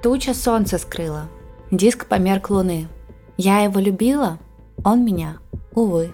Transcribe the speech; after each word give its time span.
Туча 0.00 0.32
солнца 0.32 0.78
скрыла, 0.78 1.28
диск 1.72 2.06
померк 2.06 2.50
луны. 2.50 2.86
Я 3.36 3.62
его 3.62 3.80
любила, 3.80 4.38
он 4.84 5.04
меня, 5.04 5.38
увы. 5.74 6.12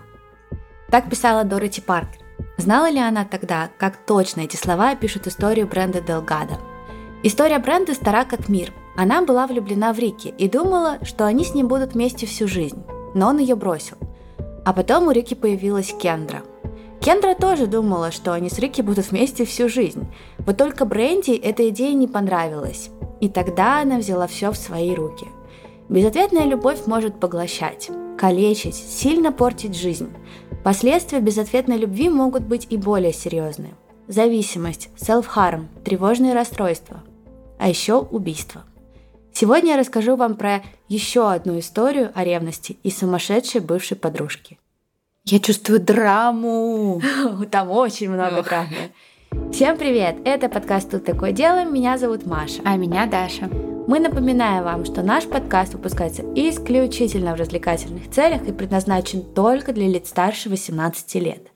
Так 0.91 1.11
писала 1.11 1.45
Дороти 1.45 1.83
Паркер. 1.83 2.23
Знала 2.57 2.89
ли 2.89 2.99
она 2.99 3.27
тогда, 3.27 3.69
как 3.77 3.99
точно 3.99 4.41
эти 4.41 4.57
слова 4.57 4.95
пишут 4.95 5.27
историю 5.27 5.67
бренда 5.67 6.01
Делгадо? 6.01 6.59
История 7.23 7.59
бренда 7.59 7.93
стара 7.93 8.25
как 8.25 8.49
мир. 8.49 8.73
Она 8.97 9.21
была 9.21 9.47
влюблена 9.47 9.93
в 9.93 9.99
Рики 9.99 10.29
и 10.29 10.49
думала, 10.49 10.99
что 11.03 11.27
они 11.27 11.45
с 11.45 11.55
ним 11.55 11.69
будут 11.69 11.93
вместе 11.93 12.25
всю 12.25 12.49
жизнь, 12.49 12.83
но 13.15 13.29
он 13.29 13.39
ее 13.39 13.55
бросил. 13.55 13.99
А 14.65 14.73
потом 14.73 15.09
у 15.09 15.11
Рики 15.11 15.35
появилась 15.35 15.93
Кендра. 15.93 16.43
Кендра 17.01 17.35
тоже 17.35 17.67
думала, 17.67 18.13
что 18.13 18.33
они 18.33 18.49
с 18.49 18.59
Рики 18.59 18.81
будут 18.81 19.11
вместе 19.11 19.45
всю 19.45 19.69
жизнь. 19.69 20.07
Вот 20.39 20.57
только 20.57 20.87
Бренди 20.87 21.33
эта 21.33 21.69
идея 21.69 21.93
не 21.93 22.09
понравилась. 22.09 22.89
И 23.25 23.29
тогда 23.31 23.81
она 23.81 23.97
взяла 23.97 24.27
все 24.27 24.53
в 24.53 24.57
свои 24.59 24.95
руки. 24.95 25.27
Безответная 25.89 26.45
любовь 26.45 26.87
может 26.87 27.19
поглощать, 27.19 27.89
калечить, 28.19 28.75
сильно 28.75 29.33
портить 29.33 29.75
жизнь. 29.75 30.13
Последствия 30.63 31.21
безответной 31.21 31.79
любви 31.79 32.11
могут 32.11 32.43
быть 32.43 32.67
и 32.69 32.77
более 32.77 33.15
серьезные. 33.15 33.73
Зависимость, 34.09 34.91
self-harm, 34.99 35.69
тревожные 35.87 36.35
расстройства, 36.35 37.03
а 37.59 37.67
еще 37.67 37.95
убийство. 37.95 38.65
Сегодня 39.33 39.71
я 39.71 39.79
расскажу 39.79 40.17
вам 40.17 40.35
про 40.35 40.63
еще 40.91 41.33
одну 41.33 41.59
историю 41.59 42.13
о 42.15 42.25
ревности 42.25 42.77
и 42.83 42.91
сумасшедшей 42.91 43.63
бывшей 43.63 43.97
подружки. 43.97 44.59
Я 45.25 45.39
чувствую 45.39 45.81
драму. 45.81 47.01
Там 47.51 47.71
очень 47.71 48.11
много 48.11 48.43
драмы. 48.43 48.93
Всем 49.35 49.79
привет! 49.79 50.17
Это 50.25 50.49
подкаст 50.49 50.91
«Тут 50.91 51.05
такое 51.05 51.33
дело». 51.33 51.65
Меня 51.65 51.97
зовут 51.99 52.27
Маша. 52.27 52.61
А 52.65 52.77
меня 52.77 53.07
Даша. 53.07 53.49
Мы 53.87 54.01
напоминаем 54.01 54.65
вам, 54.65 54.85
что 54.85 55.03
наш 55.03 55.25
подкаст 55.25 55.75
выпускается 55.75 56.23
исключительно 56.35 57.35
в 57.35 57.39
развлекательных 57.39 58.11
целях 58.11 58.47
и 58.49 58.53
предназначен 58.53 59.23
только 59.23 59.73
для 59.73 59.89
лиц 59.89 60.09
старше 60.09 60.49
18 60.49 61.15
лет. 61.17 61.49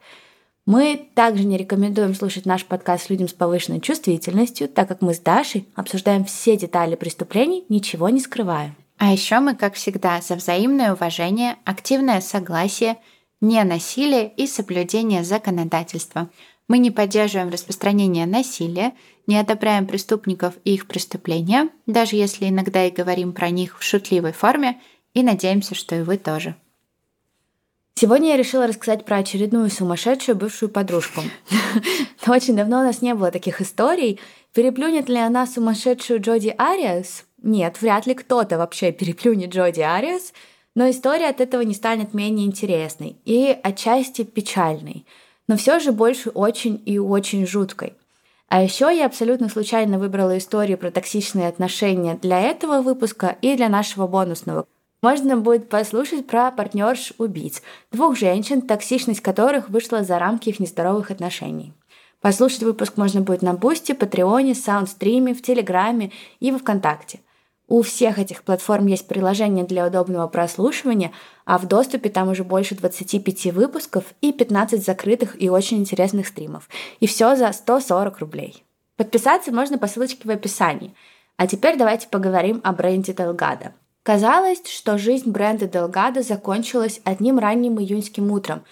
Мы 0.67 1.11
также 1.15 1.45
не 1.45 1.57
рекомендуем 1.57 2.15
слушать 2.15 2.47
наш 2.47 2.65
подкаст 2.65 3.11
людям 3.11 3.27
с 3.27 3.33
повышенной 3.33 3.81
чувствительностью, 3.81 4.69
так 4.69 4.87
как 4.87 5.01
мы 5.01 5.15
с 5.15 5.19
Дашей 5.19 5.69
обсуждаем 5.75 6.25
все 6.25 6.57
детали 6.57 6.95
преступлений, 6.95 7.65
ничего 7.69 8.09
не 8.09 8.21
скрываем. 8.21 8.77
А 8.99 9.13
еще 9.13 9.41
мы, 9.41 9.55
как 9.55 9.75
всегда, 9.75 10.21
за 10.21 10.37
взаимное 10.37 10.95
уважение, 10.95 11.57
активное 11.65 12.21
согласие, 12.21 12.97
не 13.41 13.63
насилие 13.65 14.29
и 14.37 14.47
соблюдение 14.47 15.25
законодательства– 15.25 16.29
мы 16.69 16.79
не 16.79 16.91
поддерживаем 16.91 17.49
распространение 17.49 18.27
насилия, 18.27 18.93
не 19.27 19.39
одобряем 19.39 19.87
преступников 19.87 20.55
и 20.65 20.75
их 20.75 20.87
преступления, 20.87 21.71
даже 21.87 22.17
если 22.17 22.49
иногда 22.49 22.85
и 22.85 22.91
говорим 22.91 23.33
про 23.33 23.49
них 23.49 23.79
в 23.79 23.83
шутливой 23.83 24.33
форме, 24.33 24.81
и 25.15 25.23
надеемся, 25.23 25.75
что 25.75 25.97
и 25.97 26.03
вы 26.03 26.19
тоже. 26.19 26.55
Сегодня 27.95 28.29
я 28.29 28.37
решила 28.37 28.67
рассказать 28.67 29.05
про 29.05 29.17
очередную 29.17 29.71
сумасшедшую 29.71 30.37
бывшую 30.37 30.69
подружку. 30.69 31.23
Очень 32.29 32.55
давно 32.55 32.81
у 32.81 32.85
нас 32.85 33.03
не 33.03 33.13
было 33.15 33.33
таких 33.33 33.61
историй. 33.61 34.21
Переплюнет 34.55 35.09
ли 35.09 35.17
она 35.17 35.47
сумасшедшую 35.47 36.21
Джоди 36.21 36.55
Ариас? 36.57 37.25
Нет, 37.43 37.81
вряд 37.81 38.07
ли 38.07 38.15
кто-то 38.15 38.59
вообще 38.59 38.93
переплюнет 38.93 39.51
Джоди 39.51 39.81
Ариас, 39.81 40.33
но 40.77 40.89
история 40.89 41.29
от 41.29 41.41
этого 41.41 41.63
не 41.63 41.75
станет 41.75 42.15
менее 42.15 42.47
интересной 42.47 43.17
и 43.25 43.57
отчасти 43.63 44.23
печальной– 44.23 45.07
но 45.49 45.57
все 45.57 45.81
же 45.81 45.91
больше 45.93 46.31
очень 46.31 46.81
и 46.87 46.99
очень 46.99 47.47
жуткой. 47.47 47.95
А 48.49 48.63
еще 48.63 48.95
я 48.95 49.07
абсолютно 49.07 49.49
случайно 49.49 49.99
выбрала 49.99 50.39
историю 50.39 50.79
про 50.79 50.91
токсичные 50.91 51.49
отношения 51.49 52.19
для 52.21 52.41
этого 52.41 52.81
выпуска 52.81 53.37
и 53.43 53.57
для 53.57 53.69
нашего 53.69 54.07
бонусного. 54.07 54.67
Можно 55.03 55.37
будет 55.37 55.69
послушать 55.69 56.27
про 56.27 56.51
партнерш 56.51 57.13
убийц, 57.19 57.63
двух 57.93 58.17
женщин, 58.17 58.63
токсичность 58.63 59.21
которых 59.21 59.69
вышла 59.69 60.03
за 60.03 60.19
рамки 60.19 60.49
их 60.49 60.61
нездоровых 60.61 61.11
отношений. 61.11 61.73
Послушать 62.21 62.65
выпуск 62.65 62.97
можно 62.97 63.21
будет 63.21 63.43
на 63.43 63.55
Бусти, 63.55 63.93
Патреоне, 63.93 64.55
Саундстриме, 64.55 65.35
в 65.35 65.43
Телеграме 65.43 66.11
и 66.41 66.51
во 66.51 66.59
Вконтакте. 66.59 67.21
У 67.69 67.83
всех 67.83 68.19
этих 68.19 68.45
платформ 68.45 68.87
есть 68.87 69.07
приложение 69.07 69.63
для 69.63 69.87
удобного 69.87 70.27
прослушивания, 70.27 71.13
а 71.45 71.59
в 71.59 71.67
доступе 71.69 72.09
там 72.09 72.29
уже 72.31 72.43
больше 72.43 72.75
25 72.75 73.53
выпусков 73.53 74.05
и 74.23 74.33
15 74.33 74.83
закрытых 74.83 75.41
и 75.41 75.51
очень 75.51 75.77
интересных 75.79 76.29
стримов. 76.29 76.67
И 77.01 77.07
все 77.07 77.37
за 77.37 77.53
140 77.53 78.19
рублей. 78.21 78.65
Подписаться 78.97 79.53
можно 79.53 79.77
по 79.77 79.87
ссылочке 79.87 80.27
в 80.27 80.31
описании. 80.31 80.95
А 81.37 81.47
теперь 81.47 81.77
давайте 81.77 82.09
поговорим 82.09 82.63
о 82.65 82.73
бренде 82.73 83.13
Делгадо. 83.13 83.75
Казалось, 84.03 84.63
что 84.67 84.97
жизнь 84.97 85.31
бренда 85.31 85.69
Делгадо 85.69 86.23
закончилась 86.23 87.03
одним 87.05 87.39
ранним 87.39 87.79
июньским 87.79 88.33
утром. 88.33 88.65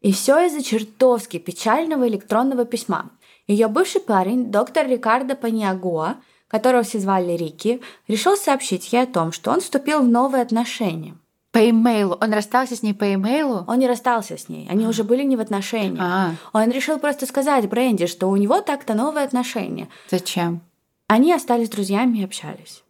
И 0.00 0.12
все 0.12 0.46
из-за 0.46 0.62
чертовски 0.62 1.38
печального 1.38 2.06
электронного 2.06 2.64
письма. 2.64 3.10
Ее 3.48 3.66
бывший 3.66 4.00
парень, 4.00 4.52
доктор 4.52 4.86
Рикардо 4.86 5.34
Паниагуа, 5.34 6.18
которого 6.48 6.82
все 6.82 6.98
звали 6.98 7.32
Рики, 7.32 7.80
решил 8.08 8.36
сообщить 8.36 8.92
ей 8.92 9.02
о 9.02 9.06
том, 9.06 9.32
что 9.32 9.50
он 9.50 9.60
вступил 9.60 10.00
в 10.00 10.08
новые 10.08 10.42
отношения. 10.42 11.16
По 11.54 11.70
имейлу. 11.70 12.18
Он 12.20 12.32
расстался 12.32 12.74
с 12.74 12.82
ней 12.82 12.94
по 12.94 13.14
имейлу? 13.14 13.64
Он 13.68 13.78
не 13.78 13.86
расстался 13.86 14.36
с 14.36 14.48
ней. 14.48 14.66
Они 14.68 14.86
а. 14.86 14.88
уже 14.88 15.04
были 15.04 15.22
не 15.22 15.36
в 15.36 15.40
отношениях. 15.40 16.02
А. 16.02 16.34
Он 16.52 16.68
решил 16.70 16.98
просто 16.98 17.26
сказать 17.26 17.68
Бренди, 17.68 18.06
что 18.06 18.28
у 18.28 18.34
него 18.34 18.60
так-то 18.60 18.94
новые 18.94 19.24
отношения. 19.24 19.88
Зачем? 20.10 20.62
Они 21.06 21.32
остались 21.32 21.68
друзьями 21.68 22.18
и 22.18 22.24
общались. 22.24 22.82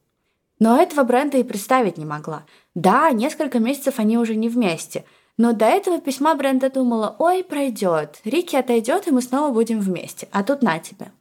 Но 0.59 0.81
этого 0.81 1.05
Бренда 1.05 1.37
и 1.37 1.43
представить 1.43 1.99
не 1.99 2.07
могла. 2.07 2.45
Да, 2.75 3.11
несколько 3.11 3.59
месяцев 3.59 3.99
они 3.99 4.17
уже 4.17 4.35
не 4.35 4.49
вместе. 4.49 5.05
Но 5.37 5.53
до 5.53 5.67
этого 5.67 6.01
письма 6.01 6.35
Бренда 6.35 6.71
думала, 6.71 7.17
ой, 7.19 7.45
пройдет, 7.45 8.21
Рики 8.25 8.57
отойдет, 8.57 9.09
и 9.09 9.11
мы 9.11 9.21
снова 9.21 9.53
будем 9.53 9.81
вместе. 9.81 10.29
А 10.31 10.43
тут 10.43 10.63
на 10.63 10.79
тебе. 10.79 11.13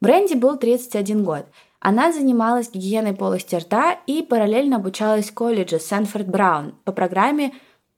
Бренди 0.00 0.34
был 0.34 0.56
31 0.56 1.24
год. 1.24 1.46
Она 1.84 2.12
занималась 2.12 2.70
гигиеной 2.70 3.12
полости 3.12 3.56
рта 3.56 3.98
и 4.06 4.22
параллельно 4.22 4.76
обучалась 4.76 5.30
в 5.30 5.34
колледже 5.34 5.80
Сэнфорд 5.80 6.28
Браун 6.28 6.76
по 6.84 6.92
программе 6.92 7.52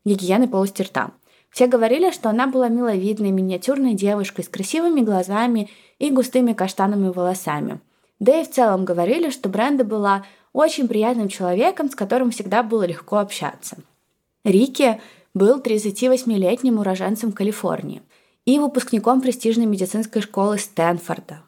гигиены 0.07 0.49
полости 0.49 0.81
рта. 0.81 1.11
Все 1.51 1.67
говорили, 1.67 2.11
что 2.11 2.31
она 2.31 2.47
была 2.47 2.69
миловидной, 2.69 3.31
миниатюрной 3.31 3.93
девушкой 3.93 4.43
с 4.43 4.49
красивыми 4.49 5.03
глазами 5.03 5.69
и 5.99 6.11
густыми 6.11 6.55
каштановыми 6.55 7.11
волосами. 7.11 7.83
Да 8.21 8.41
и 8.41 8.45
в 8.45 8.51
целом 8.51 8.87
говорили, 8.87 9.29
что 9.29 9.51
Бренда 9.51 9.85
была 9.85 10.25
очень 10.55 10.89
приятным 10.89 11.29
человеком, 11.29 11.91
с 11.91 11.95
которым 11.95 12.31
всегда 12.31 12.63
было 12.63 12.85
легко 12.85 13.19
общаться. 13.19 13.77
Рики 14.45 14.99
был 15.35 15.61
38-летним 15.61 16.79
уроженцем 16.79 17.33
Калифорнии 17.33 18.01
и 18.47 18.59
выпускником 18.59 19.21
престижной 19.21 19.67
медицинской 19.67 20.23
школы 20.23 20.57
Стэнфорда. 20.57 21.43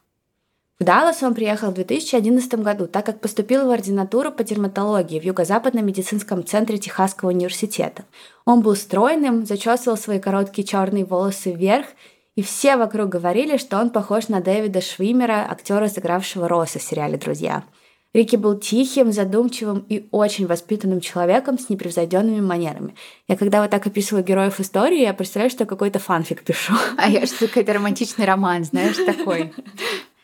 В 0.78 0.84
Даллас 0.84 1.22
он 1.22 1.34
приехал 1.34 1.70
в 1.70 1.74
2011 1.74 2.56
году, 2.56 2.86
так 2.86 3.06
как 3.06 3.20
поступил 3.20 3.66
в 3.66 3.70
ординатуру 3.70 4.30
по 4.30 4.44
дерматологии 4.44 5.18
в 5.18 5.24
Юго-Западном 5.24 5.86
медицинском 5.86 6.44
центре 6.44 6.76
Техасского 6.76 7.30
университета. 7.30 8.04
Он 8.44 8.60
был 8.60 8.76
стройным, 8.76 9.46
зачесывал 9.46 9.96
свои 9.96 10.20
короткие 10.20 10.66
черные 10.66 11.06
волосы 11.06 11.52
вверх, 11.52 11.86
и 12.34 12.42
все 12.42 12.76
вокруг 12.76 13.08
говорили, 13.08 13.56
что 13.56 13.78
он 13.80 13.88
похож 13.88 14.28
на 14.28 14.42
Дэвида 14.42 14.82
Швимера, 14.82 15.46
актера, 15.48 15.88
сыгравшего 15.88 16.46
Росса 16.46 16.78
в 16.78 16.82
сериале 16.82 17.16
«Друзья». 17.16 17.64
Рики 18.12 18.36
был 18.36 18.58
тихим, 18.58 19.12
задумчивым 19.12 19.84
и 19.88 20.06
очень 20.10 20.46
воспитанным 20.46 21.00
человеком 21.00 21.58
с 21.58 21.70
непревзойденными 21.70 22.40
манерами. 22.40 22.94
Я 23.28 23.36
когда 23.36 23.62
вот 23.62 23.70
так 23.70 23.86
описываю 23.86 24.24
героев 24.24 24.60
истории, 24.60 25.00
я 25.00 25.14
представляю, 25.14 25.50
что 25.50 25.64
какой-то 25.64 25.98
фанфик 25.98 26.42
пишу. 26.42 26.74
А 26.98 27.08
я 27.08 27.26
что 27.26 27.46
какой-то 27.46 27.72
романтичный 27.72 28.26
роман, 28.26 28.64
знаешь, 28.64 28.96
такой. 28.96 29.54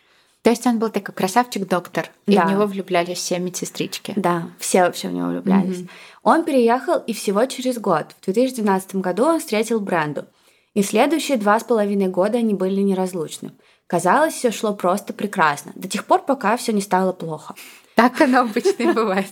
То 0.42 0.50
есть 0.50 0.66
он 0.66 0.80
был 0.80 0.90
такой 0.90 1.14
красавчик-доктор, 1.14 2.10
и 2.26 2.34
да. 2.34 2.46
в 2.46 2.50
него 2.50 2.66
влюблялись 2.66 3.18
все 3.18 3.38
медсестрички. 3.38 4.12
Да, 4.16 4.48
все 4.58 4.82
вообще 4.82 5.08
в 5.08 5.12
него 5.12 5.28
влюблялись. 5.28 5.78
Mm-hmm. 5.78 5.90
Он 6.24 6.44
переехал, 6.44 6.98
и 6.98 7.12
всего 7.12 7.46
через 7.46 7.78
год, 7.78 8.06
в 8.20 8.24
2012 8.24 8.96
году, 8.96 9.24
он 9.24 9.38
встретил 9.38 9.78
Бренду. 9.78 10.26
И 10.74 10.82
следующие 10.82 11.36
два 11.36 11.60
с 11.60 11.64
половиной 11.64 12.08
года 12.08 12.38
они 12.38 12.54
были 12.54 12.80
неразлучны. 12.80 13.52
Казалось, 13.86 14.34
все 14.34 14.50
шло 14.50 14.74
просто 14.74 15.12
прекрасно, 15.12 15.72
до 15.76 15.86
тех 15.86 16.06
пор, 16.06 16.24
пока 16.24 16.56
все 16.56 16.72
не 16.72 16.80
стало 16.80 17.12
плохо. 17.12 17.54
Так 17.94 18.20
оно 18.20 18.40
обычно 18.40 18.82
и 18.82 18.92
бывает. 18.92 19.26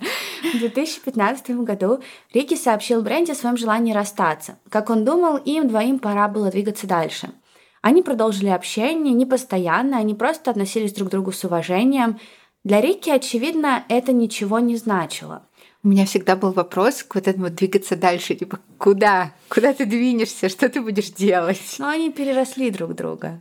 В 0.55 0.59
2015 0.59 1.51
году 1.63 2.01
Рики 2.33 2.55
сообщил 2.55 3.03
Бренде 3.03 3.33
о 3.33 3.35
своем 3.35 3.57
желании 3.57 3.93
расстаться. 3.93 4.59
Как 4.69 4.91
он 4.91 5.05
думал, 5.05 5.39
им 5.39 5.67
двоим 5.67 5.99
пора 5.99 6.29
было 6.29 6.51
двигаться 6.51 6.87
дальше. 6.87 7.31
Они 7.83 8.03
продолжили 8.03 8.49
общение 8.49 9.15
не 9.15 9.25
постоянно, 9.25 9.99
они 9.99 10.15
просто 10.15 10.51
относились 10.51 10.93
друг 10.93 11.09
к 11.09 11.13
другу 11.13 11.33
с 11.33 11.45
уважением. 11.45 12.19
Для 12.63 12.81
Рики, 12.81 13.09
очевидно, 13.09 13.85
это 13.89 14.13
ничего 14.13 14.59
не 14.59 14.77
значило. 14.77 15.47
У 15.83 15.89
меня 15.89 16.05
всегда 16.05 16.37
был 16.37 16.53
вопрос 16.53 17.03
к 17.03 17.15
вот 17.15 17.27
этому 17.27 17.49
двигаться 17.49 17.97
дальше, 17.97 18.35
типа 18.35 18.59
куда? 18.77 19.33
Куда 19.49 19.73
ты 19.73 19.87
двинешься? 19.87 20.51
Что 20.51 20.69
ты 20.69 20.83
будешь 20.83 21.09
делать? 21.11 21.77
Но 21.79 21.89
они 21.89 22.13
переросли 22.13 22.71
друг 22.71 22.95
друга. 22.95 23.41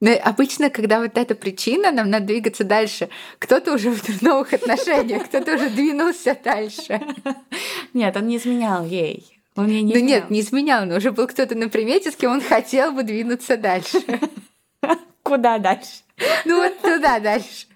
Но 0.00 0.12
обычно, 0.22 0.70
когда 0.70 1.00
вот 1.00 1.18
эта 1.18 1.34
причина, 1.34 1.90
нам 1.90 2.10
надо 2.10 2.26
двигаться 2.26 2.62
дальше. 2.62 3.08
Кто-то 3.40 3.74
уже 3.74 3.90
в 3.90 4.22
новых 4.22 4.52
отношениях, 4.52 5.24
кто-то 5.24 5.56
уже 5.56 5.70
двинулся 5.70 6.38
дальше. 6.42 7.00
Нет, 7.92 8.16
он 8.16 8.28
не 8.28 8.36
изменял 8.36 8.84
ей. 8.84 9.37
Он 9.58 9.66
ей 9.66 9.82
не 9.82 9.92
ну 9.92 9.98
изменял. 9.98 10.20
нет, 10.20 10.30
не 10.30 10.40
изменял, 10.40 10.86
но 10.86 10.96
уже 10.98 11.10
был 11.10 11.26
кто-то 11.26 11.56
на 11.56 11.68
примете, 11.68 12.12
с 12.12 12.16
кем 12.16 12.30
он 12.30 12.40
хотел 12.40 12.92
бы 12.92 13.02
двинуться 13.02 13.56
дальше. 13.56 13.98
Куда 15.24 15.58
дальше? 15.58 16.02
Ну 16.44 16.62
вот 16.62 16.78
туда 16.78 17.18
дальше. 17.18 17.66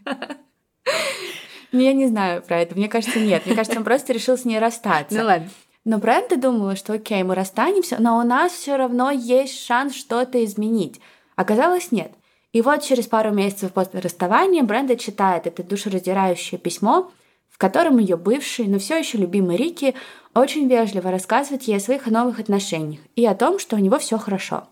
Ну, 1.73 1.81
я 1.81 1.93
не 1.93 2.07
знаю 2.07 2.43
про 2.43 2.61
это. 2.61 2.77
Мне 2.77 2.89
кажется, 2.89 3.19
нет. 3.19 3.47
Мне 3.47 3.57
кажется, 3.57 3.79
он 3.79 3.85
просто 3.85 4.13
решил 4.13 4.39
с 4.39 4.45
ней 4.45 4.61
расстаться. 4.61 5.19
Ну 5.19 5.25
ладно. 5.25 5.51
Но 5.85 5.99
Бренда 5.99 6.37
думала, 6.37 6.77
что 6.77 6.93
окей, 6.93 7.25
мы 7.25 7.35
расстанемся, 7.35 7.97
но 7.99 8.17
у 8.17 8.23
нас 8.23 8.53
все 8.53 8.77
равно 8.77 9.11
есть 9.11 9.65
шанс 9.67 9.97
что-то 9.97 10.45
изменить. 10.45 11.01
Оказалось, 11.35 11.91
нет. 11.91 12.13
И 12.53 12.63
вот 12.63 12.85
через 12.85 13.09
пару 13.09 13.33
месяцев 13.33 13.73
после 13.73 13.99
расставания 13.99 14.63
Бренда 14.63 14.97
читает 14.97 15.49
это 15.49 15.65
душераздирающее 15.65 16.61
письмо, 16.61 17.11
в 17.49 17.59
котором 17.59 17.99
ее 17.99 18.17
бывший, 18.17 18.69
но 18.69 18.79
все 18.79 18.99
еще 18.99 19.19
любимый 19.19 19.57
Рики 19.57 19.95
очень 20.35 20.69
вежливо 20.69 21.11
рассказывает 21.11 21.63
ей 21.65 21.77
о 21.77 21.81
своих 21.81 22.07
новых 22.07 22.39
отношениях 22.41 23.01
и 23.17 23.27
о 23.27 23.35
том, 23.35 23.59
что 23.59 23.77
у 23.77 23.79
него 23.79 23.99
все 23.99 24.19
хорошо. 24.19 24.65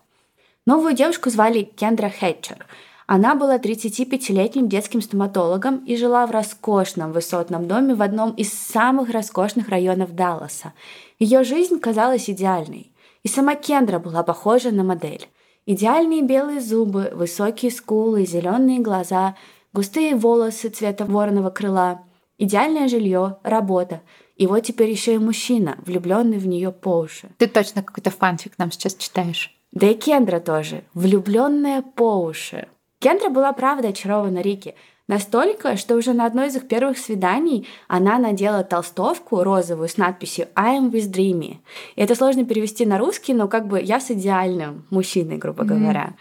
Новую 0.65 0.93
девушку 0.93 1.29
звали 1.29 1.63
Кендра 1.63 2.09
Хэтчер– 2.09 2.65
она 3.13 3.35
была 3.35 3.57
35-летним 3.57 4.69
детским 4.69 5.01
стоматологом 5.01 5.83
и 5.83 5.97
жила 5.97 6.25
в 6.25 6.31
роскошном 6.31 7.11
высотном 7.11 7.67
доме 7.67 7.93
в 7.93 8.01
одном 8.01 8.31
из 8.31 8.53
самых 8.53 9.09
роскошных 9.09 9.67
районов 9.67 10.15
Далласа. 10.15 10.71
Ее 11.19 11.43
жизнь 11.43 11.81
казалась 11.81 12.29
идеальной. 12.29 12.93
И 13.23 13.27
сама 13.27 13.55
Кендра 13.55 13.99
была 13.99 14.23
похожа 14.23 14.71
на 14.71 14.85
модель. 14.85 15.27
Идеальные 15.65 16.21
белые 16.21 16.61
зубы, 16.61 17.11
высокие 17.13 17.69
скулы, 17.69 18.25
зеленые 18.25 18.79
глаза, 18.79 19.35
густые 19.73 20.15
волосы 20.15 20.69
цвета 20.69 21.03
вороного 21.03 21.49
крыла, 21.49 22.05
идеальное 22.37 22.87
жилье, 22.87 23.39
работа. 23.43 24.03
И 24.41 24.47
вот 24.47 24.61
теперь 24.61 24.89
еще 24.89 25.13
и 25.13 25.19
мужчина, 25.19 25.77
влюбленный 25.85 26.39
в 26.39 26.47
нее 26.47 26.71
по 26.71 26.97
уши. 27.01 27.29
Ты 27.37 27.45
точно 27.45 27.83
какой-то 27.83 28.09
фанфик 28.09 28.53
нам 28.57 28.71
сейчас 28.71 28.95
читаешь. 28.95 29.55
Да 29.71 29.85
и 29.85 29.93
Кендра 29.93 30.39
тоже, 30.39 30.83
влюбленная 30.95 31.83
по 31.83 32.19
уши. 32.23 32.67
Кендра 32.97 33.29
была 33.29 33.53
правда 33.53 33.89
очарована 33.89 34.39
Рики. 34.39 34.73
Настолько, 35.07 35.77
что 35.77 35.95
уже 35.95 36.13
на 36.13 36.25
одной 36.25 36.47
из 36.47 36.55
их 36.55 36.67
первых 36.67 36.97
свиданий 36.97 37.67
она 37.87 38.17
надела 38.17 38.63
толстовку 38.63 39.43
розовую 39.43 39.87
с 39.87 39.97
надписью 39.97 40.47
«I 40.55 40.79
am 40.79 40.89
with 40.89 41.11
Dreamy». 41.11 41.57
И 41.95 42.01
это 42.01 42.15
сложно 42.15 42.43
перевести 42.43 42.83
на 42.87 42.97
русский, 42.97 43.35
но 43.35 43.47
как 43.47 43.67
бы 43.67 43.79
я 43.79 43.99
с 43.99 44.09
идеальным 44.09 44.87
мужчиной, 44.89 45.37
грубо 45.37 45.65
mm-hmm. 45.65 45.67
говоря. 45.67 46.15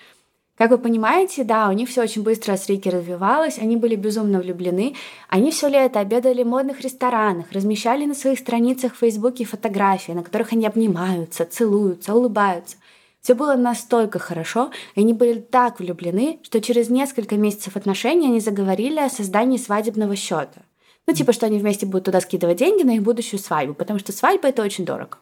Как 0.60 0.72
вы 0.72 0.76
понимаете, 0.76 1.42
да, 1.42 1.70
у 1.70 1.72
них 1.72 1.88
все 1.88 2.02
очень 2.02 2.22
быстро 2.22 2.54
с 2.54 2.68
Рики 2.68 2.90
развивалось, 2.90 3.56
они 3.56 3.76
были 3.76 3.96
безумно 3.96 4.40
влюблены, 4.40 4.94
они 5.30 5.52
все 5.52 5.68
лето 5.68 6.00
обедали 6.00 6.42
в 6.42 6.48
модных 6.48 6.82
ресторанах, 6.82 7.50
размещали 7.50 8.04
на 8.04 8.14
своих 8.14 8.38
страницах 8.40 8.92
в 8.92 8.98
Фейсбуке 8.98 9.46
фотографии, 9.46 10.12
на 10.12 10.22
которых 10.22 10.52
они 10.52 10.66
обнимаются, 10.66 11.46
целуются, 11.46 12.14
улыбаются. 12.14 12.76
Все 13.22 13.32
было 13.32 13.54
настолько 13.54 14.18
хорошо, 14.18 14.70
и 14.96 15.00
они 15.00 15.14
были 15.14 15.40
так 15.40 15.80
влюблены, 15.80 16.40
что 16.42 16.60
через 16.60 16.90
несколько 16.90 17.36
месяцев 17.36 17.74
отношений 17.76 18.26
они 18.26 18.40
заговорили 18.40 19.00
о 19.00 19.08
создании 19.08 19.56
свадебного 19.56 20.14
счета. 20.14 20.60
Ну, 21.06 21.14
типа, 21.14 21.32
что 21.32 21.46
они 21.46 21.58
вместе 21.58 21.86
будут 21.86 22.04
туда 22.04 22.20
скидывать 22.20 22.58
деньги 22.58 22.82
на 22.82 22.96
их 22.96 23.02
будущую 23.02 23.40
свадьбу, 23.40 23.72
потому 23.72 23.98
что 23.98 24.12
свадьба 24.12 24.48
это 24.48 24.62
очень 24.62 24.84
дорого. 24.84 25.16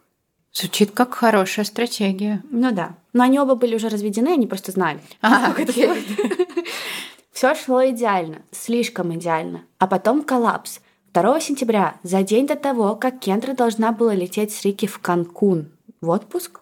Звучит 0.53 0.91
как 0.93 1.15
хорошая 1.15 1.65
стратегия. 1.65 2.43
Ну 2.51 2.73
да. 2.73 2.97
Но 3.13 3.25
они 3.25 3.39
оба 3.39 3.55
были 3.55 3.77
уже 3.77 3.89
разведены, 3.89 4.29
они 4.31 4.47
просто 4.47 4.73
знали. 4.73 5.01
А, 5.23 5.55
Все 7.33 7.55
шло 7.55 7.87
идеально, 7.89 8.43
слишком 8.51 9.15
идеально. 9.15 9.63
А 9.79 9.87
потом 9.87 10.23
коллапс. 10.23 10.81
2 11.15 11.41
сентября, 11.41 11.97
за 12.03 12.23
день 12.23 12.47
до 12.47 12.55
того, 12.55 12.95
как 12.97 13.19
Кендра 13.19 13.55
должна 13.55 13.93
была 13.93 14.15
лететь 14.15 14.53
с 14.53 14.63
Рики 14.65 14.87
в 14.87 14.99
Канкун 14.99 15.71
в 16.01 16.11
отпуск, 16.11 16.61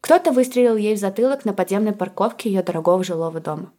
кто-то 0.00 0.30
выстрелил 0.30 0.76
ей 0.76 0.94
в 0.94 0.98
затылок 0.98 1.44
на 1.44 1.52
подземной 1.52 1.92
парковке 1.92 2.50
ее 2.50 2.62
дорогого 2.62 3.02
жилого 3.02 3.40
дома. 3.40 3.72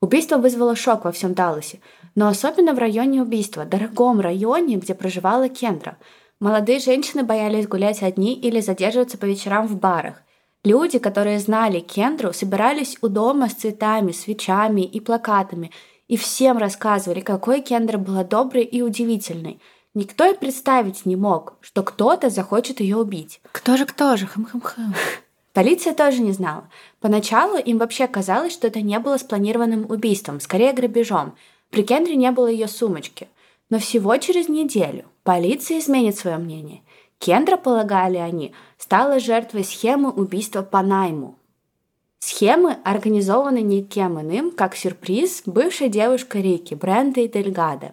Убийство 0.00 0.36
вызвало 0.36 0.76
шок 0.76 1.04
во 1.04 1.12
всем 1.12 1.34
Далласе, 1.34 1.80
но 2.14 2.28
особенно 2.28 2.74
в 2.74 2.78
районе 2.78 3.22
убийства, 3.22 3.64
дорогом 3.64 4.20
районе, 4.20 4.76
где 4.76 4.94
проживала 4.94 5.48
Кендра. 5.48 5.98
Молодые 6.38 6.80
женщины 6.80 7.22
боялись 7.22 7.66
гулять 7.66 8.02
одни 8.02 8.34
или 8.34 8.60
задерживаться 8.60 9.16
по 9.16 9.24
вечерам 9.24 9.66
в 9.66 9.78
барах. 9.78 10.22
Люди, 10.64 10.98
которые 10.98 11.38
знали 11.38 11.80
Кендру, 11.80 12.34
собирались 12.34 12.98
у 13.00 13.08
дома 13.08 13.48
с 13.48 13.54
цветами, 13.54 14.12
свечами 14.12 14.82
и 14.82 15.00
плакатами 15.00 15.70
и 16.08 16.18
всем 16.18 16.58
рассказывали, 16.58 17.20
какой 17.20 17.62
Кендра 17.62 17.96
была 17.96 18.22
доброй 18.22 18.64
и 18.64 18.82
удивительной. 18.82 19.60
Никто 19.94 20.26
и 20.26 20.36
представить 20.36 21.06
не 21.06 21.16
мог, 21.16 21.54
что 21.62 21.82
кто-то 21.82 22.28
захочет 22.28 22.80
ее 22.80 22.98
убить. 22.98 23.40
Кто 23.50 23.78
же 23.78 23.86
кто 23.86 24.16
же? 24.16 24.26
Хм-хм-хм. 24.26 24.92
Полиция 25.54 25.94
тоже 25.94 26.20
не 26.20 26.32
знала. 26.32 26.68
Поначалу 27.00 27.56
им 27.56 27.78
вообще 27.78 28.06
казалось, 28.08 28.52
что 28.52 28.66
это 28.66 28.82
не 28.82 28.98
было 28.98 29.16
спланированным 29.16 29.86
убийством, 29.88 30.40
скорее 30.40 30.74
грабежом. 30.74 31.34
При 31.70 31.82
Кендри 31.82 32.14
не 32.14 32.30
было 32.30 32.48
ее 32.48 32.68
сумочки. 32.68 33.28
Но 33.70 33.78
всего 33.78 34.14
через 34.18 34.50
неделю 34.50 35.06
полиция 35.26 35.80
изменит 35.80 36.16
свое 36.16 36.38
мнение. 36.38 36.82
Кендра, 37.18 37.56
полагали 37.56 38.16
они, 38.16 38.54
стала 38.78 39.18
жертвой 39.18 39.64
схемы 39.64 40.10
убийства 40.10 40.62
по 40.62 40.82
найму. 40.82 41.36
Схемы 42.20 42.76
организованы 42.84 43.60
никем 43.60 44.20
иным, 44.20 44.52
как 44.52 44.76
сюрприз 44.76 45.42
бывшей 45.44 45.88
девушкой 45.88 46.42
Рики, 46.42 46.74
Бренда 46.74 47.26
Дельгада. 47.26 47.92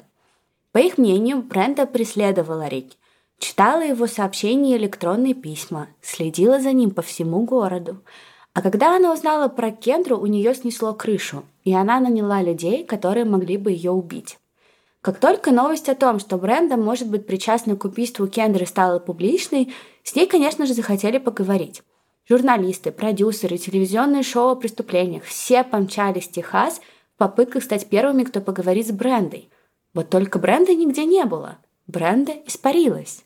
По 0.72 0.78
их 0.78 0.98
мнению, 0.98 1.42
Бренда 1.42 1.88
преследовала 1.88 2.68
Рики. 2.68 2.98
Читала 3.40 3.82
его 3.82 4.06
сообщения 4.08 4.76
и 4.76 4.78
электронные 4.78 5.34
письма, 5.34 5.88
следила 6.02 6.60
за 6.60 6.72
ним 6.72 6.92
по 6.92 7.02
всему 7.02 7.44
городу. 7.46 7.98
А 8.54 8.62
когда 8.62 8.96
она 8.96 9.12
узнала 9.12 9.48
про 9.48 9.72
Кендру, 9.72 10.18
у 10.18 10.28
нее 10.28 10.54
снесло 10.54 10.94
крышу, 10.94 11.44
и 11.64 11.74
она 11.74 12.00
наняла 12.00 12.44
людей, 12.44 12.84
которые 12.86 13.26
могли 13.26 13.58
бы 13.58 13.72
ее 13.72 13.92
убить. 13.92 14.38
Как 15.04 15.20
только 15.20 15.52
новость 15.52 15.90
о 15.90 15.96
том, 15.96 16.18
что 16.18 16.38
Бренда 16.38 16.78
может 16.78 17.10
быть 17.10 17.28
причастна 17.28 17.76
к 17.76 17.84
убийству 17.84 18.26
Кендры, 18.26 18.66
стала 18.66 19.00
публичной, 19.00 19.74
с 20.02 20.16
ней, 20.16 20.28
конечно 20.28 20.66
же, 20.66 20.74
захотели 20.74 21.18
поговорить. 21.18 21.84
Журналисты, 22.30 22.94
продюсеры, 22.94 23.58
телевизионные 23.58 24.24
шоу 24.24 24.52
о 24.52 24.56
преступлениях– 24.56 25.24
все 25.26 25.66
помчались 25.66 26.30
в 26.30 26.32
Техас 26.32 26.80
в 27.16 27.18
попытках 27.18 27.64
стать 27.64 27.90
первыми, 27.90 28.24
кто 28.24 28.40
поговорит 28.40 28.88
с 28.88 28.92
Брендой. 28.92 29.50
Вот 29.94 30.10
только 30.10 30.40
Бренды 30.40 30.74
нигде 30.74 31.04
не 31.04 31.26
было. 31.26 31.58
Бренда 31.86 32.32
испарилась. 32.48 33.26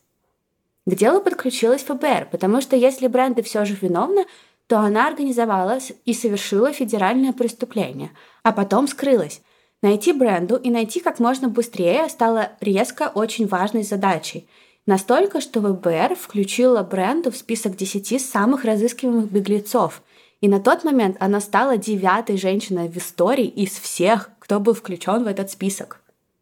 К 0.84 0.96
делу 0.96 1.20
подключилась 1.20 1.84
ФБР, 1.84 2.26
потому 2.32 2.60
что 2.60 2.74
если 2.74 3.06
Бренда 3.06 3.44
все 3.44 3.64
же 3.64 3.78
виновна, 3.80 4.24
то 4.66 4.80
она 4.80 5.06
организовала 5.06 5.78
и 6.04 6.12
совершила 6.12 6.72
федеральное 6.72 7.32
преступление, 7.32 8.10
а 8.42 8.50
потом 8.50 8.88
скрылась. 8.88 9.42
Найти 9.82 10.12
Бренду 10.12 10.56
и 10.56 10.70
найти 10.70 11.00
как 11.00 11.18
можно 11.20 11.48
быстрее 11.48 12.08
стало 12.08 12.50
резко 12.60 13.12
очень 13.14 13.46
важной 13.46 13.84
задачей. 13.84 14.48
Настолько, 14.86 15.40
что 15.40 15.60
ФБР 15.60 16.16
включила 16.16 16.82
Бренду 16.82 17.30
в 17.30 17.36
список 17.36 17.76
10 17.76 18.20
самых 18.20 18.64
разыскиваемых 18.64 19.30
беглецов. 19.30 20.02
И 20.40 20.48
на 20.48 20.60
тот 20.60 20.84
момент 20.84 21.16
она 21.20 21.40
стала 21.40 21.76
девятой 21.76 22.38
женщиной 22.38 22.88
в 22.88 22.96
истории 22.96 23.46
из 23.46 23.70
всех, 23.70 24.30
кто 24.38 24.60
был 24.60 24.74
включен 24.74 25.24
в 25.24 25.26
этот 25.26 25.50
список 25.50 26.00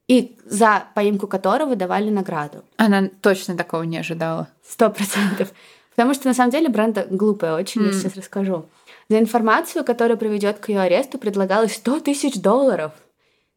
и 0.09 0.37
за 0.45 0.85
поимку 0.95 1.27
которого 1.27 1.77
давали 1.77 2.11
награду. 2.11 2.65
Она 2.77 3.11
точно 3.21 3.57
такого 3.57 3.83
не 3.83 3.99
ожидала. 3.99 4.49
Сто 4.67 4.91
процентов. 4.91 5.53
Потому 5.91 6.15
что 6.15 6.29
на 6.29 6.35
самом 6.35 6.51
деле 6.51 6.69
Бренда 6.69 7.07
глупая 7.09 7.55
очень, 7.55 7.83
mm. 7.83 7.87
я 7.87 7.93
сейчас 7.93 8.17
расскажу. 8.17 8.67
За 9.09 9.19
информацию, 9.19 9.85
которая 9.85 10.17
приведет 10.17 10.59
к 10.59 10.69
ее 10.69 10.81
аресту, 10.81 11.19
предлагалось 11.19 11.75
100 11.75 12.01
тысяч 12.01 12.35
долларов. 12.41 12.93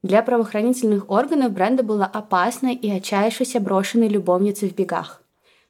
Для 0.03 0.22
правоохранительных 0.22 1.10
органов 1.10 1.51
Бренда 1.51 1.84
была 1.84 2.06
опасной 2.06 2.74
и 2.74 2.89
отчаявшейся 2.89 3.60
брошенной 3.60 4.08
любовницей 4.08 4.70
в 4.70 4.75
бегах. 4.75 5.22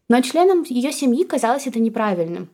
Но 0.08 0.22
членам 0.22 0.64
ее 0.64 0.92
семьи 0.92 1.24
казалось 1.24 1.68
это 1.68 1.80
неправильным. 1.80 2.50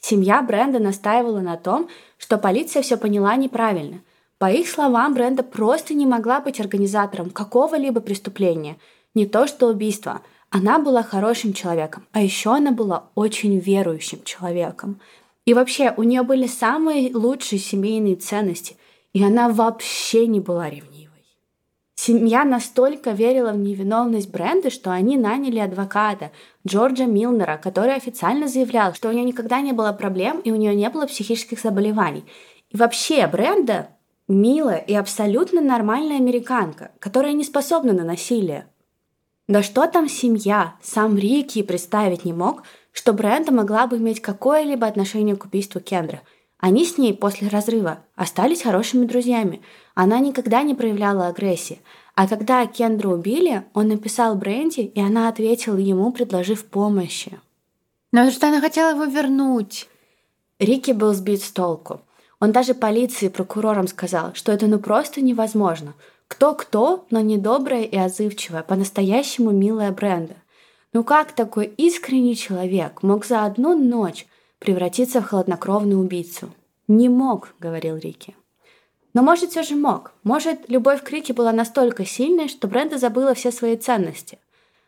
Семья 0.00 0.42
Бренда 0.42 0.80
настаивала 0.80 1.40
на 1.40 1.56
том, 1.56 1.88
что 2.18 2.38
полиция 2.38 2.82
все 2.82 2.96
поняла 2.96 3.36
неправильно– 3.36 4.00
по 4.38 4.50
их 4.50 4.68
словам, 4.68 5.14
Бренда 5.14 5.42
просто 5.42 5.94
не 5.94 6.06
могла 6.06 6.40
быть 6.40 6.60
организатором 6.60 7.30
какого-либо 7.30 8.00
преступления, 8.00 8.76
не 9.14 9.26
то 9.26 9.46
что 9.46 9.68
убийства. 9.68 10.20
Она 10.50 10.78
была 10.78 11.02
хорошим 11.02 11.52
человеком, 11.52 12.04
а 12.12 12.20
еще 12.20 12.54
она 12.54 12.70
была 12.70 13.06
очень 13.14 13.58
верующим 13.58 14.22
человеком. 14.24 15.00
И 15.46 15.54
вообще, 15.54 15.94
у 15.96 16.02
нее 16.02 16.22
были 16.22 16.46
самые 16.46 17.14
лучшие 17.14 17.58
семейные 17.58 18.16
ценности, 18.16 18.76
и 19.12 19.22
она 19.22 19.48
вообще 19.48 20.26
не 20.26 20.40
была 20.40 20.68
ревнивой. 20.68 20.93
Семья 22.06 22.44
настолько 22.44 23.12
верила 23.12 23.52
в 23.52 23.56
невиновность 23.56 24.28
Бренды, 24.28 24.68
что 24.68 24.92
они 24.92 25.16
наняли 25.16 25.58
адвоката 25.58 26.32
Джорджа 26.68 27.06
Милнера, 27.06 27.56
который 27.56 27.94
официально 27.94 28.46
заявлял, 28.46 28.92
что 28.92 29.08
у 29.08 29.12
нее 29.12 29.24
никогда 29.24 29.62
не 29.62 29.72
было 29.72 29.90
проблем 29.92 30.40
и 30.40 30.52
у 30.52 30.56
нее 30.56 30.74
не 30.74 30.90
было 30.90 31.06
психических 31.06 31.58
заболеваний. 31.58 32.26
И 32.68 32.76
вообще 32.76 33.26
Бренда 33.26 33.88
Милая 34.28 34.76
и 34.76 34.92
абсолютно 34.92 35.62
нормальная 35.62 36.18
американка, 36.18 36.90
которая 36.98 37.32
не 37.32 37.42
способна 37.42 37.94
на 37.94 38.04
насилие. 38.04 38.66
Да 39.48 39.62
что 39.62 39.86
там 39.86 40.06
семья? 40.06 40.74
Сам 40.82 41.16
Рики 41.16 41.62
представить 41.62 42.26
не 42.26 42.34
мог, 42.34 42.64
что 42.92 43.14
Бренда 43.14 43.50
могла 43.50 43.86
бы 43.86 43.96
иметь 43.96 44.20
какое-либо 44.20 44.86
отношение 44.86 45.36
к 45.36 45.46
убийству 45.46 45.80
Кендра. 45.80 46.20
Они 46.66 46.86
с 46.86 46.96
ней 46.96 47.12
после 47.12 47.48
разрыва 47.48 47.98
остались 48.16 48.62
хорошими 48.62 49.04
друзьями. 49.04 49.60
Она 49.94 50.18
никогда 50.18 50.62
не 50.62 50.74
проявляла 50.74 51.26
агрессии. 51.26 51.82
А 52.14 52.26
когда 52.26 52.64
Кендра 52.64 53.10
убили, 53.10 53.64
он 53.74 53.88
написал 53.88 54.34
Бренди, 54.34 54.80
и 54.80 54.98
она 54.98 55.28
ответила 55.28 55.76
ему, 55.76 56.10
предложив 56.10 56.64
помощи. 56.64 57.38
Но 58.12 58.30
что 58.30 58.48
она 58.48 58.62
хотела 58.62 58.92
его 58.92 59.04
вернуть. 59.04 59.90
Рики 60.58 60.92
был 60.92 61.12
сбит 61.12 61.42
с 61.42 61.50
толку. 61.50 62.00
Он 62.40 62.50
даже 62.50 62.72
полиции 62.72 63.26
и 63.26 63.28
прокурорам 63.28 63.86
сказал, 63.86 64.32
что 64.32 64.50
это 64.50 64.66
ну 64.66 64.78
просто 64.78 65.20
невозможно– 65.20 65.92
кто-кто, 66.28 67.04
но 67.10 67.20
недобрая 67.20 67.82
и 67.82 67.98
отзывчивая, 67.98 68.62
по-настоящему 68.62 69.50
милая 69.50 69.92
Бренда. 69.92 70.36
Ну 70.94 71.04
как 71.04 71.32
такой 71.32 71.66
искренний 71.66 72.34
человек 72.34 73.02
мог 73.02 73.26
за 73.26 73.44
одну 73.44 73.76
ночь 73.76 74.26
превратиться 74.64 75.20
в 75.20 75.26
хладнокровную 75.26 76.00
убийцу? 76.00 76.50
Не 76.88 77.08
мог, 77.08 77.54
говорил 77.60 77.96
Рики. 77.96 78.34
Но 79.12 79.22
может 79.22 79.50
все 79.50 79.62
же 79.62 79.76
мог. 79.76 80.12
Может, 80.24 80.68
любовь 80.68 81.02
к 81.02 81.10
Рике 81.10 81.32
была 81.32 81.52
настолько 81.52 82.04
сильной, 82.04 82.48
что 82.48 82.66
Бренда 82.66 82.98
забыла 82.98 83.34
все 83.34 83.52
свои 83.52 83.76
ценности. 83.76 84.38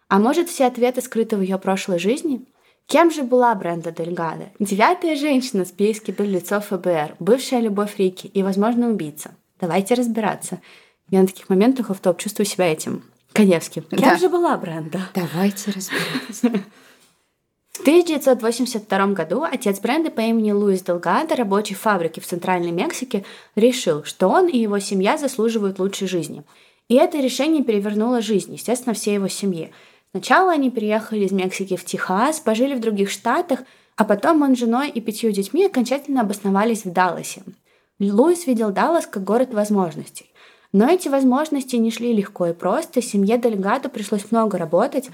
А 0.09 0.19
может, 0.19 0.49
все 0.49 0.67
ответы 0.67 1.01
скрыты 1.01 1.37
в 1.37 1.41
ее 1.41 1.59
прошлой 1.59 1.99
жизни? 1.99 2.45
Кем 2.87 3.11
же 3.11 3.23
была 3.23 3.55
Бренда 3.55 3.93
Дельгадо? 3.93 4.51
Девятая 4.59 5.17
женщина 5.17 5.65
в 5.65 5.69
списке 5.69 6.13
беглецов 6.13 6.67
ФБР, 6.67 7.17
бывшая 7.19 7.61
любовь 7.61 7.99
Рики 7.99 8.27
и, 8.27 8.43
возможно, 8.43 8.91
убийца. 8.91 9.35
Давайте 9.61 9.95
разбираться. 9.95 10.61
Я 11.11 11.21
на 11.21 11.27
таких 11.27 11.49
моментах 11.49 11.91
в 11.91 11.99
топ 11.99 12.19
чувствую 12.19 12.47
себя 12.47 12.73
этим. 12.73 13.05
Коневским. 13.33 13.83
Кем 13.83 13.99
да. 14.01 14.17
же 14.17 14.29
была 14.29 14.57
Бренда? 14.57 15.01
Давайте 15.15 15.71
разбираться. 15.71 16.65
В 17.87 17.89
1982 17.89 19.07
году 19.13 19.45
отец 19.45 19.79
Бренды 19.79 20.11
по 20.11 20.21
имени 20.21 20.51
Луис 20.51 20.83
Делгадо, 20.83 21.37
рабочий 21.37 21.77
фабрики 21.77 22.19
в 22.19 22.27
Центральной 22.27 22.73
Мексике, 22.73 23.25
решил, 23.55 24.03
что 24.03 24.27
он 24.27 24.49
и 24.49 24.59
его 24.59 24.81
семья 24.81 25.17
заслуживают 25.17 25.79
лучшей 25.79 26.09
жизни. 26.09 26.43
И 26.89 26.97
это 26.97 27.19
решение 27.19 27.63
перевернуло 27.63 28.21
жизнь, 28.21 28.55
естественно, 28.55 28.93
всей 28.93 29.15
его 29.15 29.29
семьи. 29.29 29.71
Сначала 30.11 30.51
они 30.51 30.73
переехали 30.73 31.27
из 31.27 31.31
Мексики 31.31 31.77
в 31.77 31.85
Техас, 31.85 32.41
пожили 32.41 32.75
в 32.75 32.81
других 32.81 33.09
штатах, 33.09 33.61
а 33.95 34.05
потом 34.05 34.43
он 34.43 34.57
с 34.57 34.59
женой 34.59 34.89
и 34.89 35.01
пятью 35.01 35.31
детьми 35.31 35.67
окончательно 35.67 36.23
обосновались 36.23 36.85
в 36.85 36.93
Далласе. 36.93 37.45
Луис 38.01 38.49
видел 38.49 38.73
Даллас 38.73 39.07
как 39.07 39.23
город 39.23 39.55
возможностей. 39.55 40.27
Но 40.73 40.91
эти 40.91 41.07
возможности 41.07 41.77
не 41.77 41.93
шли 41.93 42.13
легко 42.13 42.49
и 42.49 42.53
просто. 42.53 43.01
Семье 43.01 43.39
Дельгадо 43.39 43.89
пришлось 43.89 44.33
много 44.33 44.59
работать. 44.59 45.09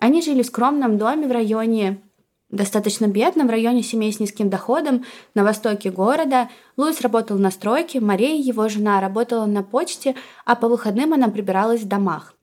Они 0.00 0.22
жили 0.22 0.42
в 0.42 0.46
скромном 0.46 0.98
доме 0.98 1.28
в 1.28 1.30
районе 1.30 2.00
достаточно 2.50 3.06
бедном, 3.06 3.48
в 3.48 3.50
районе 3.50 3.82
семей 3.82 4.12
с 4.12 4.20
низким 4.20 4.48
доходом 4.48 5.04
на 5.34 5.44
востоке 5.44 5.90
города. 5.90 6.48
Луис 6.76 7.00
работал 7.00 7.38
на 7.38 7.50
стройке, 7.50 8.00
Мария, 8.00 8.36
его 8.40 8.68
жена, 8.68 9.00
работала 9.00 9.46
на 9.46 9.62
почте, 9.62 10.14
а 10.44 10.54
по 10.54 10.68
выходным 10.68 11.12
она 11.12 11.28
прибиралась 11.28 11.82
в 11.82 11.88
домах. 11.88 12.34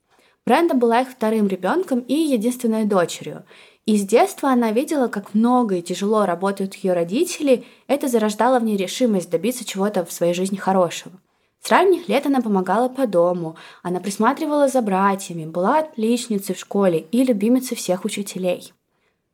Бренда 0.46 0.74
была 0.74 1.02
их 1.02 1.10
вторым 1.10 1.48
ребенком 1.48 2.00
и 2.00 2.14
единственной 2.14 2.84
дочерью. 2.84 3.46
И 3.86 3.98
с 3.98 4.06
детства 4.06 4.50
она 4.50 4.72
видела, 4.72 5.08
как 5.08 5.34
много 5.34 5.76
и 5.76 5.82
тяжело 5.82 6.26
работают 6.26 6.76
ее 6.76 6.94
родители, 6.94 7.66
это 7.88 8.08
зарождало 8.08 8.60
в 8.60 8.64
ней 8.64 8.78
решимость 8.78 9.30
добиться 9.30 9.66
чего-то 9.66 10.06
в 10.06 10.12
своей 10.12 10.34
жизни 10.34 10.58
хорошего. 10.58 11.14
С 11.62 11.72
ранних 11.72 12.10
лет 12.10 12.26
она 12.26 12.42
помогала 12.42 12.90
по 12.90 13.08
дому, 13.08 13.56
она 13.84 14.02
присматривала 14.02 14.68
за 14.68 14.82
братьями, 14.82 15.46
была 15.46 15.80
отличницей 15.80 16.56
в 16.56 16.60
школе 16.60 17.06
и 17.12 17.24
любимицей 17.24 17.78
всех 17.78 18.04
учителей. 18.04 18.74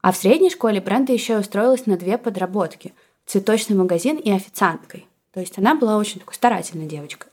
А 0.02 0.12
в 0.12 0.18
средней 0.18 0.50
школе 0.50 0.80
Бренда 0.80 1.14
еще 1.14 1.38
устроилась 1.38 1.86
на 1.86 1.98
две 1.98 2.18
подработки– 2.18 2.94
цветочный 3.26 3.76
магазин 3.76 4.18
и 4.18 4.32
официанткой. 4.32 5.08
То 5.34 5.40
есть 5.40 5.58
она 5.58 5.76
была 5.76 5.98
очень 5.98 6.20
такой 6.20 6.36
старательной 6.36 6.88
девочкой. 6.88 7.32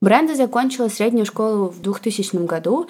Бренда 0.00 0.34
закончила 0.34 0.88
среднюю 0.88 1.26
школу 1.26 1.68
в 1.68 1.80
2000 1.80 2.44
году. 2.44 2.88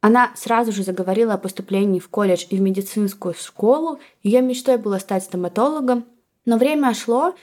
Она 0.00 0.30
сразу 0.36 0.70
же 0.70 0.84
заговорила 0.84 1.34
о 1.34 1.38
поступлении 1.38 1.98
в 1.98 2.08
колледж 2.08 2.46
и 2.48 2.56
в 2.56 2.60
медицинскую 2.60 3.34
школу. 3.34 3.98
Ее 4.22 4.42
мечтой 4.42 4.78
было 4.78 4.98
стать 4.98 5.24
стоматологом. 5.24 6.04
Но 6.44 6.56
время 6.56 6.94
шло, 6.94 7.34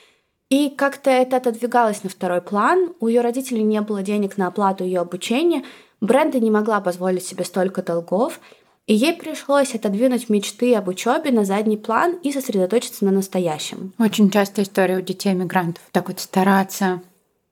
и 0.50 0.70
как-то 0.70 1.10
это 1.10 1.38
отодвигалось 1.38 2.04
на 2.04 2.10
второй 2.10 2.42
план. 2.42 2.94
У 3.00 3.08
ее 3.08 3.22
родителей 3.22 3.64
не 3.64 3.82
было 3.82 4.02
денег 4.02 4.38
на 4.38 4.48
оплату 4.48 4.84
ее 4.84 5.00
обучения. 5.02 5.64
Бренда 6.00 6.40
не 6.40 6.52
могла 6.52 6.80
позволить 6.80 7.26
себе 7.26 7.44
столько 7.44 7.82
долгов. 7.82 8.40
И 8.86 8.94
ей 8.94 9.14
пришлось 9.14 9.76
отодвинуть 9.76 10.30
мечты 10.30 10.76
об 10.76 10.90
учебе 10.90 11.32
на 11.32 11.46
задний 11.46 11.78
план 11.78 12.18
и 12.22 12.34
сосредоточиться 12.34 13.06
на 13.06 13.12
настоящем. 13.12 13.94
Очень 13.98 14.30
частая 14.30 14.66
история 14.66 14.98
у 14.98 15.02
детей 15.02 15.34
мигрантов. 15.34 15.82
Так 15.94 16.10
вот 16.10 16.20
стараться, 16.20 17.02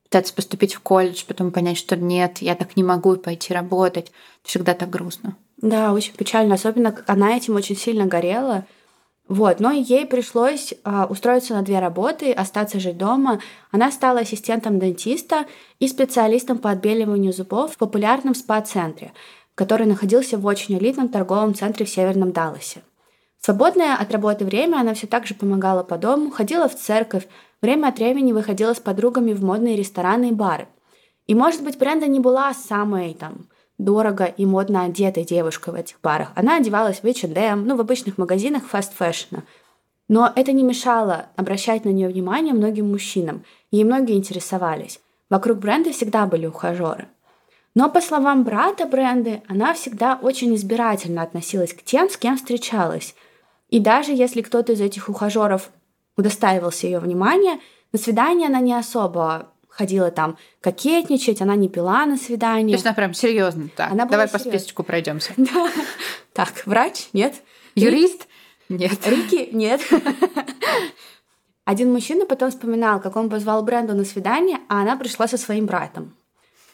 пытаться 0.03 0.33
поступить 0.33 0.73
в 0.73 0.81
колледж, 0.81 1.23
потом 1.25 1.51
понять, 1.51 1.77
что 1.77 1.95
нет, 1.95 2.39
я 2.39 2.55
так 2.55 2.75
не 2.75 2.83
могу 2.83 3.15
пойти 3.15 3.53
работать. 3.53 4.11
Всегда 4.43 4.73
так 4.73 4.89
грустно. 4.89 5.37
Да, 5.61 5.93
очень 5.93 6.13
печально. 6.15 6.55
Особенно, 6.55 7.01
она 7.07 7.37
этим 7.37 7.55
очень 7.55 7.77
сильно 7.77 8.05
горела. 8.05 8.65
Вот, 9.29 9.61
но 9.61 9.71
ей 9.71 10.05
пришлось 10.05 10.73
а, 10.83 11.05
устроиться 11.05 11.53
на 11.53 11.61
две 11.61 11.79
работы, 11.79 12.33
остаться 12.33 12.81
жить 12.81 12.97
дома. 12.97 13.39
Она 13.71 13.89
стала 13.89 14.19
ассистентом 14.19 14.77
дентиста 14.77 15.45
и 15.79 15.87
специалистом 15.87 16.57
по 16.57 16.69
отбеливанию 16.69 17.31
зубов 17.31 17.75
в 17.75 17.77
популярном 17.77 18.35
спа-центре, 18.35 19.13
который 19.61 19.85
находился 19.85 20.39
в 20.39 20.45
очень 20.47 20.79
элитном 20.79 21.07
торговом 21.07 21.53
центре 21.53 21.85
в 21.85 21.89
Северном 21.91 22.31
Далласе. 22.31 22.81
Свободное 23.39 23.95
от 23.95 24.11
работы 24.11 24.43
время 24.43 24.77
она 24.77 24.95
все 24.95 25.05
так 25.05 25.27
же 25.27 25.35
помогала 25.35 25.83
по 25.83 25.99
дому, 25.99 26.31
ходила 26.31 26.67
в 26.67 26.75
церковь, 26.75 27.27
время 27.61 27.89
от 27.89 27.99
времени 27.99 28.31
выходила 28.31 28.73
с 28.73 28.79
подругами 28.79 29.33
в 29.33 29.43
модные 29.43 29.75
рестораны 29.75 30.29
и 30.29 30.31
бары. 30.31 30.67
И, 31.27 31.35
может 31.35 31.63
быть, 31.63 31.77
Бренда 31.77 32.07
не 32.07 32.19
была 32.19 32.51
самой 32.55 33.13
там 33.13 33.49
дорого 33.77 34.25
и 34.25 34.47
модно 34.47 34.85
одетой 34.85 35.25
девушкой 35.25 35.75
в 35.75 35.77
этих 35.77 36.01
барах. 36.01 36.31
Она 36.33 36.57
одевалась 36.57 37.03
в 37.03 37.05
H&M, 37.05 37.63
ну, 37.63 37.75
в 37.75 37.81
обычных 37.81 38.17
магазинах 38.17 38.63
фаст-фэшна. 38.65 39.43
Но 40.07 40.33
это 40.35 40.53
не 40.53 40.63
мешало 40.63 41.27
обращать 41.35 41.85
на 41.85 41.89
нее 41.89 42.07
внимание 42.07 42.55
многим 42.55 42.89
мужчинам. 42.89 43.43
Ей 43.69 43.83
многие 43.83 44.15
интересовались. 44.15 44.99
Вокруг 45.29 45.59
бренда 45.59 45.91
всегда 45.91 46.25
были 46.25 46.47
ухажеры. 46.47 47.09
Но, 47.73 47.89
по 47.89 48.01
словам 48.01 48.43
брата 48.43 48.85
бренды, 48.85 49.43
она 49.47 49.73
всегда 49.73 50.19
очень 50.21 50.53
избирательно 50.55 51.21
относилась 51.21 51.73
к 51.73 51.83
тем, 51.83 52.09
с 52.09 52.17
кем 52.17 52.37
встречалась. 52.37 53.15
И 53.69 53.79
даже 53.79 54.11
если 54.11 54.41
кто-то 54.41 54.73
из 54.73 54.81
этих 54.81 55.07
ухажеров 55.07 55.69
удостаивался 56.17 56.87
ее 56.87 56.99
внимания, 56.99 57.59
на 57.93 57.99
свидание 57.99 58.47
она 58.47 58.59
не 58.59 58.73
особо 58.73 59.51
ходила 59.69 60.11
там 60.11 60.37
кокетничать, 60.59 61.41
она 61.41 61.55
не 61.55 61.69
пила 61.69 62.05
на 62.05 62.17
свидание. 62.17 62.75
То 62.75 62.75
есть 62.75 62.85
она 62.85 62.93
прям 62.93 63.13
серьезно. 63.13 63.69
Так, 63.75 63.91
она 63.91 64.05
давай 64.05 64.27
по 64.27 64.37
списочку 64.37 64.83
пройдемся. 64.83 65.33
Да. 65.37 65.71
Так, 66.33 66.63
врач? 66.65 67.07
Нет. 67.13 67.35
Юрист? 67.75 68.27
Нет. 68.69 69.05
Рики? 69.05 69.49
Нет. 69.53 69.81
Один 71.65 71.91
мужчина 71.91 72.25
потом 72.25 72.51
вспоминал, 72.51 72.99
как 72.99 73.15
он 73.15 73.29
позвал 73.29 73.63
Бренду 73.63 73.93
на 73.93 74.03
свидание, 74.03 74.59
а 74.67 74.81
она 74.81 74.97
пришла 74.97 75.27
со 75.27 75.37
своим 75.37 75.65
братом. 75.65 76.15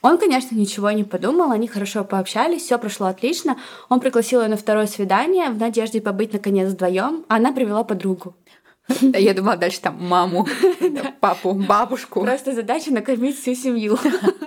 Он, 0.01 0.17
конечно, 0.17 0.55
ничего 0.55 0.91
не 0.91 1.03
подумал, 1.03 1.51
они 1.51 1.67
хорошо 1.67 2.03
пообщались, 2.03 2.61
все 2.61 2.77
прошло 2.77 3.07
отлично. 3.07 3.57
Он 3.89 3.99
пригласил 3.99 4.41
ее 4.41 4.47
на 4.47 4.57
второе 4.57 4.87
свидание 4.87 5.49
в 5.49 5.59
надежде 5.59 6.01
побыть 6.01 6.33
наконец 6.33 6.69
вдвоем, 6.69 7.25
а 7.27 7.37
она 7.37 7.51
привела 7.51 7.83
подругу. 7.83 8.35
Я 9.01 9.33
думала 9.33 9.57
дальше 9.57 9.81
там 9.81 9.97
маму, 10.03 10.47
папу, 11.19 11.53
бабушку. 11.53 12.21
Просто 12.21 12.53
задача 12.53 12.91
накормить 12.91 13.39
всю 13.39 13.55
семью. 13.55 13.97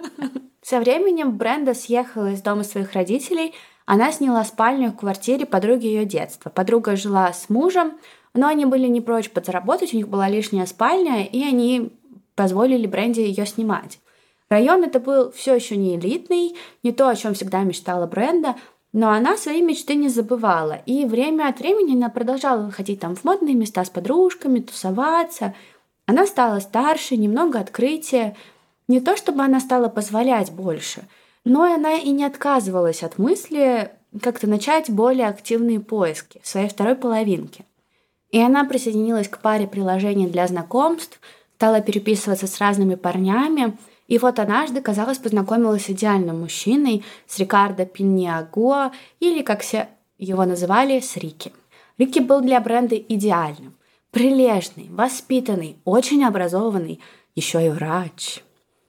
Со 0.62 0.78
временем 0.78 1.37
Бренда 1.37 1.75
съехала 1.75 2.33
из 2.33 2.42
дома 2.42 2.64
своих 2.64 2.92
родителей. 2.92 3.54
Она 3.87 4.12
сняла 4.12 4.45
спальню 4.45 4.90
в 4.90 4.97
квартире 4.97 5.47
подруги 5.47 5.87
ее 5.87 6.04
детства. 6.04 6.49
Подруга 6.49 6.97
жила 6.97 7.33
с 7.33 7.49
мужем, 7.49 7.95
но 8.35 8.47
они 8.47 8.66
были 8.66 8.87
не 8.87 9.00
прочь 9.00 9.30
подзаработать, 9.30 9.92
у 9.92 9.97
них 9.97 10.09
была 10.09 10.28
лишняя 10.28 10.66
спальня, 10.66 11.25
и 11.25 11.42
они 11.42 11.92
позволили 12.37 12.87
Бренде 12.87 13.26
ее 13.26 13.47
снимать. 13.47 14.00
Район 14.50 14.83
это 14.83 14.99
был 14.99 15.30
все 15.30 15.54
еще 15.54 15.76
не 15.76 15.97
элитный, 15.97 16.57
не 16.83 16.92
то, 16.92 17.09
о 17.09 17.14
чем 17.14 17.35
всегда 17.35 17.62
мечтала 17.62 18.07
Бренда, 18.07 18.57
но 18.92 19.11
она 19.11 19.37
свои 19.37 19.62
мечты 19.62 19.95
не 19.95 20.09
забывала, 20.09 20.80
и 20.87 21.04
время 21.04 21.49
от 21.49 21.61
времени 21.61 21.95
она 21.95 22.09
продолжала 22.09 22.62
выходить 22.62 22.99
там 22.99 23.14
в 23.14 23.23
модные 23.23 23.54
места 23.54 23.85
с 23.85 23.90
подружками, 23.90 24.59
тусоваться. 24.59 25.54
Она 26.07 26.26
стала 26.26 26.59
старше, 26.59 27.16
немного 27.16 27.61
открытия. 27.61 28.37
Не 28.88 29.00
то 29.00 29.16
чтобы 29.16 29.45
она 29.45 29.61
стала 29.61 29.88
позволять 29.88 30.50
больше, 30.50 31.02
но 31.45 31.62
она 31.62 31.95
и 31.95 32.11
не 32.11 32.25
отказывалась 32.25 33.04
от 33.04 33.19
мысли 33.19 33.92
как-то 34.21 34.49
начать 34.49 34.90
более 34.90 35.28
активные 35.28 35.78
поиски 35.78 36.40
в 36.42 36.49
своей 36.49 36.69
второй 36.69 36.97
половинке. 36.97 37.64
И 38.33 38.40
она 38.40 38.64
присоединилась 38.64 39.28
к 39.28 39.38
паре 39.38 39.69
приложений 39.69 40.26
для 40.26 40.49
знакомств, 40.49 41.21
стала 41.54 41.80
переписываться 41.80 42.49
с 42.49 42.59
разными 42.59 42.97
парнями, 42.97 43.76
И 44.11 44.19
вот 44.19 44.40
однажды, 44.40 44.81
казалось, 44.83 45.19
познакомилась 45.19 45.85
с 45.85 45.90
идеальным 45.90 46.40
мужчиной, 46.40 47.05
с 47.29 47.38
Рикардо 47.38 47.87
Пиньягуа, 47.87 48.90
или, 49.21 49.43
как 49.43 49.61
все 49.61 49.88
его 50.19 50.45
называли, 50.45 50.99
с 50.99 51.17
Рики. 51.17 51.52
Рики 51.97 52.19
был 52.19 52.40
для 52.40 52.61
бренда 52.61 52.97
идеальным. 52.97 53.75
Прилежный, 54.11 54.88
воспитанный, 54.90 55.76
очень 55.85 56.25
образованный, 56.25 56.99
еще 57.37 57.64
и 57.64 57.71
врач. 57.71 58.43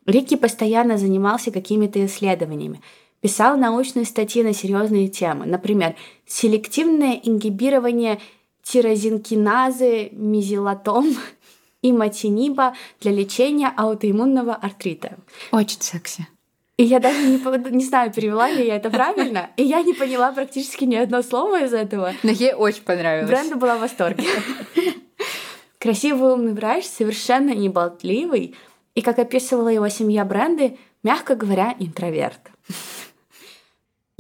Рики 0.08 0.36
постоянно 0.36 0.98
занимался 0.98 1.52
какими-то 1.52 2.04
исследованиями, 2.04 2.82
писал 3.20 3.58
научные 3.58 4.06
статьи 4.06 4.42
на 4.42 4.56
серьезные 4.56 5.08
темы, 5.08 5.46
например, 5.46 5.96
селективное 6.26 7.14
ингибирование 7.22 8.20
тирозинкиназы 8.64 10.10
мизилатом 10.14 11.16
и 11.82 11.92
матиниба 11.92 12.76
для 13.00 13.12
лечения 13.12 13.72
аутоиммунного 13.76 14.54
артрита. 14.56 15.18
Очень 15.52 15.82
секси. 15.82 16.28
И 16.78 16.84
я 16.84 17.00
даже 17.00 17.20
не, 17.20 17.38
не 17.72 17.86
знаю, 17.86 18.12
перевела 18.12 18.50
ли 18.50 18.66
я 18.66 18.76
это 18.76 18.90
правильно. 18.90 19.52
И 19.56 19.64
я 19.64 19.84
не 19.84 19.94
поняла 19.94 20.32
практически 20.32 20.86
ни 20.86 20.96
одно 20.96 21.22
слово 21.22 21.66
из 21.66 21.74
этого. 21.74 22.14
Но 22.24 22.32
ей 22.32 22.54
очень 22.54 22.82
понравилось. 22.82 23.30
Бренда 23.30 23.56
была 23.56 23.78
в 23.78 23.82
восторге. 23.82 24.24
Красивый 25.78 26.34
умный 26.34 26.54
врач, 26.54 26.86
совершенно 26.86 27.54
не 27.54 27.70
болтливый, 27.70 28.56
и, 28.96 29.02
как 29.02 29.20
описывала 29.20 29.70
его 29.70 29.90
семья 29.90 30.26
бренды, 30.26 30.78
мягко 31.04 31.36
говоря, 31.36 31.76
интроверт. 31.80 32.40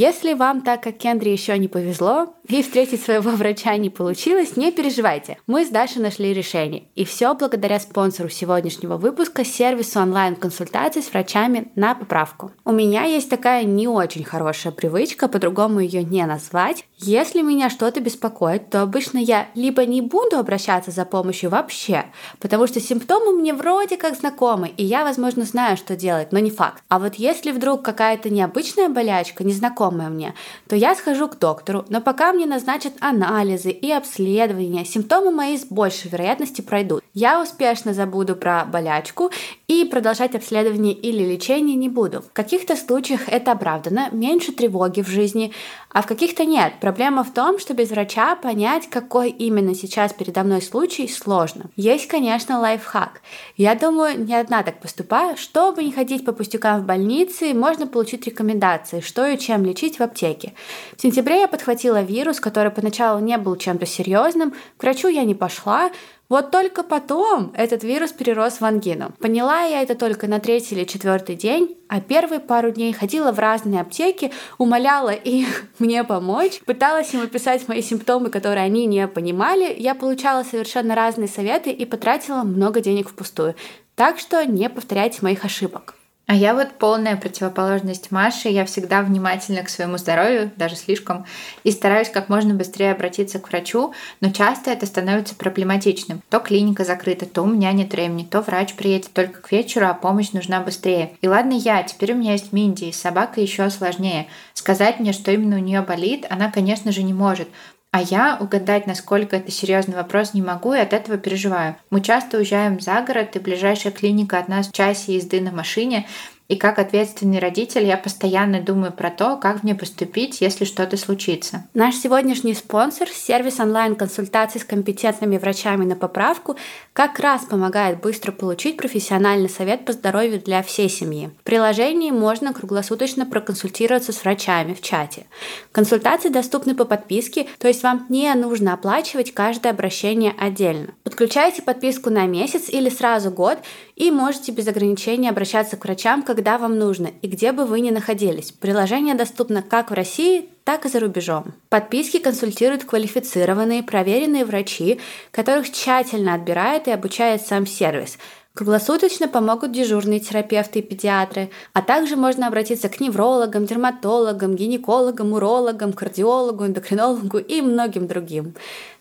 Если 0.01 0.33
вам 0.33 0.61
так, 0.61 0.81
как 0.81 0.97
Кендри, 0.97 1.29
еще 1.29 1.55
не 1.59 1.67
повезло 1.67 2.33
и 2.47 2.63
встретить 2.63 3.03
своего 3.03 3.29
врача 3.31 3.77
не 3.77 3.91
получилось, 3.91 4.57
не 4.57 4.71
переживайте. 4.71 5.37
Мы 5.45 5.63
с 5.63 5.69
Дашей 5.69 6.01
нашли 6.01 6.33
решение. 6.33 6.85
И 6.95 7.05
все 7.05 7.35
благодаря 7.35 7.79
спонсору 7.79 8.27
сегодняшнего 8.27 8.97
выпуска 8.97 9.45
сервису 9.45 9.99
онлайн-консультаций 9.99 11.03
с 11.03 11.11
врачами 11.11 11.71
на 11.75 11.93
поправку. 11.93 12.51
У 12.65 12.71
меня 12.71 13.03
есть 13.03 13.29
такая 13.29 13.63
не 13.63 13.87
очень 13.87 14.23
хорошая 14.23 14.73
привычка, 14.73 15.27
по-другому 15.27 15.81
ее 15.81 16.03
не 16.03 16.25
назвать. 16.25 16.83
Если 16.97 17.41
меня 17.41 17.69
что-то 17.69 17.99
беспокоит, 17.99 18.71
то 18.71 18.81
обычно 18.81 19.19
я 19.19 19.49
либо 19.53 19.85
не 19.85 20.01
буду 20.01 20.37
обращаться 20.37 20.89
за 20.89 21.05
помощью 21.05 21.51
вообще, 21.51 22.05
потому 22.39 22.65
что 22.65 22.79
симптомы 22.79 23.33
мне 23.33 23.53
вроде 23.53 23.97
как 23.97 24.15
знакомы, 24.15 24.69
и 24.69 24.83
я, 24.83 25.03
возможно, 25.03 25.45
знаю, 25.45 25.77
что 25.77 25.95
делать, 25.95 26.31
но 26.31 26.39
не 26.39 26.49
факт. 26.49 26.83
А 26.89 26.99
вот 26.99 27.15
если 27.15 27.51
вдруг 27.51 27.83
какая-то 27.83 28.29
необычная 28.29 28.89
болячка, 28.89 29.43
незнакомая, 29.43 29.90
знакомое 29.91 30.09
мне, 30.09 30.33
то 30.67 30.75
я 30.75 30.95
схожу 30.95 31.27
к 31.27 31.37
доктору, 31.37 31.85
но 31.89 32.01
пока 32.01 32.33
мне 32.33 32.45
назначат 32.45 32.93
анализы 32.99 33.71
и 33.71 33.91
обследования, 33.91 34.85
симптомы 34.85 35.31
мои 35.31 35.57
с 35.57 35.65
большей 35.65 36.09
вероятностью 36.09 36.63
пройдут. 36.65 37.03
Я 37.13 37.41
успешно 37.41 37.93
забуду 37.93 38.35
про 38.35 38.65
болячку 38.65 39.31
и 39.67 39.85
продолжать 39.85 40.35
обследование 40.35 40.93
или 40.93 41.23
лечение 41.23 41.75
не 41.75 41.89
буду. 41.89 42.21
В 42.21 42.33
каких-то 42.33 42.75
случаях 42.75 43.27
это 43.27 43.51
оправдано, 43.51 44.09
меньше 44.11 44.51
тревоги 44.51 45.01
в 45.01 45.07
жизни, 45.07 45.51
а 45.93 46.01
в 46.01 46.07
каких-то 46.07 46.45
нет. 46.45 46.73
Проблема 46.79 47.23
в 47.23 47.33
том, 47.33 47.59
что 47.59 47.73
без 47.73 47.89
врача 47.89 48.35
понять, 48.35 48.89
какой 48.89 49.29
именно 49.29 49.75
сейчас 49.75 50.13
передо 50.13 50.43
мной 50.43 50.61
случай, 50.61 51.07
сложно. 51.07 51.65
Есть, 51.75 52.07
конечно, 52.07 52.59
лайфхак. 52.59 53.21
Я 53.57 53.75
думаю, 53.75 54.23
не 54.23 54.35
одна 54.35 54.63
так 54.63 54.79
поступаю. 54.79 55.35
Чтобы 55.35 55.83
не 55.83 55.91
ходить 55.91 56.23
по 56.23 56.31
пустякам 56.31 56.81
в 56.81 56.85
больнице, 56.85 57.53
можно 57.53 57.87
получить 57.87 58.25
рекомендации, 58.25 59.01
что 59.01 59.25
и 59.25 59.37
чем 59.37 59.65
лечить 59.71 59.99
в 59.99 60.03
аптеке. 60.03 60.53
В 60.95 61.01
сентябре 61.01 61.41
я 61.41 61.47
подхватила 61.47 62.01
вирус, 62.01 62.39
который 62.39 62.71
поначалу 62.71 63.19
не 63.19 63.37
был 63.37 63.55
чем-то 63.55 63.85
серьезным. 63.85 64.53
К 64.77 64.83
врачу 64.83 65.07
я 65.07 65.23
не 65.23 65.35
пошла, 65.35 65.91
вот 66.31 66.49
только 66.49 66.83
потом 66.83 67.51
этот 67.57 67.83
вирус 67.83 68.13
перерос 68.13 68.61
в 68.61 68.63
ангину. 68.63 69.11
Поняла 69.19 69.63
я 69.63 69.81
это 69.81 69.95
только 69.95 70.27
на 70.27 70.39
третий 70.39 70.75
или 70.75 70.85
четвертый 70.85 71.35
день, 71.35 71.77
а 71.89 71.99
первые 71.99 72.39
пару 72.39 72.71
дней 72.71 72.93
ходила 72.93 73.33
в 73.33 73.39
разные 73.39 73.81
аптеки, 73.81 74.31
умоляла 74.57 75.09
их 75.09 75.65
мне 75.79 76.05
помочь, 76.05 76.61
пыталась 76.65 77.13
им 77.13 77.21
описать 77.21 77.67
мои 77.67 77.81
симптомы, 77.81 78.29
которые 78.29 78.63
они 78.63 78.85
не 78.85 79.09
понимали. 79.09 79.75
Я 79.77 79.93
получала 79.93 80.43
совершенно 80.43 80.95
разные 80.95 81.27
советы 81.27 81.69
и 81.69 81.83
потратила 81.85 82.43
много 82.43 82.79
денег 82.79 83.09
впустую. 83.09 83.55
Так 83.95 84.17
что 84.17 84.45
не 84.45 84.69
повторяйте 84.69 85.19
моих 85.23 85.43
ошибок. 85.43 85.95
А 86.31 86.33
я 86.33 86.53
вот 86.53 86.71
полная 86.79 87.17
противоположность 87.17 88.09
Маши. 88.09 88.47
Я 88.47 88.63
всегда 88.63 89.01
внимательна 89.01 89.63
к 89.63 89.69
своему 89.69 89.97
здоровью, 89.97 90.49
даже 90.55 90.77
слишком, 90.77 91.25
и 91.65 91.71
стараюсь 91.71 92.07
как 92.07 92.29
можно 92.29 92.53
быстрее 92.53 92.93
обратиться 92.93 93.37
к 93.37 93.49
врачу, 93.49 93.93
но 94.21 94.31
часто 94.31 94.71
это 94.71 94.85
становится 94.85 95.35
проблематичным. 95.35 96.21
То 96.29 96.39
клиника 96.39 96.85
закрыта, 96.85 97.25
то 97.25 97.41
у 97.41 97.47
меня 97.47 97.73
нет 97.73 97.91
времени, 97.91 98.23
то 98.23 98.39
врач 98.39 98.75
приедет 98.75 99.11
только 99.11 99.41
к 99.41 99.51
вечеру, 99.51 99.87
а 99.87 99.93
помощь 99.93 100.31
нужна 100.31 100.61
быстрее. 100.61 101.17
И 101.19 101.27
ладно 101.27 101.51
я, 101.51 101.83
теперь 101.83 102.13
у 102.13 102.15
меня 102.15 102.31
есть 102.31 102.53
Минди, 102.53 102.85
и 102.85 102.93
собака 102.93 103.41
еще 103.41 103.69
сложнее. 103.69 104.27
Сказать 104.53 105.01
мне, 105.01 105.11
что 105.11 105.31
именно 105.31 105.57
у 105.57 105.59
нее 105.59 105.81
болит, 105.81 106.25
она, 106.29 106.49
конечно 106.49 106.93
же, 106.93 107.03
не 107.03 107.13
может. 107.13 107.49
А 107.93 108.01
я 108.01 108.37
угадать, 108.39 108.87
насколько 108.87 109.35
это 109.35 109.51
серьезный 109.51 109.95
вопрос, 109.95 110.33
не 110.33 110.41
могу 110.41 110.73
и 110.73 110.79
от 110.79 110.93
этого 110.93 111.17
переживаю. 111.17 111.75
Мы 111.89 111.99
часто 111.99 112.37
уезжаем 112.37 112.79
за 112.79 113.01
город, 113.01 113.35
и 113.35 113.39
ближайшая 113.39 113.91
клиника 113.91 114.39
от 114.39 114.47
нас 114.47 114.69
в 114.69 114.71
часе 114.71 115.15
езды 115.15 115.41
на 115.41 115.51
машине, 115.51 116.07
и 116.51 116.57
как 116.57 116.79
ответственный 116.79 117.39
родитель 117.39 117.85
я 117.85 117.95
постоянно 117.95 118.59
думаю 118.61 118.91
про 118.91 119.09
то, 119.09 119.37
как 119.37 119.63
мне 119.63 119.73
поступить, 119.73 120.41
если 120.41 120.65
что-то 120.65 120.97
случится. 120.97 121.63
Наш 121.73 121.95
сегодняшний 121.95 122.53
спонсор, 122.55 123.07
сервис 123.07 123.61
онлайн-консультаций 123.61 124.59
с 124.59 124.65
компетентными 124.65 125.37
врачами 125.37 125.85
на 125.85 125.95
поправку, 125.95 126.57
как 126.91 127.19
раз 127.19 127.45
помогает 127.45 128.01
быстро 128.01 128.33
получить 128.33 128.75
профессиональный 128.75 129.47
совет 129.47 129.85
по 129.85 129.93
здоровью 129.93 130.41
для 130.41 130.61
всей 130.61 130.89
семьи. 130.89 131.29
В 131.39 131.43
приложении 131.43 132.11
можно 132.11 132.51
круглосуточно 132.51 133.25
проконсультироваться 133.25 134.11
с 134.11 134.21
врачами 134.21 134.73
в 134.73 134.81
чате. 134.81 135.27
Консультации 135.71 136.27
доступны 136.27 136.75
по 136.75 136.83
подписке, 136.83 137.47
то 137.59 137.69
есть 137.69 137.81
вам 137.81 138.07
не 138.09 138.33
нужно 138.33 138.73
оплачивать 138.73 139.33
каждое 139.33 139.69
обращение 139.69 140.35
отдельно. 140.37 140.95
Подключайте 141.05 141.61
подписку 141.61 142.09
на 142.09 142.25
месяц 142.25 142.67
или 142.67 142.89
сразу 142.89 143.31
год 143.31 143.59
и 144.01 144.09
можете 144.09 144.51
без 144.51 144.67
ограничений 144.67 145.29
обращаться 145.29 145.77
к 145.77 145.85
врачам, 145.85 146.23
когда 146.23 146.57
вам 146.57 146.79
нужно 146.79 147.11
и 147.21 147.27
где 147.27 147.51
бы 147.51 147.65
вы 147.65 147.81
ни 147.81 147.91
находились. 147.91 148.51
Приложение 148.51 149.13
доступно 149.13 149.61
как 149.61 149.91
в 149.91 149.93
России, 149.93 150.49
так 150.63 150.87
и 150.87 150.89
за 150.89 150.99
рубежом. 150.99 151.53
Подписки 151.69 152.17
консультируют 152.17 152.83
квалифицированные, 152.83 153.83
проверенные 153.83 154.43
врачи, 154.43 154.99
которых 155.29 155.71
тщательно 155.71 156.33
отбирает 156.33 156.87
и 156.87 156.91
обучает 156.91 157.43
сам 157.43 157.67
сервис– 157.67 158.17
Круглосуточно 158.53 159.29
помогут 159.29 159.71
дежурные 159.71 160.19
терапевты 160.19 160.79
и 160.79 160.81
педиатры, 160.81 161.49
а 161.71 161.81
также 161.81 162.17
можно 162.17 162.47
обратиться 162.47 162.89
к 162.89 162.99
неврологам, 162.99 163.65
дерматологам, 163.65 164.55
гинекологам, 164.55 165.31
урологам, 165.31 165.93
кардиологу, 165.93 166.65
эндокринологу 166.65 167.37
и 167.37 167.61
многим 167.61 168.07
другим. 168.07 168.53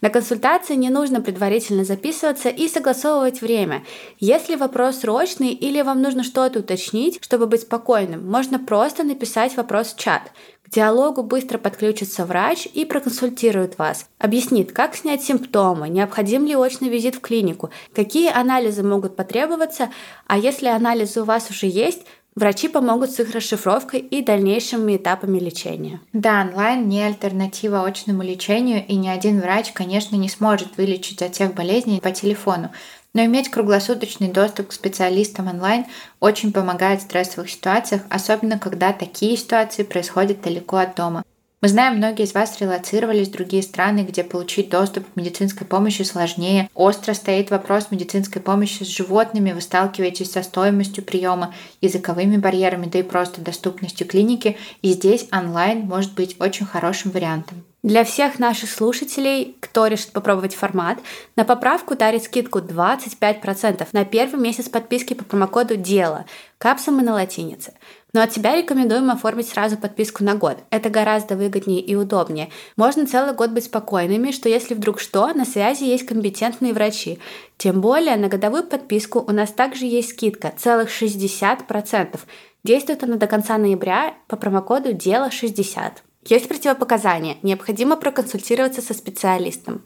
На 0.03 0.09
консультации 0.09 0.77
не 0.77 0.89
нужно 0.89 1.21
предварительно 1.21 1.85
записываться 1.85 2.49
и 2.49 2.69
согласовывать 2.69 3.43
время. 3.43 3.83
Если 4.21 4.55
вопрос 4.55 5.01
срочный 5.01 5.53
или 5.53 5.83
вам 5.83 6.01
нужно 6.01 6.23
что-то 6.23 6.61
уточнить, 6.61 7.19
чтобы 7.21 7.49
быть 7.49 7.63
спокойным, 7.63 8.31
можно 8.31 8.61
просто 8.61 9.03
написать 9.03 9.57
вопрос 9.57 9.89
в 9.89 9.99
чат. 9.99 10.31
Диалогу 10.71 11.25
быстро 11.25 11.59
подключится 11.59 12.25
врач 12.25 12.69
и 12.73 12.85
проконсультирует 12.85 13.77
вас. 13.77 14.07
Объяснит, 14.19 14.71
как 14.71 14.95
снять 14.95 15.23
симптомы, 15.23 15.89
необходим 15.89 16.47
ли 16.47 16.55
очный 16.55 16.89
визит 16.89 17.17
в 17.17 17.21
клинику, 17.21 17.71
какие 17.93 18.31
анализы 18.31 18.85
могут 18.85 19.17
потребоваться, 19.17 19.91
а 20.29 20.39
если 20.39 20.69
анализы 20.69 21.23
у 21.23 21.25
вас 21.25 21.51
уже 21.51 21.67
есть, 21.67 22.03
Врачи 22.37 22.69
помогут 22.69 23.11
с 23.11 23.19
их 23.19 23.35
расшифровкой 23.35 23.99
и 24.01 24.23
дальнейшими 24.23 24.97
этапами 24.97 25.41
лечения. 25.41 26.01
Да, 26.13 26.43
онлайн 26.43 26.89
не 26.89 27.03
альтернатива 27.03 27.85
очному 27.85 28.23
лечению, 28.23 28.87
и 28.87 28.95
ни 28.95 29.09
один 29.09 29.41
врач, 29.41 29.73
конечно, 29.73 30.15
не 30.15 30.29
сможет 30.29 30.77
вылечить 30.77 31.23
от 31.23 31.35
всех 31.35 31.55
болезней 31.55 32.01
по 32.01 32.13
телефону. 32.13 32.71
Но 33.13 33.25
иметь 33.25 33.51
круглосуточный 33.51 34.29
доступ 34.29 34.69
к 34.69 34.73
специалистам 34.73 35.49
онлайн 35.49 35.87
очень 36.21 36.53
помогает 36.53 37.01
в 37.01 37.05
стрессовых 37.05 37.51
ситуациях, 37.51 38.03
особенно 38.09 38.59
когда 38.59 38.93
такие 38.93 39.37
ситуации 39.37 39.83
происходят 39.83 40.43
далеко 40.43 40.77
от 40.77 40.95
дома. 40.95 41.25
Мы 41.63 41.69
знаем, 41.69 41.97
многие 41.97 42.25
из 42.25 42.33
вас 42.33 42.59
релацировались 42.59 43.29
в 43.29 43.33
другие 43.33 43.63
страны, 43.63 44.01
где 44.01 44.25
получить 44.25 44.71
доступ 44.71 45.05
к 45.13 45.17
медицинской 45.17 45.67
помощи 45.67 46.01
сложнее. 46.03 46.71
Остро 46.73 47.13
стоит 47.13 47.51
вопрос 47.51 47.89
медицинской 47.91 48.41
помощи 48.41 48.83
с 48.83 48.87
животными, 48.87 49.53
вы 49.53 49.61
сталкиваетесь 49.61 50.33
со 50.33 50.43
стоимостью 50.43 51.05
приема, 51.05 51.55
языковыми 51.83 52.39
барьерами, 52.39 52.87
да 52.87 53.01
и 53.01 53.03
просто 53.03 53.43
доступностью 53.43 54.07
клиники, 54.07 54.57
и 54.81 54.93
здесь 54.93 55.29
онлайн 55.33 55.81
может 55.81 56.15
быть 56.15 56.37
очень 56.41 56.65
хорошим 56.65 57.11
вариантом. 57.11 57.63
Для 57.83 58.05
всех 58.05 58.39
наших 58.39 58.71
слушателей, 58.71 59.57
кто 59.59 59.87
решит 59.87 60.13
попробовать 60.13 60.55
формат, 60.55 60.99
на 61.35 61.47
поправку 61.47 61.97
дарит 61.97 62.25
скидку 62.25 62.59
25% 62.59 63.89
на 63.93 64.05
первый 64.05 64.39
месяц 64.39 64.69
подписки 64.69 65.15
по 65.15 65.25
промокоду 65.25 65.77
«Дело» 65.77 66.27
капсулы 66.59 67.01
на 67.01 67.15
латинице. 67.15 67.73
Но 68.13 68.21
от 68.21 68.35
себя 68.35 68.55
рекомендуем 68.55 69.11
оформить 69.11 69.49
сразу 69.49 69.79
подписку 69.79 70.23
на 70.23 70.35
год. 70.35 70.59
Это 70.69 70.91
гораздо 70.91 71.37
выгоднее 71.37 71.81
и 71.81 71.95
удобнее. 71.95 72.51
Можно 72.77 73.07
целый 73.07 73.33
год 73.33 73.51
быть 73.51 73.65
спокойными, 73.65 74.31
что 74.31 74.51
если 74.51 74.75
вдруг 74.75 75.01
что, 75.01 75.33
на 75.33 75.47
связи 75.47 75.85
есть 75.85 76.05
компетентные 76.05 76.75
врачи. 76.75 77.19
Тем 77.57 77.81
более 77.81 78.17
на 78.17 78.29
годовую 78.29 78.65
подписку 78.65 79.25
у 79.27 79.33
нас 79.33 79.53
также 79.53 79.87
есть 79.87 80.11
скидка, 80.11 80.53
целых 80.55 80.91
60%. 80.91 82.21
Действует 82.63 83.03
она 83.05 83.17
до 83.17 83.27
конца 83.27 83.57
ноября 83.57 84.13
по 84.27 84.37
промокоду 84.37 84.93
«Дело 84.93 85.31
60». 85.31 86.03
Есть 86.27 86.49
противопоказания, 86.49 87.39
необходимо 87.43 87.97
проконсультироваться 87.97 88.83
со 88.83 88.95
специалистом. 88.95 89.83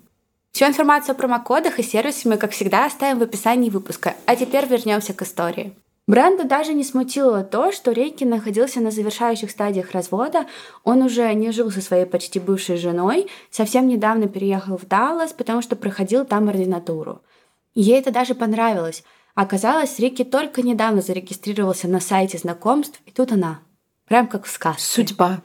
Всю 0.51 0.66
информацию 0.66 1.12
о 1.12 1.16
промокодах 1.16 1.79
и 1.79 1.83
сервисе 1.83 2.29
мы, 2.29 2.37
как 2.37 2.53
всегда, 2.53 2.87
оставим 2.87 3.18
в 3.18 3.23
описании 3.23 3.70
выпуска. 3.70 4.14
А 4.27 4.37
теперь 4.37 4.66
вернемся 4.66 5.12
к 5.12 5.23
истории. 5.23 5.75
Бренда 6.07 6.44
даже 6.44 6.75
не 6.75 6.85
смутило 6.85 7.42
то, 7.42 7.73
что 7.73 7.92
Рейки 7.92 8.25
находился 8.25 8.81
на 8.81 8.90
завершающих 8.90 9.51
стадиях 9.51 9.92
развода. 9.92 10.47
Он 10.83 11.03
уже 11.03 11.33
не 11.33 11.51
жил 11.51 11.70
со 11.70 11.81
своей 11.81 12.05
почти 12.05 12.38
бывшей 12.38 12.77
женой, 12.77 13.29
совсем 13.51 13.88
недавно 13.88 14.29
переехал 14.29 14.77
в 14.77 14.87
Даллас, 14.87 15.33
потому 15.33 15.62
что 15.62 15.77
проходил 15.77 16.27
там 16.27 16.49
ординатуру. 16.49 17.23
Ей 17.75 17.99
это 17.99 18.11
даже 18.11 18.35
понравилось. 18.35 19.03
Оказалось, 19.35 19.99
Рики 19.99 20.25
только 20.25 20.62
недавно 20.62 21.01
зарегистрировался 21.01 21.88
на 21.88 22.01
сайте 22.01 22.38
знакомств, 22.38 23.01
и 23.07 23.11
тут 23.11 23.33
она. 23.33 23.61
Прям 24.07 24.29
как 24.29 24.44
в 24.44 24.51
сказке. 24.51 24.83
Судьба. 24.83 25.42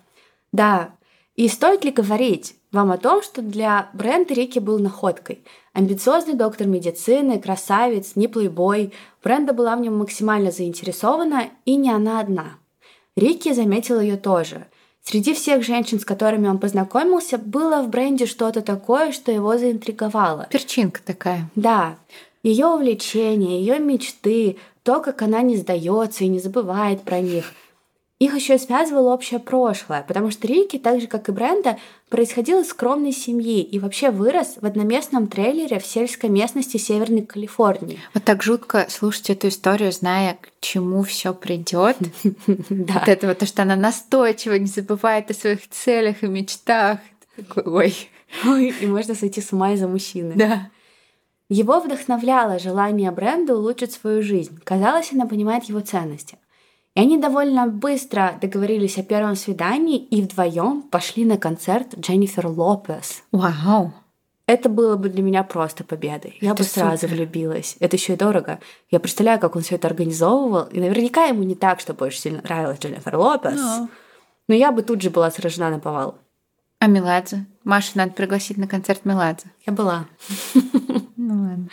Да. 0.52 0.92
И 1.36 1.48
стоит 1.48 1.86
ли 1.86 1.92
говорить 1.92 2.56
вам 2.72 2.92
о 2.92 2.98
том, 2.98 3.24
что 3.24 3.42
для 3.42 3.90
бренда 3.94 4.34
Рики 4.34 4.60
был 4.60 4.78
находкой? 4.80 5.44
Амбициозный 5.74 6.34
доктор 6.34 6.68
медицины, 6.68 7.40
красавец, 7.40 8.16
не 8.16 8.28
плейбой. 8.28 8.94
Бренда 9.24 9.54
была 9.54 9.76
в 9.76 9.82
нем 9.82 9.98
максимально 9.98 10.52
заинтересована, 10.52 11.46
и 11.66 11.76
не 11.76 11.92
она 11.92 12.20
одна. 12.20 12.58
Рики 13.16 13.54
заметила 13.54 14.02
ее 14.02 14.18
тоже. 14.18 14.66
Среди 15.02 15.34
всех 15.34 15.64
женщин, 15.64 16.00
с 16.00 16.06
которыми 16.06 16.48
он 16.48 16.60
познакомился, 16.60 17.38
было 17.38 17.82
в 17.82 17.90
бренде 17.90 18.26
что-то 18.26 18.62
такое, 18.62 19.12
что 19.12 19.32
его 19.32 19.58
заинтриговало. 19.58 20.48
Перчинка 20.50 21.02
такая. 21.04 21.50
Да. 21.56 21.98
Ее 22.44 22.68
увлечения, 22.68 23.60
ее 23.60 23.80
мечты, 23.80 24.58
то, 24.84 25.00
как 25.00 25.22
она 25.22 25.42
не 25.42 25.56
сдается 25.56 26.26
и 26.26 26.28
не 26.28 26.40
забывает 26.40 27.04
про 27.04 27.22
них– 27.22 27.46
их 28.20 28.36
еще 28.36 28.58
связывало 28.58 29.14
общее 29.14 29.40
прошлое, 29.40 30.04
потому 30.06 30.30
что 30.30 30.46
Рики, 30.46 30.78
так 30.78 31.00
же 31.00 31.08
как 31.08 31.30
и 31.30 31.32
Бренда, 31.32 31.78
происходил 32.10 32.60
из 32.60 32.68
скромной 32.68 33.14
семьи 33.14 33.62
и 33.62 33.80
вообще 33.80 34.12
вырос 34.12 34.58
в 34.60 34.66
одноместном 34.66 35.28
трейлере 35.28 35.80
в 35.80 35.86
сельской 35.86 36.30
местности 36.30 36.76
Северной 36.76 37.22
Калифорнии. 37.22 37.98
Вот 38.14 38.26
так 38.26 38.44
жутко 38.44 38.88
слушать 38.90 39.30
эту 39.30 39.48
историю, 39.48 39.94
зная, 39.94 40.38
к 40.42 40.50
чему 40.60 41.04
все 41.04 41.34
придет. 41.34 41.98
Да. 42.70 42.94
Вот 43.00 43.08
это 43.08 43.28
вот 43.28 43.38
то, 43.38 43.46
что 43.46 43.62
она 43.64 43.76
настойчиво 43.76 44.54
не 44.56 44.66
забывает 44.66 45.30
о 45.32 45.34
своих 45.34 45.70
целях 45.70 46.24
и 46.24 46.28
мечтах. 46.28 47.00
Ой. 47.56 47.96
Ой, 48.46 48.74
и 48.82 48.86
можно 48.86 49.16
сойти 49.16 49.42
с 49.42 49.54
ума 49.54 49.74
из-за 49.74 49.88
мужчины. 49.88 50.34
Да. 50.36 50.70
Его 51.50 51.80
вдохновляло 51.80 52.60
желание 52.60 53.12
бренда 53.12 53.56
улучшить 53.56 53.94
свою 53.94 54.22
жизнь. 54.22 54.60
Казалось, 54.64 55.12
она 55.14 55.26
понимает 55.26 55.66
его 55.66 55.80
ценности. 55.80 56.38
И 56.96 57.02
они 57.02 57.18
довольно 57.18 57.68
быстро 57.68 58.38
договорились 58.42 58.98
о 58.98 59.04
первом 59.04 59.36
свидании 59.36 59.98
и 59.98 60.22
вдвоем 60.22 60.82
пошли 60.82 61.26
на 61.26 61.38
концерт 61.38 61.98
Дженнифер 61.98 62.48
Лопес. 62.48 63.24
Вау! 63.32 63.94
Это 64.48 64.68
было 64.68 64.96
бы 64.96 65.10
для 65.10 65.22
меня 65.22 65.44
просто 65.44 65.84
победой. 65.84 66.38
Я 66.42 66.52
это 66.54 66.64
бы 66.64 66.70
сразу 66.70 67.02
супер. 67.02 67.16
влюбилась. 67.16 67.78
Это 67.80 67.98
еще 67.98 68.14
и 68.14 68.18
дорого. 68.18 68.60
Я 68.90 69.00
представляю, 69.00 69.40
как 69.40 69.56
он 69.56 69.62
все 69.62 69.76
это 69.76 69.88
организовывал. 69.88 70.64
И 70.72 70.80
наверняка 70.80 71.26
ему 71.26 71.44
не 71.44 71.54
так, 71.54 71.80
что 71.80 71.94
больше 71.94 72.20
сильно 72.20 72.42
нравилась 72.42 72.80
Дженнифер 72.80 73.16
Лопес. 73.16 73.56
Но. 73.56 73.90
Но 74.48 74.56
я 74.56 74.72
бы 74.72 74.82
тут 74.82 75.04
же 75.04 75.12
была 75.12 75.30
сражена 75.30 75.70
на 75.70 75.78
повал. 75.78 76.18
А 76.80 76.88
Меладзе? 76.88 77.46
Маша, 77.64 77.92
надо 77.94 78.14
пригласить 78.14 78.58
на 78.58 78.68
концерт 78.68 79.06
Меладзе. 79.06 79.52
Я 79.68 79.74
была. 79.74 80.06
Ну 81.22 81.44
ладно. 81.44 81.68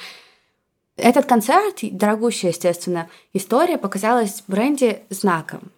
Этот 0.97 1.27
концерт, 1.27 1.81
дорогущая, 1.83 2.53
естественно, 2.53 3.09
история 3.35 3.77
показалась 3.77 4.43
Бренди 4.49 5.01
знаком. 5.11 5.71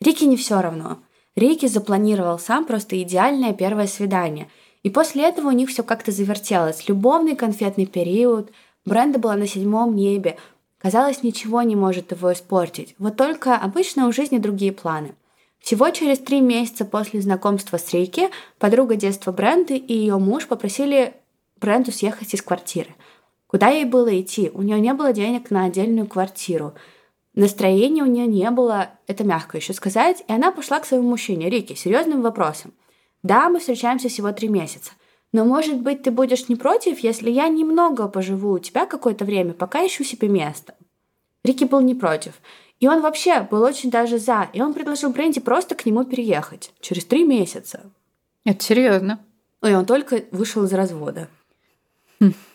Рике 0.00 0.26
не 0.26 0.36
все 0.36 0.60
равно. 0.60 0.98
Рики 1.34 1.66
запланировал 1.66 2.38
сам 2.38 2.64
просто 2.64 3.00
идеальное 3.02 3.52
первое 3.52 3.88
свидание. 3.88 4.48
И 4.82 4.90
после 4.90 5.28
этого 5.28 5.48
у 5.48 5.52
них 5.52 5.70
все 5.70 5.82
как-то 5.82 6.12
завертелось. 6.12 6.88
Любовный 6.88 7.34
конфетный 7.34 7.86
период, 7.86 8.50
Бренда 8.84 9.18
была 9.18 9.34
на 9.36 9.46
седьмом 9.46 9.96
небе. 9.96 10.36
Казалось, 10.78 11.22
ничего 11.22 11.62
не 11.62 11.76
может 11.76 12.12
его 12.12 12.32
испортить. 12.32 12.94
Вот 12.98 13.16
только 13.16 13.56
обычно 13.56 14.06
у 14.06 14.12
жизни 14.12 14.38
другие 14.38 14.72
планы. 14.72 15.14
Всего 15.58 15.90
через 15.90 16.18
три 16.18 16.40
месяца 16.40 16.84
после 16.84 17.20
знакомства 17.20 17.76
с 17.76 17.92
Рики 17.92 18.30
подруга 18.58 18.96
детства 18.96 19.32
Бренды 19.32 19.76
и 19.76 19.92
ее 19.92 20.16
муж 20.18 20.46
попросили 20.46 21.12
Бренду 21.60 21.90
съехать 21.90 22.32
из 22.32 22.40
квартиры– 22.40 22.94
Куда 23.50 23.68
ей 23.68 23.84
было 23.84 24.20
идти? 24.20 24.48
У 24.54 24.62
нее 24.62 24.80
не 24.80 24.94
было 24.94 25.12
денег 25.12 25.50
на 25.50 25.64
отдельную 25.64 26.06
квартиру. 26.06 26.74
Настроения 27.34 28.04
у 28.04 28.06
нее 28.06 28.28
не 28.28 28.48
было, 28.52 28.90
это 29.08 29.24
мягко 29.24 29.56
еще 29.56 29.72
сказать, 29.72 30.22
и 30.28 30.32
она 30.32 30.52
пошла 30.52 30.78
к 30.78 30.86
своему 30.86 31.10
мужчине, 31.10 31.50
Рике, 31.50 31.74
серьезным 31.74 32.22
вопросом. 32.22 32.72
Да, 33.24 33.48
мы 33.48 33.58
встречаемся 33.58 34.08
всего 34.08 34.30
три 34.30 34.46
месяца. 34.46 34.92
Но, 35.32 35.44
может 35.44 35.80
быть, 35.80 36.04
ты 36.04 36.12
будешь 36.12 36.48
не 36.48 36.54
против, 36.54 37.00
если 37.00 37.28
я 37.28 37.48
немного 37.48 38.06
поживу 38.06 38.52
у 38.52 38.58
тебя 38.60 38.86
какое-то 38.86 39.24
время, 39.24 39.52
пока 39.52 39.84
ищу 39.84 40.04
себе 40.04 40.28
место? 40.28 40.74
Рики 41.42 41.64
был 41.64 41.80
не 41.80 41.96
против. 41.96 42.34
И 42.78 42.86
он 42.86 43.02
вообще 43.02 43.40
был 43.40 43.62
очень 43.62 43.90
даже 43.90 44.18
за. 44.18 44.48
И 44.52 44.62
он 44.62 44.74
предложил 44.74 45.10
Бренди 45.10 45.40
просто 45.40 45.74
к 45.74 45.86
нему 45.86 46.04
переехать. 46.04 46.72
Через 46.80 47.04
три 47.04 47.24
месяца. 47.24 47.90
Это 48.44 48.62
серьезно. 48.62 49.18
И 49.62 49.74
он 49.74 49.86
только 49.86 50.22
вышел 50.30 50.62
из 50.62 50.72
развода. 50.72 51.28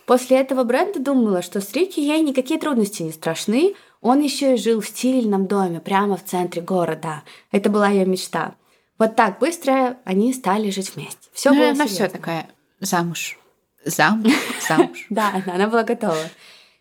После 0.06 0.38
этого 0.38 0.64
Бренда 0.64 1.00
думала, 1.00 1.42
что 1.42 1.62
с 1.62 1.74
Рики 1.74 2.00
ей 2.00 2.22
никакие 2.22 2.60
трудности 2.60 3.04
не 3.04 3.12
страшны. 3.12 3.76
Он 4.02 4.22
еще 4.22 4.54
и 4.54 4.58
жил 4.58 4.82
в 4.82 4.88
стильном 4.88 5.48
доме 5.48 5.80
прямо 5.80 6.16
в 6.16 6.24
центре 6.24 6.62
города. 6.62 7.24
Это 7.52 7.70
была 7.70 7.90
ее 7.90 8.06
мечта. 8.06 8.56
Вот 9.00 9.16
так 9.16 9.40
быстро 9.40 9.98
они 10.06 10.32
стали 10.34 10.70
жить 10.70 10.96
вместе. 10.96 11.30
Все 11.34 11.52
ну, 11.52 11.58
было 11.58 11.70
она 11.72 11.88
все 11.88 12.08
такая 12.08 12.48
замуж. 12.80 13.38
Замуж, 13.84 14.34
замуж. 14.68 15.06
Да, 15.10 15.44
она 15.46 15.68
была 15.68 15.84
готова. 15.84 16.18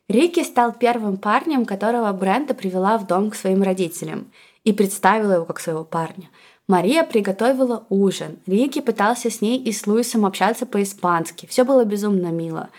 Рики 0.09 0.43
стал 0.43 0.73
первым 0.73 1.17
парнем, 1.17 1.65
которого 1.65 2.13
Бренда 2.13 2.55
привела 2.55 2.99
в 2.99 3.07
дом 3.07 3.31
к 3.31 3.35
своим 3.35 3.63
родителям 3.63 4.31
и 4.63 4.73
представила 4.73 5.33
его 5.33 5.45
как 5.45 5.61
своего 5.61 5.85
парня. 5.85 6.29
Мария 6.67 7.05
приготовила 7.05 7.85
ужин. 7.89 8.39
Рики 8.47 8.81
пытался 8.81 9.31
с 9.31 9.41
ней 9.41 9.59
и 9.59 9.73
с 9.73 9.87
Луисом 9.87 10.25
общаться 10.25 10.67
по-испански. 10.67 11.47
Все 11.47 11.65
было 11.65 11.85
безумно 11.85 12.29
мило. 12.29 12.71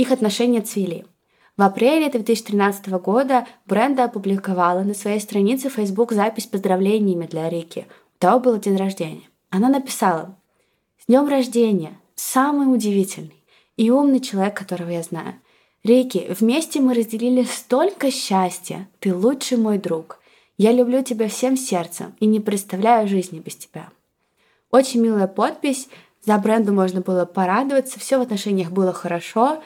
Их 0.00 0.12
отношения 0.12 0.62
цвели. 0.62 1.04
В 1.58 1.62
апреле 1.62 2.08
2013 2.08 2.86
года 3.02 3.46
Бренда 3.66 4.04
опубликовала 4.04 4.80
на 4.80 4.94
своей 4.94 5.20
странице 5.20 5.68
Facebook 5.68 6.12
запись 6.12 6.44
с 6.44 6.46
поздравлениями 6.46 7.26
для 7.26 7.50
Рики. 7.50 7.86
У 8.14 8.18
того 8.18 8.40
был 8.40 8.56
день 8.56 8.78
рождения. 8.78 9.28
Она 9.50 9.68
написала 9.68 10.38
«С 10.96 11.04
днем 11.06 11.28
рождения! 11.28 11.92
Самый 12.14 12.74
удивительный 12.74 13.44
и 13.76 13.90
умный 13.90 14.20
человек, 14.20 14.56
которого 14.56 14.88
я 14.88 15.02
знаю. 15.02 15.34
Рики, 15.84 16.28
вместе 16.30 16.80
мы 16.80 16.94
разделили 16.94 17.42
столько 17.42 18.10
счастья. 18.10 18.88
Ты 19.00 19.14
лучший 19.14 19.58
мой 19.58 19.76
друг. 19.76 20.18
Я 20.56 20.72
люблю 20.72 21.02
тебя 21.02 21.28
всем 21.28 21.58
сердцем 21.58 22.16
и 22.20 22.24
не 22.24 22.40
представляю 22.40 23.06
жизни 23.06 23.38
без 23.38 23.54
тебя». 23.56 23.90
Очень 24.70 25.02
милая 25.02 25.26
подпись. 25.26 25.88
За 26.24 26.38
бренду 26.38 26.72
можно 26.72 27.02
было 27.02 27.26
порадоваться. 27.26 28.00
Все 28.00 28.16
в 28.16 28.22
отношениях 28.22 28.70
было 28.70 28.94
хорошо. 28.94 29.62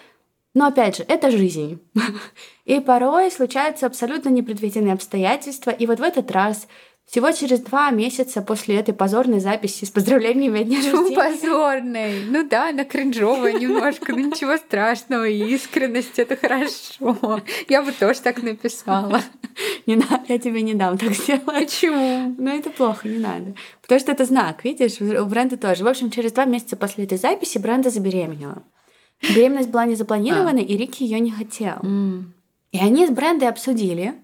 Но 0.55 0.69
опять 0.69 0.97
же, 0.97 1.05
это 1.07 1.31
жизнь. 1.31 1.81
И 2.65 2.81
порой 2.81 3.31
случаются 3.31 3.87
абсолютно 3.87 4.29
непредвиденные 4.31 4.95
обстоятельства. 4.95 5.71
И 5.71 5.87
вот 5.87 5.99
в 5.99 6.03
этот 6.03 6.31
раз 6.31 6.67
всего 7.07 7.31
через 7.33 7.61
два 7.61 7.91
месяца 7.91 8.41
после 8.41 8.77
этой 8.77 8.95
позорной 8.95 9.39
записи 9.39 9.85
с 9.85 9.91
поздравлениями 9.91 10.61
о 10.61 10.65
дне 10.65 10.77
рождения. 10.77 11.15
позорной? 11.15 12.25
Ну 12.27 12.49
да, 12.49 12.71
она 12.71 12.85
кринжовая 12.85 13.53
немножко, 13.61 14.13
но 14.13 14.21
ничего 14.21 14.57
страшного, 14.57 15.29
искренность— 15.29 16.19
это 16.21 16.37
хорошо. 16.37 17.43
Я 17.69 17.83
бы 17.83 17.93
тоже 17.93 18.21
так 18.21 18.43
написала. 18.43 19.21
Не 19.87 19.97
надо, 19.97 20.23
я 20.29 20.39
тебе 20.39 20.63
не 20.63 20.75
дам 20.75 20.97
так 20.99 21.13
сделать. 21.13 21.45
Почему? 21.45 22.35
Ну 22.39 22.49
это 22.49 22.71
плохо, 22.71 23.07
не 23.07 23.19
надо. 23.19 23.55
Потому 23.83 24.01
что 24.01 24.11
это 24.11 24.25
знак, 24.25 24.65
видишь, 24.65 25.01
у 25.01 25.27
бренда 25.27 25.57
тоже. 25.57 25.85
В 25.85 25.87
общем, 25.89 26.11
через 26.11 26.33
два 26.33 26.45
месяца 26.47 26.77
после 26.77 27.05
этой 27.05 27.19
записи 27.19 27.59
бренда 27.59 27.91
забеременела. 27.91 28.65
Беременность 29.23 29.71
была 29.71 29.87
не 29.87 29.95
запланирована, 29.95 30.59
а. 30.59 30.63
и 30.63 30.77
Рики 30.77 31.03
ее 31.03 31.21
не 31.21 31.31
хотел. 31.31 31.77
Mm. 31.83 32.25
И 32.73 32.79
они 32.79 33.07
с 33.07 33.11
Брендой 33.11 33.49
обсудили 33.49 34.15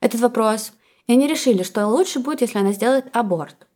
этот 0.00 0.20
вопрос. 0.20 0.72
И 1.06 1.12
они 1.12 1.26
решили, 1.26 1.62
что 1.62 1.86
лучше 1.86 2.20
будет, 2.20 2.40
если 2.40 2.58
она 2.58 2.72
сделает 2.72 3.06
аборт. 3.12 3.66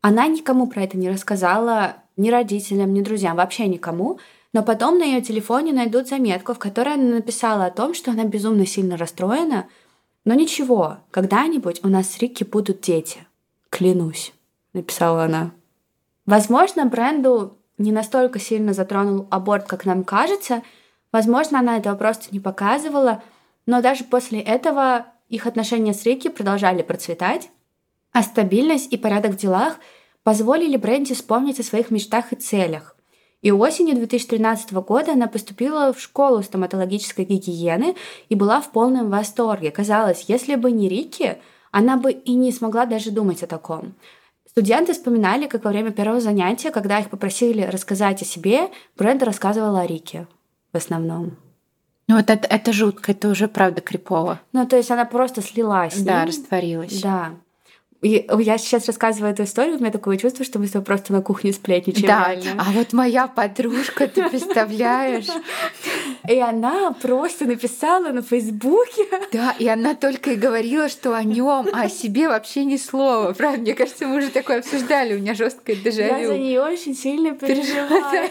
Она 0.00 0.26
никому 0.26 0.66
про 0.66 0.82
это 0.82 0.98
не 0.98 1.08
рассказала, 1.08 1.96
ни 2.16 2.30
родителям, 2.30 2.92
ни 2.92 3.00
друзьям, 3.00 3.36
вообще 3.36 3.66
никому. 3.66 4.18
Но 4.52 4.62
потом 4.62 4.98
на 4.98 5.04
ее 5.04 5.20
телефоне 5.20 5.72
найдут 5.72 6.08
заметку, 6.08 6.54
в 6.54 6.58
которой 6.58 6.94
она 6.94 7.16
написала 7.16 7.66
о 7.66 7.70
том, 7.70 7.94
что 7.94 8.10
она 8.10 8.24
безумно 8.24 8.66
сильно 8.66 8.96
расстроена, 8.96 9.66
Но 10.24 10.34
ничего, 10.34 10.98
когда-нибудь 11.10 11.84
у 11.84 11.88
нас 11.88 12.10
с 12.10 12.18
Рикки 12.18 12.44
будут 12.44 12.80
дети. 12.80 13.26
Клянусь, 13.68 14.32
написала 14.72 15.24
она. 15.24 15.52
Возможно, 16.24 16.86
бренду 16.86 17.58
не 17.78 17.92
настолько 17.92 18.38
сильно 18.38 18.72
затронул 18.72 19.26
аборт, 19.30 19.66
как 19.66 19.84
нам 19.84 20.04
кажется. 20.04 20.62
Возможно, 21.12 21.58
она 21.58 21.76
этого 21.76 21.96
просто 21.96 22.28
не 22.30 22.40
показывала. 22.40 23.22
Но 23.66 23.82
даже 23.82 24.04
после 24.04 24.40
этого 24.40 25.06
их 25.28 25.46
отношения 25.46 25.94
с 25.94 26.04
Рикки 26.04 26.28
продолжали 26.28 26.82
процветать. 26.82 27.50
А 28.12 28.22
стабильность 28.22 28.92
и 28.92 28.96
порядок 28.96 29.32
в 29.32 29.36
делах 29.36 29.78
позволили 30.22 30.76
Бренди 30.76 31.14
вспомнить 31.14 31.60
о 31.60 31.64
своих 31.64 31.90
мечтах 31.90 32.32
и 32.32 32.36
целях. 32.36 32.96
И 33.42 33.50
осенью 33.50 33.96
2013 33.96 34.72
года 34.72 35.12
она 35.12 35.26
поступила 35.26 35.92
в 35.92 36.00
школу 36.00 36.42
стоматологической 36.42 37.26
гигиены 37.26 37.94
и 38.30 38.34
была 38.34 38.60
в 38.62 38.70
полном 38.70 39.10
восторге. 39.10 39.70
Казалось, 39.70 40.24
если 40.28 40.54
бы 40.54 40.70
не 40.70 40.88
Рикки, 40.88 41.36
она 41.70 41.98
бы 41.98 42.12
и 42.12 42.34
не 42.34 42.52
смогла 42.52 42.86
даже 42.86 43.10
думать 43.10 43.42
о 43.42 43.46
таком. 43.46 43.96
Студенты 44.54 44.92
вспоминали, 44.92 45.48
как 45.48 45.64
во 45.64 45.70
время 45.70 45.90
первого 45.90 46.20
занятия, 46.20 46.70
когда 46.70 47.00
их 47.00 47.10
попросили 47.10 47.62
рассказать 47.62 48.22
о 48.22 48.24
себе, 48.24 48.70
Бренда 48.96 49.24
рассказывала 49.24 49.80
о 49.80 49.86
Рике 49.86 50.28
в 50.72 50.76
основном. 50.76 51.36
Ну 52.06 52.14
вот 52.14 52.30
это, 52.30 52.46
это 52.46 52.72
жутко, 52.72 53.10
это 53.10 53.30
уже 53.30 53.48
правда 53.48 53.80
крипово. 53.80 54.40
Ну, 54.52 54.64
то 54.64 54.76
есть 54.76 54.92
она 54.92 55.06
просто 55.06 55.42
слилась. 55.42 56.00
Да, 56.00 56.20
ним. 56.20 56.28
растворилась. 56.28 57.02
Да. 57.02 57.32
И 58.02 58.26
я 58.38 58.58
сейчас 58.58 58.86
рассказываю 58.86 59.32
эту 59.32 59.44
историю, 59.44 59.76
у 59.76 59.80
меня 59.80 59.90
такое 59.90 60.18
чувство, 60.18 60.44
что 60.44 60.58
мы 60.58 60.66
с 60.66 60.72
тобой 60.72 60.84
просто 60.84 61.12
на 61.14 61.22
кухне 61.22 61.54
сплетничаем. 61.54 62.06
Да, 62.06 62.34
реально. 62.34 62.62
а 62.62 62.72
вот 62.72 62.92
моя 62.92 63.28
подружка, 63.28 64.06
ты 64.06 64.28
представляешь? 64.28 65.28
И 66.28 66.38
она 66.38 66.92
просто 66.92 67.46
написала 67.46 68.10
на 68.10 68.20
Фейсбуке. 68.20 69.06
Да, 69.32 69.54
и 69.58 69.66
она 69.68 69.94
только 69.94 70.32
и 70.32 70.36
говорила, 70.36 70.90
что 70.90 71.14
о 71.14 71.24
нем, 71.24 71.68
а 71.72 71.82
о 71.82 71.88
себе 71.88 72.28
вообще 72.28 72.64
ни 72.64 72.76
слова. 72.76 73.32
Правда, 73.32 73.60
мне 73.60 73.74
кажется, 73.74 74.06
мы 74.06 74.18
уже 74.18 74.28
такое 74.28 74.58
обсуждали, 74.58 75.14
у 75.14 75.18
меня 75.18 75.34
жесткое 75.34 75.76
дежавю. 75.76 76.18
Я 76.18 76.26
за 76.28 76.38
нее 76.38 76.62
очень 76.62 76.94
сильно 76.94 77.32
переживаю. 77.32 78.30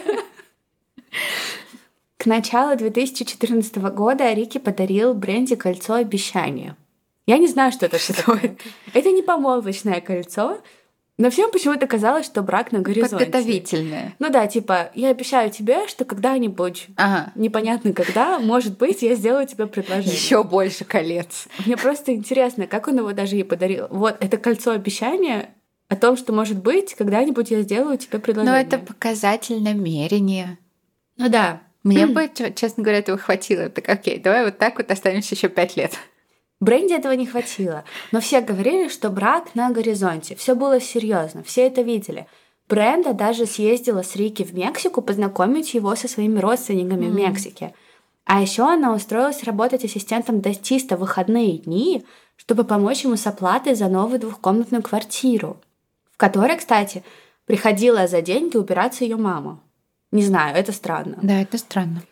К 2.16 2.26
началу 2.26 2.76
2014 2.76 3.76
года 3.76 4.32
Рики 4.32 4.58
подарил 4.58 5.14
Бренди 5.14 5.56
кольцо 5.56 5.94
обещания. 5.94 6.76
Я 7.26 7.38
не 7.38 7.46
знаю, 7.46 7.72
что 7.72 7.86
это 7.86 7.98
что 7.98 8.14
такое. 8.14 8.56
Это 8.92 9.10
не 9.10 9.22
помолвочное 9.22 10.00
кольцо, 10.00 10.58
но 11.16 11.30
всем 11.30 11.50
почему-то 11.52 11.86
казалось, 11.86 12.26
что 12.26 12.42
брак 12.42 12.72
на 12.72 12.80
горизонте. 12.80 13.24
Подготовительное. 13.24 14.14
Ну 14.18 14.30
да, 14.30 14.48
типа, 14.48 14.90
я 14.94 15.10
обещаю 15.10 15.48
тебе, 15.50 15.86
что 15.86 16.04
когда-нибудь, 16.04 16.88
ага. 16.96 17.32
непонятно 17.36 17.92
когда, 17.92 18.40
может 18.40 18.76
быть, 18.78 19.02
я 19.02 19.14
сделаю 19.14 19.46
тебе 19.46 19.66
предложение. 19.66 20.12
Еще 20.12 20.42
больше 20.42 20.84
колец. 20.84 21.46
Мне 21.64 21.76
просто 21.76 22.12
интересно, 22.12 22.66
как 22.66 22.88
он 22.88 22.98
его 22.98 23.12
даже 23.12 23.36
ей 23.36 23.44
подарил. 23.44 23.86
Вот, 23.90 24.16
это 24.18 24.38
кольцо 24.38 24.72
обещания 24.72 25.50
о 25.88 25.94
том, 25.94 26.16
что, 26.16 26.32
может 26.32 26.58
быть, 26.60 26.94
когда-нибудь 26.94 27.50
я 27.52 27.62
сделаю 27.62 27.96
тебе 27.96 28.18
предложение. 28.18 28.52
Но 28.52 28.60
это 28.60 28.78
показатель 28.78 29.62
намерения. 29.62 30.58
Ну 31.16 31.28
да. 31.28 31.60
Мне 31.84 32.06
бы, 32.06 32.28
честно 32.56 32.82
говоря, 32.82 32.98
этого 32.98 33.18
хватило. 33.18 33.68
Так 33.68 33.88
окей, 33.88 34.18
давай 34.18 34.46
вот 34.46 34.58
так 34.58 34.78
вот 34.78 34.90
останемся 34.90 35.34
еще 35.36 35.48
пять 35.48 35.76
лет. 35.76 35.92
Бренди 36.60 36.92
этого 36.94 37.12
не 37.12 37.26
хватило, 37.26 37.84
но 38.12 38.20
все 38.20 38.40
говорили, 38.40 38.88
что 38.88 39.10
брак 39.10 39.54
на 39.54 39.70
горизонте. 39.70 40.34
Все 40.36 40.54
было 40.54 40.80
серьезно, 40.80 41.42
все 41.42 41.66
это 41.66 41.82
видели. 41.82 42.26
Бренда 42.68 43.12
даже 43.12 43.44
съездила 43.44 44.02
с 44.02 44.16
Рики 44.16 44.42
в 44.42 44.54
Мексику 44.54 45.02
познакомить 45.02 45.74
его 45.74 45.94
со 45.96 46.08
своими 46.08 46.38
родственниками 46.38 47.06
mm. 47.06 47.10
в 47.10 47.14
Мексике. 47.14 47.74
А 48.24 48.40
еще 48.40 48.62
она 48.62 48.94
устроилась 48.94 49.42
работать 49.42 49.84
ассистентом 49.84 50.40
дантиста 50.40 50.96
в 50.96 51.00
выходные 51.00 51.58
дни, 51.58 52.06
чтобы 52.36 52.64
помочь 52.64 53.04
ему 53.04 53.16
с 53.16 53.26
оплатой 53.26 53.74
за 53.74 53.88
новую 53.88 54.18
двухкомнатную 54.18 54.82
квартиру, 54.82 55.58
в 56.12 56.16
которой, 56.16 56.56
кстати, 56.56 57.04
приходила 57.44 58.06
за 58.06 58.22
деньги 58.22 58.56
убираться 58.56 59.04
ее 59.04 59.16
мама. 59.16 59.60
Не 60.10 60.22
знаю, 60.22 60.56
это 60.56 60.72
странно. 60.72 61.18
Да, 61.22 61.42
это 61.42 61.58
странно. 61.58 62.02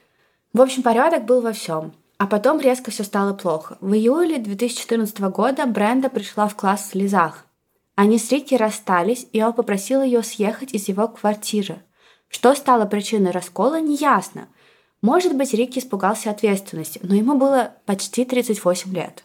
В 0.52 0.60
общем, 0.60 0.82
порядок 0.82 1.24
был 1.24 1.40
во 1.40 1.52
всем. 1.52 1.94
А 2.22 2.28
потом 2.28 2.60
резко 2.60 2.92
все 2.92 3.02
стало 3.02 3.32
плохо. 3.32 3.78
В 3.80 3.94
июле 3.94 4.38
2014 4.38 5.18
года 5.22 5.66
Бренда 5.66 6.08
пришла 6.08 6.46
в 6.46 6.54
класс 6.54 6.82
в 6.82 6.90
слезах. 6.92 7.46
Они 7.96 8.16
с 8.16 8.30
Рики 8.30 8.54
расстались, 8.54 9.26
и 9.32 9.42
он 9.42 9.52
попросил 9.52 10.04
ее 10.04 10.22
съехать 10.22 10.72
из 10.72 10.86
его 10.86 11.08
квартиры. 11.08 11.82
Что 12.28 12.54
стало 12.54 12.86
причиной 12.86 13.32
раскола, 13.32 13.80
неясно. 13.80 14.46
Может 15.00 15.36
быть, 15.36 15.52
Рики 15.52 15.80
испугался 15.80 16.30
ответственности, 16.30 17.00
но 17.02 17.16
ему 17.16 17.36
было 17.36 17.72
почти 17.86 18.24
38 18.24 18.94
лет. 18.94 19.24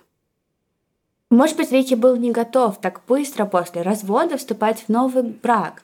Может 1.30 1.56
быть, 1.56 1.72
Рики 1.72 1.94
был 1.94 2.16
не 2.16 2.32
готов 2.32 2.82
так 2.82 3.04
быстро 3.08 3.46
после 3.46 3.84
развода 3.84 4.40
вступать 4.40 4.80
в 4.80 4.90
новый 4.90 5.22
брак. 5.22 5.84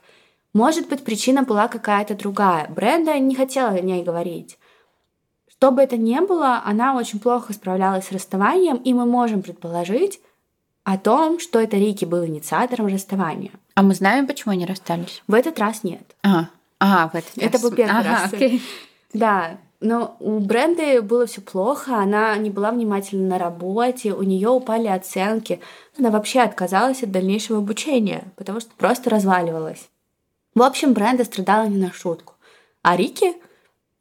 Может 0.52 0.90
быть, 0.90 1.04
причина 1.04 1.44
была 1.44 1.68
какая-то 1.68 2.16
другая. 2.16 2.68
Бренда 2.70 3.20
не 3.20 3.36
хотела 3.36 3.70
о 3.70 3.82
ней 3.82 4.02
говорить. 4.02 4.58
Что 5.64 5.72
бы 5.72 5.82
это 5.82 5.96
ни 5.96 6.20
было, 6.20 6.62
она 6.66 6.94
очень 6.94 7.22
плохо 7.22 7.54
справлялась 7.54 8.08
с 8.08 8.12
расставанием, 8.12 8.76
и 8.76 8.94
мы 8.94 9.06
можем 9.06 9.42
предположить 9.42 10.20
о 10.84 10.98
том, 10.98 11.40
что 11.40 11.58
это 11.58 11.78
Рики 11.78 12.04
был 12.04 12.26
инициатором 12.26 12.88
расставания. 12.88 13.52
А 13.76 13.82
мы 13.82 13.96
знаем, 13.96 14.28
почему 14.28 14.52
они 14.52 14.66
расстались? 14.66 15.24
В 15.26 15.34
этот 15.34 15.58
раз 15.60 15.86
нет. 15.86 16.02
Ага, 16.22 16.50
ага 16.80 17.12
в 17.14 17.16
этот 17.16 17.38
раз. 17.38 17.46
Это 17.46 17.60
был 17.60 17.72
первый 17.72 17.98
ага, 17.98 18.10
раз. 18.10 18.34
Окей. 18.34 18.62
Да, 19.14 19.52
но 19.80 20.18
у 20.20 20.40
Бренды 20.40 21.02
было 21.02 21.28
все 21.28 21.40
плохо, 21.40 21.96
она 21.96 22.36
не 22.36 22.50
была 22.50 22.72
внимательна 22.72 23.30
на 23.30 23.40
работе, 23.40 24.14
у 24.14 24.24
нее 24.24 24.50
упали 24.50 24.88
оценки. 24.88 25.62
Она 25.98 26.10
вообще 26.10 26.42
отказалась 26.42 27.04
от 27.04 27.12
дальнейшего 27.12 27.60
обучения, 27.60 28.26
потому 28.36 28.60
что 28.60 28.72
просто 28.76 29.10
разваливалась. 29.10 29.88
В 30.56 30.62
общем, 30.62 30.92
Бренда 30.92 31.24
страдала 31.24 31.68
не 31.68 31.78
на 31.78 31.94
шутку. 31.94 32.34
А 32.82 32.98
Рики 32.98 33.34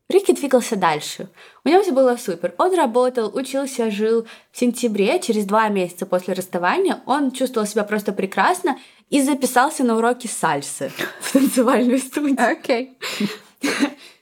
Рики 0.08 0.32
двигался 0.32 0.76
дальше. 0.76 1.28
У 1.64 1.68
него 1.68 1.82
все 1.82 1.92
было 1.92 2.16
супер. 2.16 2.54
Он 2.58 2.74
работал, 2.74 3.30
учился, 3.34 3.90
жил. 3.90 4.26
В 4.50 4.58
сентябре, 4.58 5.18
через 5.20 5.46
два 5.46 5.68
месяца 5.68 6.04
после 6.06 6.34
расставания, 6.34 7.02
он 7.06 7.30
чувствовал 7.30 7.66
себя 7.66 7.84
просто 7.84 8.12
прекрасно 8.12 8.78
и 9.08 9.22
записался 9.22 9.84
на 9.84 9.96
уроки 9.96 10.26
сальсы 10.26 10.92
в 11.20 11.32
танцевальную 11.32 11.98
студию. 11.98 12.36
Окей. 12.38 12.98
Okay. 13.00 13.28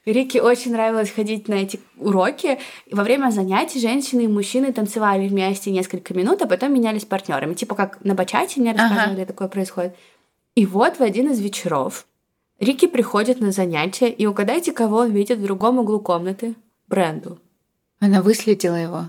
Рике 0.06 0.42
очень 0.42 0.72
нравилось 0.72 1.10
ходить 1.10 1.48
на 1.48 1.54
эти 1.54 1.80
уроки. 1.96 2.58
Во 2.90 3.02
время 3.02 3.30
занятий 3.30 3.80
женщины 3.80 4.22
и 4.22 4.28
мужчины 4.28 4.72
танцевали 4.72 5.28
вместе 5.28 5.70
несколько 5.70 6.14
минут, 6.14 6.42
а 6.42 6.46
потом 6.46 6.72
менялись 6.72 7.04
партнерами. 7.04 7.54
Типа 7.54 7.74
как 7.74 8.02
на 8.04 8.14
бачате 8.14 8.60
мне 8.60 8.72
рассказывали, 8.72 9.20
ага. 9.20 9.26
такое 9.26 9.48
происходит. 9.48 9.94
И 10.54 10.66
вот 10.66 10.98
в 10.98 11.02
один 11.02 11.30
из 11.30 11.40
вечеров 11.40 12.06
Рики 12.60 12.86
приходит 12.86 13.40
на 13.40 13.52
занятия, 13.52 14.10
и 14.10 14.26
угадайте, 14.26 14.72
кого 14.72 14.98
он 14.98 15.12
видит 15.12 15.38
в 15.38 15.42
другом 15.42 15.78
углу 15.78 15.98
комнаты? 15.98 16.54
Бренду. 16.88 17.38
Она 18.00 18.20
выследила 18.20 18.74
его. 18.74 19.06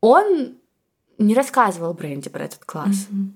Он 0.00 0.54
не 1.18 1.34
рассказывал 1.34 1.92
Бренди 1.92 2.30
про 2.30 2.44
этот 2.44 2.64
класс. 2.64 3.06
Mm-hmm. 3.10 3.28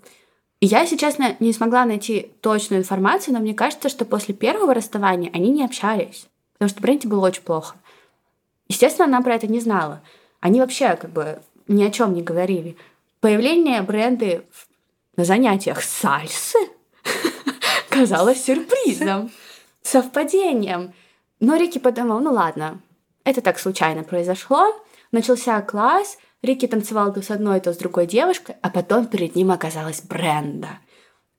Я, 0.62 0.80
если 0.80 0.96
честно, 0.96 1.36
не 1.40 1.52
смогла 1.52 1.84
найти 1.84 2.30
точную 2.40 2.80
информацию, 2.80 3.34
но 3.34 3.40
мне 3.40 3.52
кажется, 3.52 3.90
что 3.90 4.06
после 4.06 4.32
первого 4.32 4.72
расставания 4.72 5.30
они 5.34 5.50
не 5.50 5.64
общались, 5.64 6.26
потому 6.54 6.70
что 6.70 6.80
Бренди 6.80 7.06
было 7.06 7.26
очень 7.26 7.42
плохо. 7.42 7.76
Естественно, 8.68 9.06
она 9.06 9.20
про 9.20 9.34
это 9.34 9.46
не 9.46 9.60
знала. 9.60 10.02
Они 10.40 10.60
вообще 10.60 10.96
как 10.96 11.10
бы 11.10 11.42
ни 11.68 11.82
о 11.82 11.90
чем 11.90 12.14
не 12.14 12.22
говорили. 12.22 12.76
Появление 13.20 13.82
Бренды 13.82 14.44
на 15.16 15.24
занятиях 15.24 15.82
сальсы 15.82 16.58
казалось 17.92 18.44
сюрпризом, 18.44 19.30
совпадением. 19.82 20.94
Но 21.40 21.56
Рики 21.56 21.78
подумал, 21.78 22.20
ну 22.20 22.32
ладно, 22.32 22.80
это 23.24 23.40
так 23.42 23.58
случайно 23.58 24.02
произошло. 24.02 24.74
Начался 25.12 25.60
класс, 25.60 26.16
Рики 26.42 26.66
танцевал 26.66 27.12
то 27.12 27.22
с 27.22 27.30
одной, 27.30 27.60
то 27.60 27.72
с 27.72 27.76
другой 27.76 28.06
девушкой, 28.06 28.56
а 28.62 28.70
потом 28.70 29.06
перед 29.06 29.36
ним 29.36 29.50
оказалась 29.50 30.00
Бренда. 30.00 30.78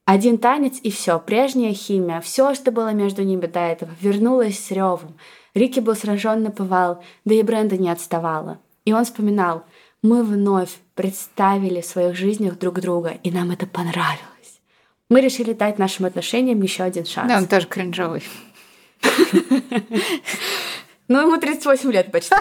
Один 0.06 0.38
танец 0.38 0.80
и 0.84 0.92
все, 0.92 1.18
прежняя 1.20 1.74
химия, 1.74 2.22
все, 2.22 2.54
что 2.54 2.72
было 2.72 2.94
между 2.94 3.24
ними 3.24 3.48
до 3.48 3.60
этого, 3.60 3.92
вернулось 4.00 4.60
с 4.60 4.70
ревом. 4.70 5.18
Рики 5.56 5.80
был 5.80 5.96
сражен 5.96 6.44
на 6.44 6.52
повал, 6.52 7.04
да 7.26 7.34
и 7.34 7.42
Бренда 7.42 7.78
не 7.78 7.90
отставала. 7.90 8.60
И 8.86 8.94
он 8.94 9.06
вспоминал, 9.06 9.64
мы 10.02 10.24
вновь 10.24 10.78
представили 10.94 11.82
в 11.82 11.86
своих 11.86 12.16
жизнях 12.16 12.60
друг 12.60 12.80
друга, 12.82 13.18
и 13.24 13.32
нам 13.32 13.52
это 13.52 13.66
понравилось 13.66 14.33
мы 15.10 15.22
решили 15.22 15.54
дать 15.54 15.80
нашим 15.80 16.06
отношениям 16.06 16.62
еще 16.62 16.84
один 16.84 17.06
шанс. 17.06 17.30
Да, 17.30 17.38
он 17.38 17.48
тоже 17.48 17.68
кринжовый. 17.68 18.24
Ну, 21.10 21.20
ему 21.20 21.38
38 21.38 21.92
лет 21.92 22.14
почти. 22.14 22.34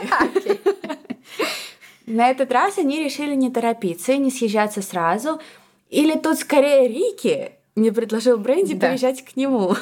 На 2.06 2.30
этот 2.30 2.52
раз 2.52 2.78
они 2.78 3.02
решили 3.02 3.34
не 3.34 3.50
торопиться 3.50 4.12
и 4.12 4.18
не 4.18 4.30
съезжаться 4.30 4.82
сразу. 4.82 5.40
Или 5.90 6.16
тут 6.16 6.38
скорее 6.38 6.86
Рики 6.86 7.50
мне 7.74 7.90
предложил 7.90 8.36
Бренди 8.36 8.74
да. 8.74 8.88
приезжать 8.88 9.24
к 9.24 9.34
нему. 9.34 9.74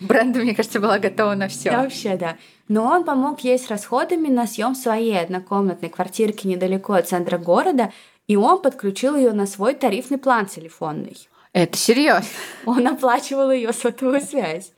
Бренда, 0.00 0.40
мне 0.40 0.54
кажется, 0.54 0.78
была 0.78 0.98
готова 0.98 1.34
на 1.34 1.48
все. 1.48 1.70
Вообще, 1.70 2.16
да. 2.16 2.36
Но 2.68 2.84
он 2.84 3.04
помог 3.04 3.40
ей 3.40 3.58
с 3.58 3.68
расходами 3.68 4.28
на 4.28 4.46
съем 4.46 4.74
своей 4.74 5.18
однокомнатной 5.18 5.88
квартирки 5.88 6.46
недалеко 6.46 6.92
от 6.92 7.08
центра 7.08 7.38
города, 7.38 7.92
и 8.26 8.36
он 8.36 8.60
подключил 8.60 9.16
ее 9.16 9.32
на 9.32 9.46
свой 9.46 9.74
тарифный 9.74 10.18
план 10.18 10.46
телефонный. 10.46 11.16
Это 11.52 11.76
серьезно. 11.76 12.28
Он 12.64 12.86
оплачивал 12.86 13.50
ее 13.50 13.72
сотовую 13.72 14.20
связь. 14.20 14.72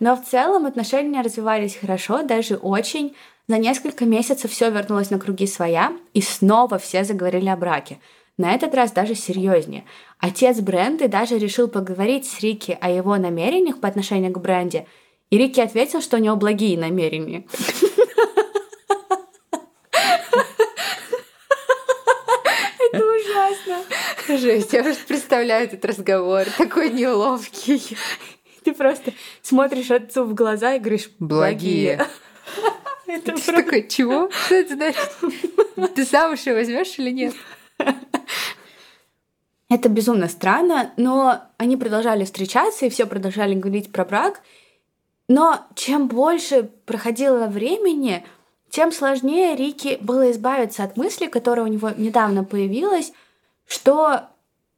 Но 0.00 0.16
в 0.16 0.24
целом 0.24 0.64
отношения 0.66 1.20
развивались 1.20 1.76
хорошо, 1.76 2.22
даже 2.22 2.56
очень. 2.56 3.14
За 3.46 3.58
несколько 3.58 4.04
месяцев 4.04 4.50
все 4.50 4.70
вернулось 4.70 5.10
на 5.10 5.18
круги 5.18 5.46
своя, 5.46 5.92
и 6.14 6.22
снова 6.22 6.78
все 6.78 7.04
заговорили 7.04 7.48
о 7.48 7.56
браке. 7.56 7.98
На 8.38 8.54
этот 8.54 8.74
раз 8.74 8.92
даже 8.92 9.14
серьезнее. 9.14 9.84
Отец 10.18 10.60
Бренды 10.60 11.08
даже 11.08 11.38
решил 11.38 11.66
поговорить 11.68 12.26
с 12.26 12.40
Рики 12.40 12.78
о 12.80 12.88
его 12.88 13.16
намерениях 13.16 13.80
по 13.80 13.88
отношению 13.88 14.32
к 14.32 14.38
Бренде, 14.38 14.86
и 15.30 15.36
Рики 15.36 15.60
ответил, 15.60 16.00
что 16.00 16.16
у 16.16 16.20
него 16.20 16.36
благие 16.36 16.78
намерения. 16.78 17.44
Это 22.80 23.04
ужасно. 23.04 23.97
Жесть, 24.36 24.74
я 24.74 24.82
просто 24.82 25.06
представляю 25.06 25.64
этот 25.64 25.84
разговор, 25.84 26.44
такой 26.56 26.90
неловкий. 26.90 27.96
Ты 28.62 28.74
просто 28.74 29.14
смотришь 29.40 29.90
отцу 29.90 30.24
в 30.24 30.34
глаза 30.34 30.74
и 30.74 30.78
говоришь 30.78 31.10
«благие». 31.18 32.04
Это 33.06 33.32
Ты 33.32 33.52
такой, 33.52 33.88
чего? 33.88 34.28
Что 34.30 34.56
это 34.56 34.74
значит? 34.74 35.10
Ты 35.94 36.04
замуж 36.04 36.40
ее 36.40 36.54
возьмешь 36.54 36.98
или 36.98 37.10
нет? 37.10 37.34
Это 39.70 39.88
безумно 39.88 40.28
странно, 40.28 40.92
но 40.98 41.42
они 41.56 41.78
продолжали 41.78 42.24
встречаться 42.24 42.84
и 42.84 42.90
все 42.90 43.06
продолжали 43.06 43.54
говорить 43.54 43.92
про 43.92 44.04
брак. 44.04 44.42
Но 45.26 45.66
чем 45.74 46.08
больше 46.08 46.64
проходило 46.84 47.46
времени, 47.46 48.24
тем 48.68 48.92
сложнее 48.92 49.56
Рике 49.56 49.96
было 50.00 50.30
избавиться 50.30 50.84
от 50.84 50.98
мысли, 50.98 51.26
которая 51.26 51.64
у 51.64 51.68
него 51.68 51.90
недавно 51.96 52.44
появилась, 52.44 53.12
что 53.68 54.22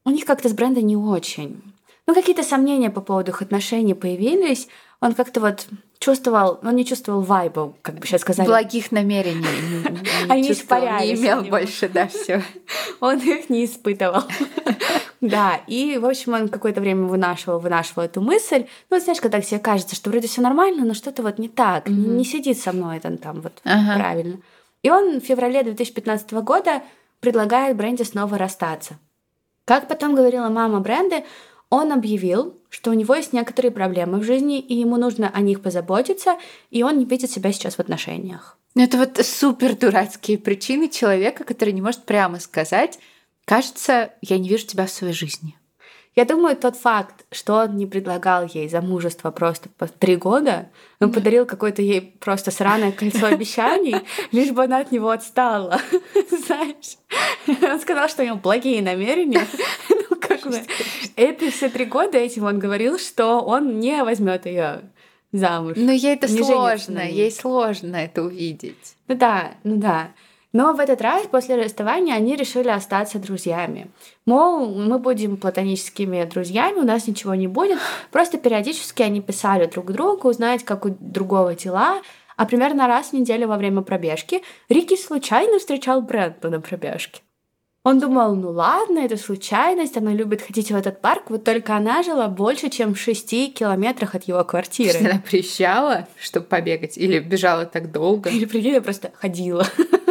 у 0.05 0.11
них 0.11 0.25
как-то 0.25 0.49
с 0.49 0.53
брендом 0.53 0.85
не 0.85 0.95
очень. 0.95 1.61
Ну, 2.05 2.13
какие-то 2.13 2.43
сомнения 2.43 2.89
по 2.89 3.01
поводу 3.01 3.31
их 3.31 3.41
отношений 3.41 3.93
появились. 3.93 4.67
Он 4.99 5.13
как-то 5.13 5.39
вот 5.39 5.67
чувствовал, 5.99 6.59
он 6.63 6.75
не 6.75 6.85
чувствовал 6.85 7.21
вайбов, 7.21 7.73
как 7.81 7.99
бы 7.99 8.05
сейчас 8.05 8.21
сказали. 8.21 8.47
Благих 8.47 8.91
намерений. 8.91 9.45
Они 10.29 10.51
испарялись. 10.51 11.19
Не 11.19 11.25
имел 11.25 11.43
больше, 11.43 11.87
да, 11.87 12.07
все. 12.07 12.43
Он 12.99 13.17
их 13.17 13.49
не 13.49 13.65
испытывал. 13.65 14.23
Да, 15.21 15.61
и, 15.67 15.99
в 15.99 16.07
общем, 16.07 16.33
он 16.33 16.49
какое-то 16.49 16.81
время 16.81 17.03
вынашивал, 17.03 17.59
вынашивал 17.59 18.01
эту 18.01 18.21
мысль. 18.21 18.65
Ну, 18.89 18.99
знаешь, 18.99 19.21
когда 19.21 19.39
тебе 19.39 19.59
кажется, 19.59 19.95
что 19.95 20.09
вроде 20.09 20.27
все 20.27 20.41
нормально, 20.41 20.83
но 20.83 20.95
что-то 20.95 21.21
вот 21.21 21.37
не 21.37 21.47
так, 21.47 21.87
не 21.87 22.25
сидит 22.25 22.57
со 22.57 22.71
мной 22.71 22.97
это 22.97 23.15
там 23.17 23.41
вот 23.41 23.61
правильно. 23.61 24.39
И 24.81 24.89
он 24.89 25.21
в 25.21 25.23
феврале 25.23 25.61
2015 25.61 26.31
года 26.31 26.81
предлагает 27.21 27.77
Бренде 27.77 28.03
снова 28.03 28.37
расстаться. 28.37 28.99
Как 29.63 29.87
потом 29.87 30.15
говорила 30.15 30.49
мама 30.49 30.81
Бренды, 30.81 31.23
он 31.69 31.93
объявил, 31.93 32.59
что 32.69 32.91
у 32.91 32.93
него 32.93 33.15
есть 33.15 33.31
некоторые 33.31 33.71
проблемы 33.71 34.19
в 34.19 34.23
жизни, 34.23 34.59
и 34.59 34.75
ему 34.75 34.97
нужно 34.97 35.29
о 35.33 35.39
них 35.39 35.61
позаботиться, 35.61 36.35
и 36.69 36.83
он 36.83 36.97
не 36.97 37.05
видит 37.05 37.31
себя 37.31 37.53
сейчас 37.53 37.75
в 37.75 37.79
отношениях. 37.79 38.57
Ну, 38.75 38.83
это 38.83 38.97
вот 38.97 39.17
супер 39.25 39.77
дурацкие 39.77 40.37
причины 40.37 40.89
человека, 40.89 41.45
который 41.45 41.71
не 41.71 41.81
может 41.81 42.03
прямо 42.03 42.39
сказать, 42.39 42.99
Кажется, 43.45 44.13
я 44.21 44.37
не 44.37 44.49
вижу 44.49 44.65
тебя 44.65 44.85
в 44.85 44.91
своей 44.91 45.13
жизни. 45.13 45.55
Я 46.13 46.25
думаю, 46.25 46.57
тот 46.57 46.75
факт, 46.75 47.25
что 47.31 47.53
он 47.53 47.77
не 47.77 47.85
предлагал 47.85 48.45
ей 48.45 48.67
замужество 48.67 49.31
просто 49.31 49.69
по 49.69 49.87
три 49.87 50.17
года, 50.17 50.69
он 50.99 51.13
подарил 51.13 51.45
какое-то 51.45 51.81
ей 51.81 52.01
просто 52.19 52.51
сраное 52.51 52.91
кольцо 52.91 53.27
обещаний, 53.27 53.95
лишь 54.33 54.51
бы 54.51 54.65
она 54.65 54.79
от 54.79 54.91
него 54.91 55.09
отстала. 55.09 55.79
Знаешь? 56.45 56.97
Он 57.47 57.79
сказал, 57.79 58.09
что 58.09 58.23
у 58.23 58.25
него 58.25 58.37
благие 58.37 58.81
намерения. 58.81 59.45
Ну, 60.09 60.17
как 60.19 60.43
бы, 60.43 60.61
это 61.15 61.51
все 61.51 61.69
три 61.69 61.85
года 61.85 62.17
этим 62.17 62.43
он 62.43 62.59
говорил, 62.59 62.99
что 62.99 63.39
он 63.39 63.79
не 63.79 64.03
возьмет 64.03 64.45
ее 64.45 64.81
замуж. 65.31 65.73
Но 65.77 65.91
ей 65.91 66.15
это 66.15 66.27
сложно, 66.27 66.99
ей 66.99 67.31
сложно 67.31 67.95
это 67.95 68.23
увидеть. 68.23 68.95
Ну 69.07 69.15
да, 69.15 69.53
ну 69.63 69.77
да. 69.77 70.11
Но 70.53 70.73
в 70.73 70.79
этот 70.79 71.01
раз 71.01 71.23
после 71.27 71.55
расставания 71.55 72.13
они 72.13 72.35
решили 72.35 72.69
остаться 72.69 73.19
друзьями. 73.19 73.89
Мол, 74.25 74.67
мы 74.67 74.99
будем 74.99 75.37
платоническими 75.37 76.23
друзьями, 76.25 76.79
у 76.79 76.85
нас 76.85 77.07
ничего 77.07 77.35
не 77.35 77.47
будет. 77.47 77.79
Просто 78.11 78.37
периодически 78.37 79.01
они 79.01 79.21
писали 79.21 79.65
друг 79.65 79.91
другу, 79.91 80.29
узнать, 80.29 80.63
как 80.65 80.85
у 80.85 80.89
другого 80.89 81.55
дела. 81.55 82.01
А 82.35 82.45
примерно 82.45 82.87
раз 82.87 83.09
в 83.09 83.13
неделю 83.13 83.47
во 83.47 83.57
время 83.57 83.81
пробежки 83.81 84.41
Рики 84.67 84.97
случайно 84.97 85.59
встречал 85.59 86.01
Бренту 86.01 86.49
на 86.49 86.59
пробежке. 86.59 87.21
Он 87.83 87.99
думал, 87.99 88.35
ну 88.35 88.51
ладно, 88.51 88.99
это 88.99 89.17
случайность, 89.17 89.97
она 89.97 90.13
любит 90.13 90.43
ходить 90.43 90.71
в 90.71 90.75
этот 90.75 91.01
парк, 91.01 91.29
вот 91.29 91.43
только 91.43 91.75
она 91.75 92.03
жила 92.03 92.27
больше, 92.27 92.69
чем 92.69 92.93
в 92.93 92.99
шести 92.99 93.49
километрах 93.49 94.13
от 94.13 94.25
его 94.25 94.43
квартиры. 94.43 94.99
Она 94.99 95.19
приезжала, 95.19 96.07
чтобы 96.19 96.45
побегать, 96.45 96.95
или 96.99 97.17
бежала 97.17 97.65
так 97.65 97.91
долго? 97.91 98.29
Или, 98.29 98.45
прикинь, 98.45 98.79
просто 98.81 99.11
ходила 99.15 99.65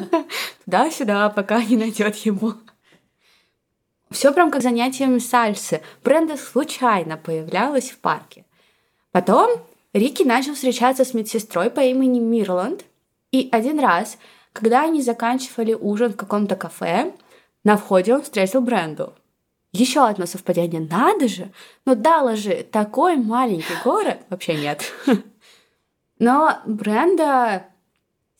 туда-сюда, 0.64 1.28
пока 1.28 1.62
не 1.62 1.76
найдет 1.76 2.16
ему. 2.16 2.54
Все 4.10 4.32
прям 4.32 4.50
как 4.50 4.62
занятием 4.62 5.20
сальсы. 5.20 5.80
Бренда 6.02 6.36
случайно 6.36 7.16
появлялась 7.16 7.90
в 7.90 7.98
парке. 7.98 8.44
Потом 9.12 9.60
Рики 9.92 10.24
начал 10.24 10.54
встречаться 10.54 11.04
с 11.04 11.14
медсестрой 11.14 11.70
по 11.70 11.80
имени 11.80 12.18
Мирланд. 12.18 12.84
И 13.30 13.48
один 13.52 13.78
раз, 13.78 14.18
когда 14.52 14.82
они 14.82 15.02
заканчивали 15.02 15.74
ужин 15.74 16.12
в 16.12 16.16
каком-то 16.16 16.56
кафе, 16.56 17.12
на 17.64 17.76
входе 17.76 18.14
он 18.14 18.22
встретил 18.22 18.60
Бренду. 18.60 19.14
Еще 19.72 20.04
одно 20.04 20.26
совпадение, 20.26 20.80
надо 20.80 21.28
же! 21.28 21.52
Но 21.84 21.94
Дала 21.94 22.34
же 22.34 22.66
такой 22.70 23.16
маленький 23.16 23.74
город. 23.84 24.18
Вообще 24.28 24.54
нет. 24.54 24.82
Но 26.18 26.58
Бренда 26.66 27.66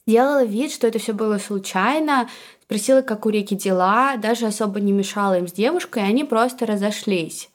сделала 0.06 0.44
вид, 0.44 0.72
что 0.72 0.88
это 0.88 0.98
все 0.98 1.12
было 1.12 1.38
случайно, 1.38 2.28
спросила, 2.62 3.02
как 3.02 3.26
у 3.26 3.30
Рики 3.30 3.54
дела, 3.54 4.16
даже 4.16 4.46
особо 4.46 4.80
не 4.80 4.92
мешала 4.92 5.38
им 5.38 5.46
с 5.46 5.52
девушкой, 5.52 6.02
и 6.02 6.06
они 6.06 6.24
просто 6.24 6.66
разошлись. 6.66 7.48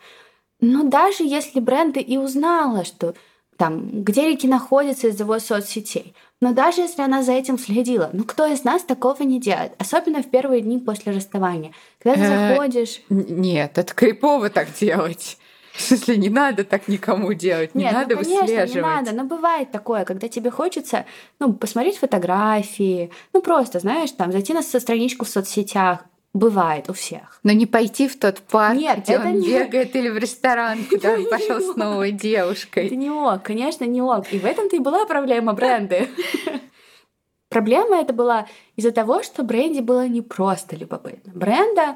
Но 0.62 0.84
даже 0.84 1.24
если 1.24 1.60
Бренда 1.60 2.00
и 2.00 2.18
узнала, 2.18 2.86
что 2.86 3.14
там, 3.58 4.04
где 4.04 4.30
Рики 4.30 4.48
находится 4.48 5.08
из 5.08 5.20
его 5.20 5.38
соцсетей, 5.40 6.16
но 6.42 6.54
даже 6.54 6.82
если 6.82 7.02
она 7.02 7.24
за 7.24 7.32
этим 7.32 7.58
следила, 7.58 8.10
ну 8.14 8.24
кто 8.24 8.46
из 8.46 8.64
нас 8.64 8.84
такого 8.84 9.24
не 9.24 9.40
делает? 9.40 9.74
Особенно 9.78 10.22
в 10.22 10.30
первые 10.30 10.62
дни 10.62 10.80
после 10.80 11.14
расставания. 11.14 11.72
Когда 12.02 12.20
ты 12.20 12.26
э, 12.26 12.50
заходишь... 12.50 13.02
Нет, 13.10 13.78
это 13.78 13.94
крипово 13.94 14.50
так 14.50 14.68
делать. 14.74 15.38
В 15.76 15.82
смысле, 15.82 16.18
не 16.18 16.30
надо 16.30 16.64
так 16.64 16.88
никому 16.88 17.34
делать, 17.34 17.76
не 17.76 17.84
Нет, 17.84 17.94
надо 17.94 18.16
ну, 18.16 18.24
конечно, 18.24 18.42
выслеживать. 18.42 18.76
не 18.76 18.82
надо, 18.82 19.12
но 19.12 19.26
бывает 19.26 19.72
такое, 19.72 20.06
когда 20.06 20.30
тебе 20.30 20.50
хочется, 20.50 21.06
ну, 21.40 21.54
посмотреть 21.54 21.98
фотографии, 21.98 23.12
ну, 23.34 23.42
просто, 23.42 23.80
знаешь, 23.80 24.12
там, 24.12 24.32
зайти 24.32 24.54
на 24.54 24.62
страничку 24.62 25.26
в 25.26 25.30
соцсетях, 25.30 26.06
Бывает 26.36 26.90
у 26.90 26.94
всех. 26.94 27.40
Но 27.44 27.54
не 27.54 27.66
пойти 27.66 28.10
в 28.10 28.20
тот 28.20 28.40
парк, 28.40 28.76
Нет, 28.76 29.04
где 29.04 29.18
он 29.18 29.40
не... 29.40 29.48
бегает, 29.48 29.96
или 29.96 30.10
в 30.10 30.18
ресторан, 30.18 30.80
куда 30.90 31.14
он 31.14 31.30
пошел 31.30 31.62
с 31.62 31.78
новой 31.78 32.12
девушкой. 32.12 32.88
Это 32.88 32.96
не 32.98 33.10
ок, 33.10 33.42
конечно, 33.42 33.86
не 33.86 34.02
ок. 34.02 34.26
И 34.34 34.40
в 34.40 34.44
этом-то 34.44 34.76
и 34.76 34.80
была 34.80 35.06
проблема 35.06 35.54
бренды. 35.54 36.10
Проблема 37.50 38.02
это 38.02 38.12
была 38.12 38.48
из-за 38.76 38.92
того, 38.92 39.24
что 39.24 39.44
Бренди 39.44 39.80
было 39.80 40.10
не 40.10 40.22
просто 40.22 40.76
любопытно. 40.76 41.32
Бренда 41.34 41.96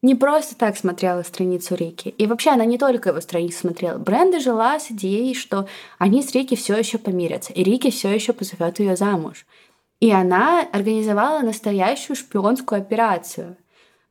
не 0.00 0.14
просто 0.14 0.54
так 0.54 0.76
смотрела 0.76 1.22
страницу 1.22 1.74
Рики. 1.74 2.10
И 2.10 2.26
вообще 2.26 2.50
она 2.50 2.64
не 2.64 2.78
только 2.78 3.08
его 3.08 3.20
страницу 3.20 3.58
смотрела. 3.58 3.98
Бренда 3.98 4.38
жила 4.38 4.78
с 4.78 4.92
идеей, 4.92 5.34
что 5.34 5.66
они 5.98 6.22
с 6.22 6.32
Рики 6.32 6.54
все 6.54 6.76
еще 6.76 6.98
помирятся, 6.98 7.52
и 7.52 7.64
Рики 7.64 7.90
все 7.90 8.14
еще 8.14 8.32
позовет 8.32 8.78
ее 8.78 8.94
замуж. 8.94 9.44
И 9.98 10.12
она 10.12 10.60
организовала 10.72 11.40
настоящую 11.40 12.14
шпионскую 12.14 12.80
операцию. 12.80 13.56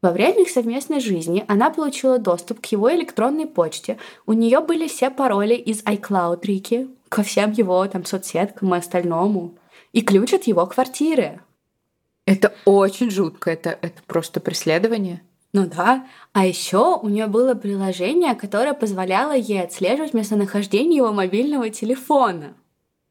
Во 0.01 0.11
время 0.11 0.41
их 0.41 0.49
совместной 0.49 0.99
жизни 0.99 1.45
она 1.47 1.69
получила 1.69 2.17
доступ 2.17 2.59
к 2.59 2.65
его 2.67 2.91
электронной 2.91 3.45
почте. 3.45 3.97
У 4.25 4.33
нее 4.33 4.59
были 4.59 4.87
все 4.87 5.11
пароли 5.11 5.53
из 5.53 5.83
iCloud 5.83 6.39
Рики 6.43 6.87
ко 7.07 7.21
всем 7.21 7.51
его 7.51 7.85
там 7.87 8.05
соцсеткам 8.05 8.73
и 8.73 8.77
остальному. 8.77 9.55
И 9.93 10.01
ключ 10.01 10.33
от 10.33 10.43
его 10.45 10.65
квартиры. 10.65 11.41
Это 12.25 12.53
очень 12.65 13.11
жутко, 13.11 13.51
это, 13.51 13.77
это 13.81 14.01
просто 14.07 14.39
преследование. 14.39 15.21
Ну 15.53 15.67
да. 15.67 16.07
А 16.33 16.45
еще 16.45 16.97
у 16.97 17.09
нее 17.09 17.27
было 17.27 17.53
приложение, 17.53 18.33
которое 18.35 18.73
позволяло 18.73 19.35
ей 19.35 19.61
отслеживать 19.61 20.13
местонахождение 20.13 20.97
его 20.97 21.11
мобильного 21.11 21.69
телефона. 21.69 22.53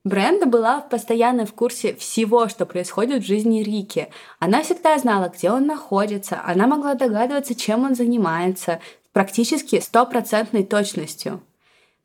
Бренда 0.02 0.46
была 0.46 0.80
постоянно 0.80 1.44
в 1.44 1.52
курсе 1.52 1.94
всего, 1.94 2.48
что 2.48 2.64
происходит 2.64 3.22
в 3.22 3.26
жизни 3.26 3.62
Рики. 3.62 4.08
Она 4.38 4.62
всегда 4.62 4.96
знала, 4.98 5.28
где 5.28 5.50
он 5.50 5.66
находится, 5.66 6.40
она 6.42 6.66
могла 6.66 6.94
догадываться, 6.94 7.54
чем 7.54 7.84
он 7.84 7.94
занимается, 7.94 8.80
с 9.04 9.12
практически 9.12 9.78
стопроцентной 9.80 10.64
точностью. 10.64 11.42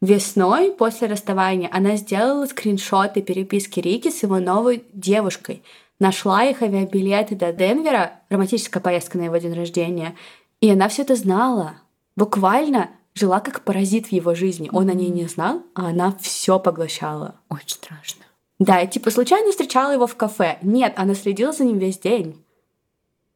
Весной, 0.01 0.71
после 0.71 1.07
расставания, 1.07 1.69
она 1.71 1.95
сделала 1.95 2.45
скриншоты 2.47 3.21
переписки 3.21 3.79
Рики 3.79 4.09
с 4.09 4.23
его 4.23 4.39
новой 4.39 4.83
девушкой. 4.93 5.63
нашла 5.97 6.43
их 6.43 6.61
авиабилеты 6.61 7.35
до 7.35 7.53
Денвера, 7.53 8.19
романтическая 8.29 8.83
поездка 8.83 9.17
на 9.17 9.23
его 9.23 9.37
день 9.37 9.53
рождения, 9.53 10.15
и 10.59 10.69
она 10.69 10.89
все 10.89 11.03
это 11.03 11.15
знала. 11.15 11.77
Буквально 12.17 12.89
жила 13.16 13.39
как 13.39 13.63
паразит 13.63 14.07
в 14.07 14.11
его 14.11 14.36
жизни. 14.36 14.70
Он 14.72 14.89
о 14.89 14.93
ней 14.93 15.09
не 15.09 15.26
знал, 15.26 15.63
а 15.74 15.88
она 15.88 16.16
все 16.20 16.59
поглощала. 16.59 17.36
Очень 17.49 17.70
страшно. 17.70 18.26
Да, 18.59 18.82
и 18.82 18.88
типа 18.88 19.09
случайно 19.09 19.51
встречала 19.51 19.91
его 19.91 20.05
в 20.05 20.16
кафе. 20.16 20.59
Нет, 20.61 20.93
она 20.97 21.16
следила 21.16 21.51
за 21.51 21.63
ним 21.63 21.78
весь 21.78 21.97
день. 21.97 22.41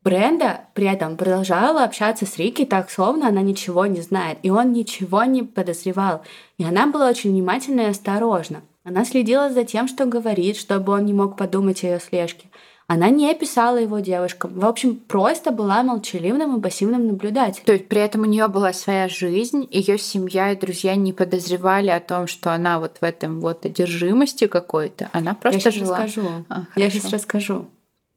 Бренда 0.01 0.61
при 0.75 0.87
этом 0.87 1.17
продолжала 1.17 1.83
общаться 1.83 2.25
с 2.25 2.37
Рики 2.37 2.65
так, 2.65 2.89
словно 2.89 3.27
она 3.27 3.41
ничего 3.41 3.85
не 3.85 3.99
знает, 3.99 4.39
и 4.43 4.49
он 4.49 4.71
ничего 4.71 5.23
не 5.25 5.43
подозревал. 5.43 6.21
И 6.57 6.63
она 6.63 6.87
была 6.87 7.09
очень 7.09 7.31
внимательна 7.31 7.81
и 7.81 7.89
осторожна. 7.89 8.61
Она 8.85 9.03
следила 9.03 9.49
за 9.49 9.65
тем, 9.65 9.89
что 9.89 10.05
говорит, 10.05 10.55
чтобы 10.55 10.93
он 10.93 11.05
не 11.05 11.13
мог 11.13 11.35
подумать 11.35 11.83
о 11.83 11.87
ее 11.87 11.99
слежке. 11.99 12.48
Она 12.91 13.11
не 13.11 13.31
писала 13.35 13.77
его 13.77 13.99
девушкам. 13.99 14.51
В 14.59 14.65
общем, 14.65 14.95
просто 14.95 15.51
была 15.51 15.83
молчаливым 15.83 16.57
и 16.57 16.59
пассивным 16.59 17.05
наблюдателем. 17.05 17.63
То 17.63 17.73
есть 17.73 17.87
при 17.87 18.01
этом 18.01 18.21
у 18.21 18.25
нее 18.25 18.47
была 18.47 18.73
своя 18.73 19.07
жизнь, 19.07 19.67
ее 19.69 19.99
семья 19.99 20.53
и 20.53 20.55
друзья 20.55 20.95
не 20.95 21.13
подозревали 21.13 21.89
о 21.91 21.99
том, 21.99 22.25
что 22.25 22.51
она 22.51 22.79
вот 22.79 22.97
в 22.99 23.03
этом 23.03 23.41
вот 23.41 23.63
одержимости 23.63 24.47
какой-то. 24.47 25.11
Она 25.13 25.35
просто 25.35 25.59
Я 25.59 25.61
сейчас 25.61 25.73
жила. 25.75 25.97
расскажу. 26.03 26.29
А, 26.49 26.63
Я 26.75 26.89
сейчас 26.89 27.11
расскажу. 27.11 27.67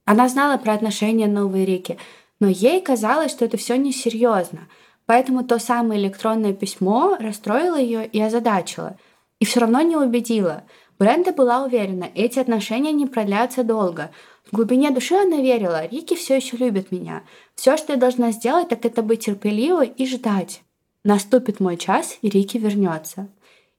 Она 0.06 0.26
знала 0.30 0.56
про 0.56 0.72
отношения 0.72 1.26
новой 1.26 1.66
Рики, 1.66 1.98
но 2.40 2.48
ей 2.48 2.80
казалось, 2.80 3.30
что 3.30 3.44
это 3.44 3.58
все 3.58 3.76
несерьезно. 3.76 4.60
Поэтому 5.04 5.44
то 5.44 5.58
самое 5.58 6.00
электронное 6.00 6.54
письмо 6.54 7.18
расстроило 7.20 7.78
ее 7.78 8.06
и 8.06 8.18
озадачило. 8.22 8.96
И 9.38 9.44
все 9.44 9.60
равно 9.60 9.82
не 9.82 9.96
убедило. 9.96 10.62
Бренда 11.02 11.32
была 11.32 11.64
уверена, 11.64 12.08
эти 12.14 12.38
отношения 12.38 12.92
не 12.92 13.06
продлятся 13.06 13.64
долго. 13.64 14.12
В 14.48 14.54
глубине 14.54 14.92
души 14.92 15.16
она 15.16 15.38
верила, 15.38 15.84
Рики 15.86 16.14
все 16.14 16.36
еще 16.36 16.56
любит 16.56 16.92
меня. 16.92 17.24
Все, 17.56 17.76
что 17.76 17.94
я 17.94 17.98
должна 17.98 18.30
сделать, 18.30 18.68
так 18.68 18.84
это 18.84 19.02
быть 19.02 19.24
терпеливой 19.24 19.88
и 19.88 20.06
ждать. 20.06 20.62
Наступит 21.02 21.58
мой 21.58 21.76
час, 21.76 22.18
и 22.22 22.28
Рики 22.28 22.56
вернется. 22.56 23.26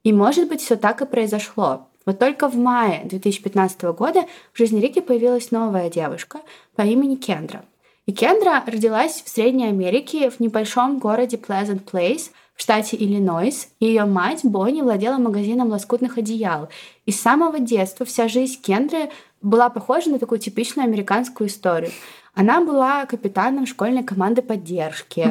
И 0.04 0.12
может 0.12 0.50
быть, 0.50 0.60
все 0.60 0.76
так 0.76 1.02
и 1.02 1.06
произошло. 1.06 1.88
Вот 2.06 2.20
только 2.20 2.50
в 2.50 2.58
мае 2.58 3.06
2015 3.06 3.84
года 3.84 4.26
в 4.52 4.58
жизни 4.58 4.82
Рики 4.82 5.00
появилась 5.00 5.52
новая 5.52 5.90
девушка 5.90 6.42
по 6.76 6.82
имени 6.82 7.16
Кендра. 7.16 7.64
И 8.06 8.12
Кендра 8.12 8.62
родилась 8.68 9.24
в 9.26 9.30
Средней 9.30 9.68
Америке 9.70 10.30
в 10.30 10.42
небольшом 10.42 11.00
городе 11.00 11.38
Pleasant 11.38 11.86
Place 11.86 12.32
в 12.56 12.62
штате 12.62 12.98
Иллинойс. 12.98 13.70
Ее 13.80 14.06
мать 14.06 14.42
Бонни 14.44 14.82
владела 14.82 15.18
магазином 15.18 15.70
лоскутных 15.70 16.18
одеял. 16.18 16.70
И 17.06 17.12
с 17.12 17.20
самого 17.20 17.60
детства 17.60 18.06
вся 18.06 18.28
жизнь 18.28 18.62
Кендры 18.62 19.10
была 19.42 19.70
похожа 19.70 20.10
на 20.10 20.20
такую 20.20 20.40
типичную 20.40 20.88
американскую 20.88 21.50
историю. 21.50 21.92
Она 22.34 22.62
была 22.62 23.06
капитаном 23.06 23.66
школьной 23.66 24.04
команды 24.04 24.42
поддержки, 24.42 25.28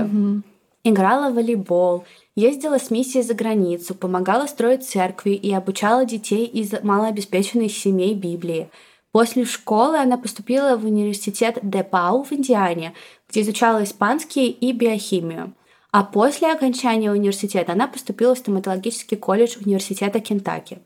играла 0.84 1.30
в 1.30 1.34
волейбол, 1.34 2.04
ездила 2.36 2.78
с 2.78 2.90
миссией 2.90 3.24
за 3.24 3.34
границу, 3.34 3.94
помогала 3.94 4.46
строить 4.46 4.88
церкви 4.88 5.30
и 5.30 5.52
обучала 5.52 6.04
детей 6.04 6.46
из 6.46 6.72
малообеспеченных 6.82 7.72
семей 7.72 8.14
Библии. 8.14 8.68
После 9.10 9.44
школы 9.44 9.98
она 9.98 10.16
поступила 10.16 10.76
в 10.76 10.86
университет 10.86 11.58
Депау 11.62 12.22
в 12.22 12.32
Индиане, 12.32 12.94
где 13.28 13.42
изучала 13.42 13.84
испанский 13.84 14.48
и 14.48 14.72
биохимию. 14.72 15.52
А 15.92 16.04
после 16.04 16.50
окончания 16.50 17.12
университета 17.12 17.72
она 17.72 17.86
поступила 17.86 18.34
в 18.34 18.38
стоматологический 18.38 19.18
колледж 19.18 19.58
университета 19.62 20.20
Кентаки. 20.20 20.78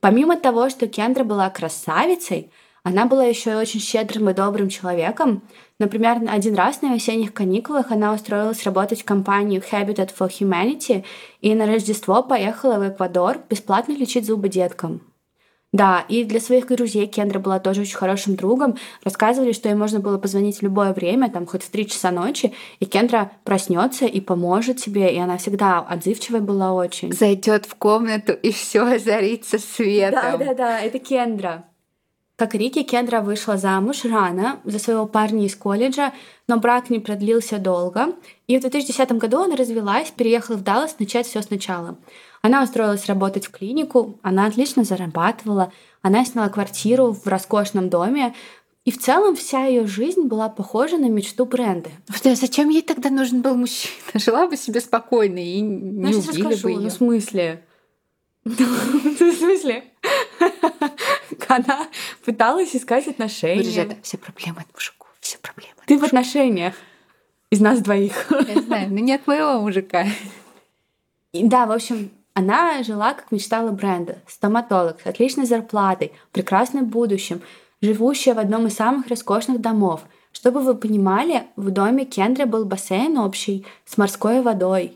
Помимо 0.00 0.36
того, 0.36 0.68
что 0.68 0.88
Кендра 0.88 1.22
была 1.22 1.48
красавицей, 1.48 2.50
она 2.82 3.06
была 3.06 3.24
еще 3.24 3.52
и 3.52 3.54
очень 3.54 3.80
щедрым 3.80 4.30
и 4.30 4.34
добрым 4.34 4.68
человеком. 4.68 5.42
Например, 5.78 6.18
один 6.28 6.56
раз 6.56 6.82
на 6.82 6.92
весенних 6.92 7.32
каникулах 7.32 7.92
она 7.92 8.12
устроилась 8.12 8.64
работать 8.64 9.02
в 9.02 9.04
компанию 9.04 9.62
Habitat 9.62 10.10
for 10.18 10.28
Humanity 10.28 11.04
и 11.40 11.54
на 11.54 11.66
Рождество 11.66 12.22
поехала 12.24 12.78
в 12.78 12.88
Эквадор 12.88 13.38
бесплатно 13.48 13.92
лечить 13.92 14.26
зубы 14.26 14.48
деткам. 14.48 15.02
Да, 15.72 16.06
и 16.08 16.24
для 16.24 16.40
своих 16.40 16.66
друзей 16.66 17.06
Кендра 17.06 17.38
была 17.38 17.58
тоже 17.60 17.82
очень 17.82 17.96
хорошим 17.96 18.36
другом. 18.36 18.78
Рассказывали, 19.04 19.52
что 19.52 19.68
ей 19.68 19.74
можно 19.74 20.00
было 20.00 20.16
позвонить 20.16 20.58
в 20.58 20.62
любое 20.62 20.94
время, 20.94 21.30
там 21.30 21.46
хоть 21.46 21.62
в 21.62 21.68
3 21.70 21.86
часа 21.88 22.10
ночи, 22.10 22.54
и 22.80 22.86
Кендра 22.86 23.32
проснется 23.44 24.06
и 24.06 24.22
поможет 24.22 24.78
тебе, 24.78 25.14
и 25.14 25.18
она 25.18 25.36
всегда 25.36 25.80
отзывчивая 25.80 26.40
была 26.40 26.72
очень. 26.72 27.12
Зайдет 27.12 27.66
в 27.66 27.74
комнату 27.74 28.32
и 28.32 28.50
все 28.50 28.80
озарится 28.80 29.58
светом. 29.58 30.38
Да, 30.38 30.46
да, 30.46 30.54
да, 30.54 30.80
это 30.80 30.98
Кендра. 30.98 31.64
Как 32.36 32.54
Рики, 32.54 32.84
Кендра 32.84 33.20
вышла 33.20 33.56
замуж 33.56 34.04
рано 34.04 34.60
за 34.64 34.78
своего 34.78 35.06
парня 35.06 35.44
из 35.44 35.56
колледжа, 35.56 36.12
но 36.46 36.58
брак 36.58 36.88
не 36.88 37.00
продлился 37.00 37.58
долго. 37.58 38.14
И 38.46 38.56
в 38.56 38.60
2010 38.60 39.10
году 39.18 39.42
она 39.42 39.56
развелась, 39.56 40.12
переехала 40.12 40.56
в 40.56 40.62
Даллас 40.62 41.00
начать 41.00 41.26
все 41.26 41.42
сначала. 41.42 41.98
Она 42.42 42.62
устроилась 42.62 43.06
работать 43.06 43.46
в 43.46 43.50
клинику, 43.50 44.18
она 44.22 44.46
отлично 44.46 44.84
зарабатывала, 44.84 45.72
она 46.02 46.24
сняла 46.24 46.48
квартиру 46.48 47.12
в 47.12 47.26
роскошном 47.26 47.88
доме, 47.88 48.34
и 48.84 48.90
в 48.90 48.98
целом 48.98 49.36
вся 49.36 49.66
ее 49.66 49.86
жизнь 49.86 50.22
была 50.22 50.48
похожа 50.48 50.96
на 50.96 51.10
мечту 51.10 51.44
бренда. 51.44 51.90
Да, 52.24 52.34
зачем 52.34 52.70
ей 52.70 52.82
тогда 52.82 53.10
нужен 53.10 53.42
был 53.42 53.54
мужчина? 53.54 53.92
Жила 54.14 54.46
бы 54.46 54.56
себе 54.56 54.80
спокойно 54.80 55.38
и 55.38 55.60
не 55.60 56.12
Я 56.12 56.18
убили 56.18 56.42
расскажу, 56.42 56.68
бы 56.68 56.74
ну 56.74 56.80
ее. 56.80 56.88
в 56.90 56.92
смысле? 56.92 57.64
В 58.44 58.54
смысле? 59.34 59.84
Она 61.48 61.88
пыталась 62.24 62.74
искать 62.74 63.08
отношения. 63.08 63.62
Бюджет, 63.62 63.96
все 64.02 64.16
проблемы 64.16 64.60
от 64.60 64.72
мужиков, 64.72 65.08
все 65.20 65.38
проблемы. 65.38 65.74
Ты 65.86 65.98
в 65.98 66.04
отношениях 66.04 66.74
из 67.50 67.60
нас 67.60 67.80
двоих. 67.80 68.30
Я 68.30 68.62
знаю, 68.62 68.90
но 68.90 69.00
не 69.00 69.14
от 69.14 69.26
моего 69.26 69.60
мужика. 69.60 70.06
И 71.32 71.44
да, 71.46 71.66
в 71.66 71.72
общем, 71.72 72.10
она 72.38 72.82
жила, 72.84 73.14
как 73.14 73.32
мечтала 73.32 73.70
бренда. 73.70 74.18
Стоматолог 74.26 75.00
с 75.02 75.06
отличной 75.06 75.44
зарплатой, 75.44 76.12
прекрасным 76.32 76.86
будущим, 76.86 77.40
живущая 77.80 78.34
в 78.34 78.38
одном 78.38 78.68
из 78.68 78.74
самых 78.74 79.08
роскошных 79.08 79.60
домов. 79.60 80.02
Чтобы 80.30 80.60
вы 80.60 80.76
понимали, 80.76 81.44
в 81.56 81.70
доме 81.70 82.04
Кендры 82.04 82.46
был 82.46 82.64
бассейн 82.64 83.18
общий 83.18 83.66
с 83.84 83.98
морской 83.98 84.40
водой, 84.40 84.92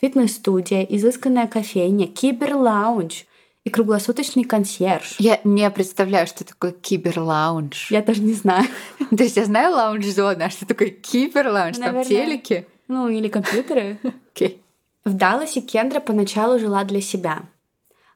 фитнес-студия, 0.00 0.82
изысканная 0.82 1.46
кофейня, 1.46 2.06
кибер-лаунж 2.06 3.26
и 3.64 3.70
круглосуточный 3.70 4.44
консьерж. 4.44 5.16
Я 5.18 5.40
не 5.44 5.68
представляю, 5.70 6.26
что 6.26 6.44
такое 6.44 6.72
киберлаунж. 6.72 7.90
Я 7.90 8.00
даже 8.00 8.22
не 8.22 8.32
знаю. 8.32 8.66
То 9.10 9.22
есть 9.22 9.36
я 9.36 9.44
знаю 9.44 9.74
лаунж-зона, 9.74 10.46
а 10.46 10.50
что 10.50 10.64
такое 10.64 10.88
киберлаунж? 10.88 11.76
Там 11.76 12.02
телеки? 12.02 12.66
Ну, 12.86 13.08
или 13.08 13.28
компьютеры. 13.28 13.98
Окей. 14.34 14.62
В 15.08 15.14
Далласе 15.14 15.62
Кендра 15.62 16.00
поначалу 16.00 16.58
жила 16.58 16.84
для 16.84 17.00
себя. 17.00 17.44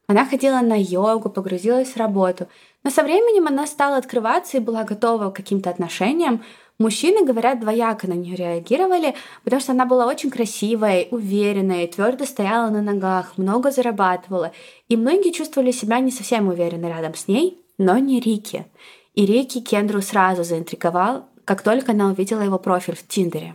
Она 0.07 0.27
ходила 0.27 0.61
на 0.61 0.79
йогу, 0.79 1.31
погрузилась 1.31 1.93
в 1.93 1.97
работу. 1.97 2.49
Но 2.85 2.91
со 2.91 3.03
временем 3.03 3.47
она 3.47 3.67
стала 3.67 3.97
открываться 3.97 4.59
и 4.59 4.61
была 4.61 4.85
готова 4.85 5.31
к 5.31 5.37
каким-то 5.37 5.71
отношениям. 5.71 6.45
Мужчины, 6.79 7.25
говорят, 7.25 7.61
двояко 7.61 8.07
на 8.09 8.13
нее 8.13 8.37
реагировали, 8.37 9.15
потому 9.43 9.63
что 9.63 9.73
она 9.73 9.87
была 9.87 10.07
очень 10.07 10.29
красивой, 10.29 11.09
уверенной, 11.11 11.87
твердо 11.87 12.27
стояла 12.27 12.69
на 12.69 12.83
ногах, 12.83 13.39
много 13.39 13.71
зарабатывала. 13.71 14.53
И 14.91 14.97
многие 14.99 15.33
чувствовали 15.33 15.71
себя 15.71 15.99
не 15.99 16.11
совсем 16.11 16.49
уверенно 16.49 16.89
рядом 16.89 17.15
с 17.15 17.27
ней, 17.27 17.59
но 17.79 17.97
не 17.97 18.21
Рики. 18.21 18.67
И 19.15 19.25
Рики 19.25 19.63
Кендру 19.63 20.03
сразу 20.03 20.45
заинтриговал, 20.45 21.25
как 21.47 21.63
только 21.63 21.93
она 21.93 22.09
увидела 22.09 22.43
его 22.43 22.59
профиль 22.59 22.97
в 22.97 23.09
Тиндере. 23.09 23.55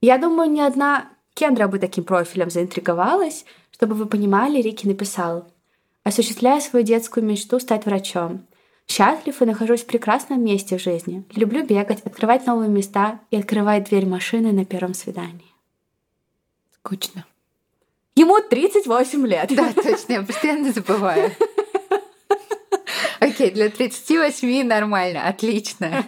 Я 0.00 0.16
думаю, 0.16 0.50
ни 0.50 0.60
одна 0.60 1.10
Кендра 1.38 1.68
бы 1.68 1.78
таким 1.78 2.02
профилем 2.02 2.50
заинтриговалась, 2.50 3.44
чтобы 3.70 3.94
вы 3.94 4.06
понимали, 4.06 4.60
Рики 4.60 4.88
написал 4.88 5.46
«Осуществляя 6.02 6.58
свою 6.58 6.84
детскую 6.84 7.24
мечту 7.24 7.60
стать 7.60 7.86
врачом. 7.86 8.44
Счастлив 8.88 9.40
и 9.40 9.44
нахожусь 9.44 9.82
в 9.82 9.86
прекрасном 9.86 10.44
месте 10.44 10.76
в 10.76 10.82
жизни. 10.82 11.22
Люблю 11.36 11.64
бегать, 11.64 12.00
открывать 12.04 12.44
новые 12.44 12.68
места 12.68 13.20
и 13.30 13.36
открывать 13.36 13.84
дверь 13.84 14.04
машины 14.04 14.50
на 14.50 14.64
первом 14.64 14.94
свидании». 14.94 15.54
Скучно. 16.74 17.24
Ему 18.16 18.40
38 18.40 19.24
лет. 19.28 19.52
Да, 19.54 19.72
точно, 19.72 20.14
я 20.14 20.22
постоянно 20.22 20.72
забываю. 20.72 21.30
Окей, 23.20 23.52
для 23.52 23.68
38 23.70 24.66
нормально, 24.66 25.28
отлично. 25.28 26.04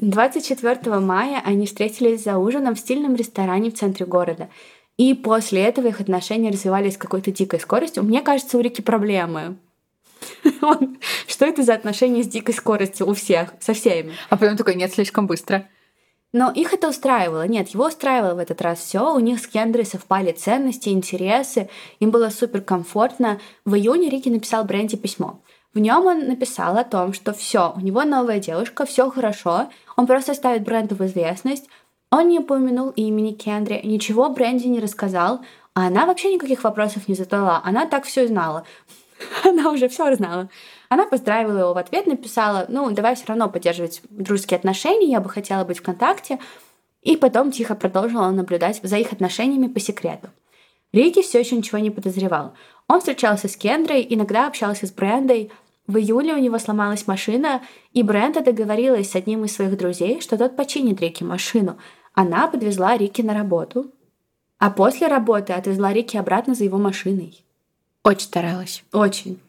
24 0.00 0.98
мая 0.98 1.42
они 1.44 1.66
встретились 1.66 2.24
за 2.24 2.38
ужином 2.38 2.74
в 2.74 2.80
стильном 2.80 3.14
ресторане 3.16 3.70
в 3.70 3.74
центре 3.74 4.06
города. 4.06 4.48
И 4.96 5.14
после 5.14 5.62
этого 5.62 5.88
их 5.88 6.00
отношения 6.00 6.50
развивались 6.50 6.94
с 6.94 6.98
какой-то 6.98 7.30
дикой 7.30 7.60
скоростью. 7.60 8.02
Мне 8.02 8.22
кажется, 8.22 8.56
у 8.56 8.60
Рики 8.60 8.80
проблемы. 8.80 9.56
Что 11.26 11.46
это 11.46 11.62
за 11.62 11.74
отношения 11.74 12.22
с 12.22 12.28
дикой 12.28 12.54
скоростью 12.54 13.08
у 13.08 13.14
всех, 13.14 13.54
со 13.60 13.72
всеми? 13.72 14.12
А 14.28 14.36
потом 14.36 14.56
такой, 14.56 14.74
нет, 14.74 14.92
слишком 14.92 15.26
быстро. 15.26 15.66
Но 16.32 16.50
их 16.50 16.72
это 16.72 16.88
устраивало. 16.88 17.46
Нет, 17.46 17.68
его 17.68 17.86
устраивало 17.86 18.34
в 18.34 18.38
этот 18.38 18.62
раз 18.62 18.78
все. 18.78 19.14
У 19.14 19.18
них 19.18 19.40
с 19.40 19.46
Кендрой 19.46 19.84
совпали 19.84 20.32
ценности, 20.32 20.90
интересы. 20.90 21.68
Им 21.98 22.10
было 22.10 22.30
супер 22.30 22.60
комфортно. 22.60 23.40
В 23.64 23.74
июне 23.74 24.08
Рики 24.08 24.28
написал 24.28 24.64
Бренди 24.64 24.96
письмо. 24.96 25.42
В 25.72 25.78
нем 25.78 26.06
он 26.06 26.26
написал 26.26 26.76
о 26.76 26.84
том, 26.84 27.12
что 27.12 27.32
все, 27.32 27.72
у 27.76 27.80
него 27.80 28.02
новая 28.04 28.40
девушка, 28.40 28.84
все 28.84 29.08
хорошо, 29.08 29.68
он 29.96 30.06
просто 30.06 30.34
ставит 30.34 30.64
бренду 30.64 30.96
в 30.96 31.04
известность, 31.06 31.68
он 32.10 32.28
не 32.28 32.40
упомянул 32.40 32.90
имени 32.90 33.32
Кендри, 33.32 33.80
ничего 33.84 34.28
Бренди 34.30 34.66
не 34.66 34.80
рассказал, 34.80 35.44
а 35.74 35.86
она 35.86 36.06
вообще 36.06 36.34
никаких 36.34 36.64
вопросов 36.64 37.06
не 37.06 37.14
задала, 37.14 37.62
она 37.64 37.86
так 37.86 38.04
все 38.04 38.26
знала. 38.26 38.64
Она 39.44 39.70
уже 39.70 39.88
все 39.90 40.16
знала. 40.16 40.48
Она 40.88 41.04
поздравила 41.04 41.58
его 41.58 41.74
в 41.74 41.78
ответ, 41.78 42.06
написала, 42.06 42.64
ну, 42.68 42.90
давай 42.90 43.14
все 43.14 43.26
равно 43.26 43.50
поддерживать 43.50 44.00
дружеские 44.08 44.56
отношения, 44.56 45.10
я 45.10 45.20
бы 45.20 45.28
хотела 45.28 45.62
быть 45.64 45.78
в 45.78 45.82
контакте. 45.82 46.38
И 47.02 47.18
потом 47.18 47.52
тихо 47.52 47.74
продолжила 47.74 48.30
наблюдать 48.30 48.80
за 48.82 48.96
их 48.96 49.12
отношениями 49.12 49.68
по 49.68 49.78
секрету. 49.78 50.30
Рики 50.92 51.22
все 51.22 51.40
еще 51.40 51.56
ничего 51.56 51.78
не 51.78 51.90
подозревал. 51.90 52.54
Он 52.88 52.98
встречался 52.98 53.48
с 53.48 53.56
Кендрой, 53.56 54.06
иногда 54.08 54.46
общался 54.46 54.86
с 54.86 54.92
Брендой. 54.92 55.50
В 55.86 55.96
июле 55.96 56.34
у 56.34 56.38
него 56.38 56.58
сломалась 56.58 57.06
машина, 57.06 57.62
и 57.92 58.02
Бренда 58.02 58.42
договорилась 58.42 59.10
с 59.10 59.16
одним 59.16 59.44
из 59.44 59.54
своих 59.54 59.76
друзей, 59.76 60.20
что 60.20 60.36
тот 60.36 60.56
починит 60.56 61.00
Рики 61.00 61.22
машину. 61.22 61.78
Она 62.14 62.48
подвезла 62.48 62.96
Рики 62.96 63.22
на 63.22 63.34
работу, 63.34 63.92
а 64.58 64.70
после 64.70 65.06
работы 65.06 65.52
отвезла 65.52 65.92
Рики 65.92 66.16
обратно 66.16 66.54
за 66.54 66.64
его 66.64 66.78
машиной. 66.78 67.44
Очень 68.02 68.20
старалась. 68.20 68.84
Очень. 68.92 69.40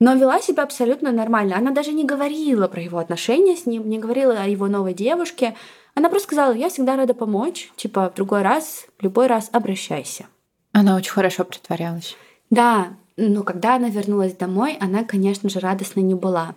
Но 0.00 0.14
вела 0.14 0.40
себя 0.40 0.62
абсолютно 0.62 1.12
нормально. 1.12 1.56
Она 1.56 1.70
даже 1.70 1.92
не 1.92 2.04
говорила 2.04 2.66
про 2.68 2.82
его 2.82 2.98
отношения 2.98 3.56
с 3.56 3.66
ним, 3.66 3.88
не 3.88 3.98
говорила 3.98 4.34
о 4.34 4.48
его 4.48 4.66
новой 4.66 4.94
девушке. 4.94 5.54
Она 5.94 6.08
просто 6.08 6.26
сказала, 6.28 6.52
я 6.54 6.70
всегда 6.70 6.96
рада 6.96 7.14
помочь. 7.14 7.70
Типа, 7.76 8.10
в 8.10 8.14
другой 8.14 8.42
раз, 8.42 8.86
в 8.98 9.02
любой 9.02 9.26
раз 9.26 9.48
обращайся. 9.52 10.26
Она 10.72 10.96
очень 10.96 11.12
хорошо 11.12 11.44
притворялась. 11.44 12.16
Да, 12.50 12.96
но 13.16 13.42
когда 13.42 13.76
она 13.76 13.88
вернулась 13.88 14.34
домой, 14.34 14.76
она, 14.80 15.04
конечно 15.04 15.48
же, 15.48 15.60
радостна 15.60 16.00
не 16.00 16.14
была. 16.14 16.54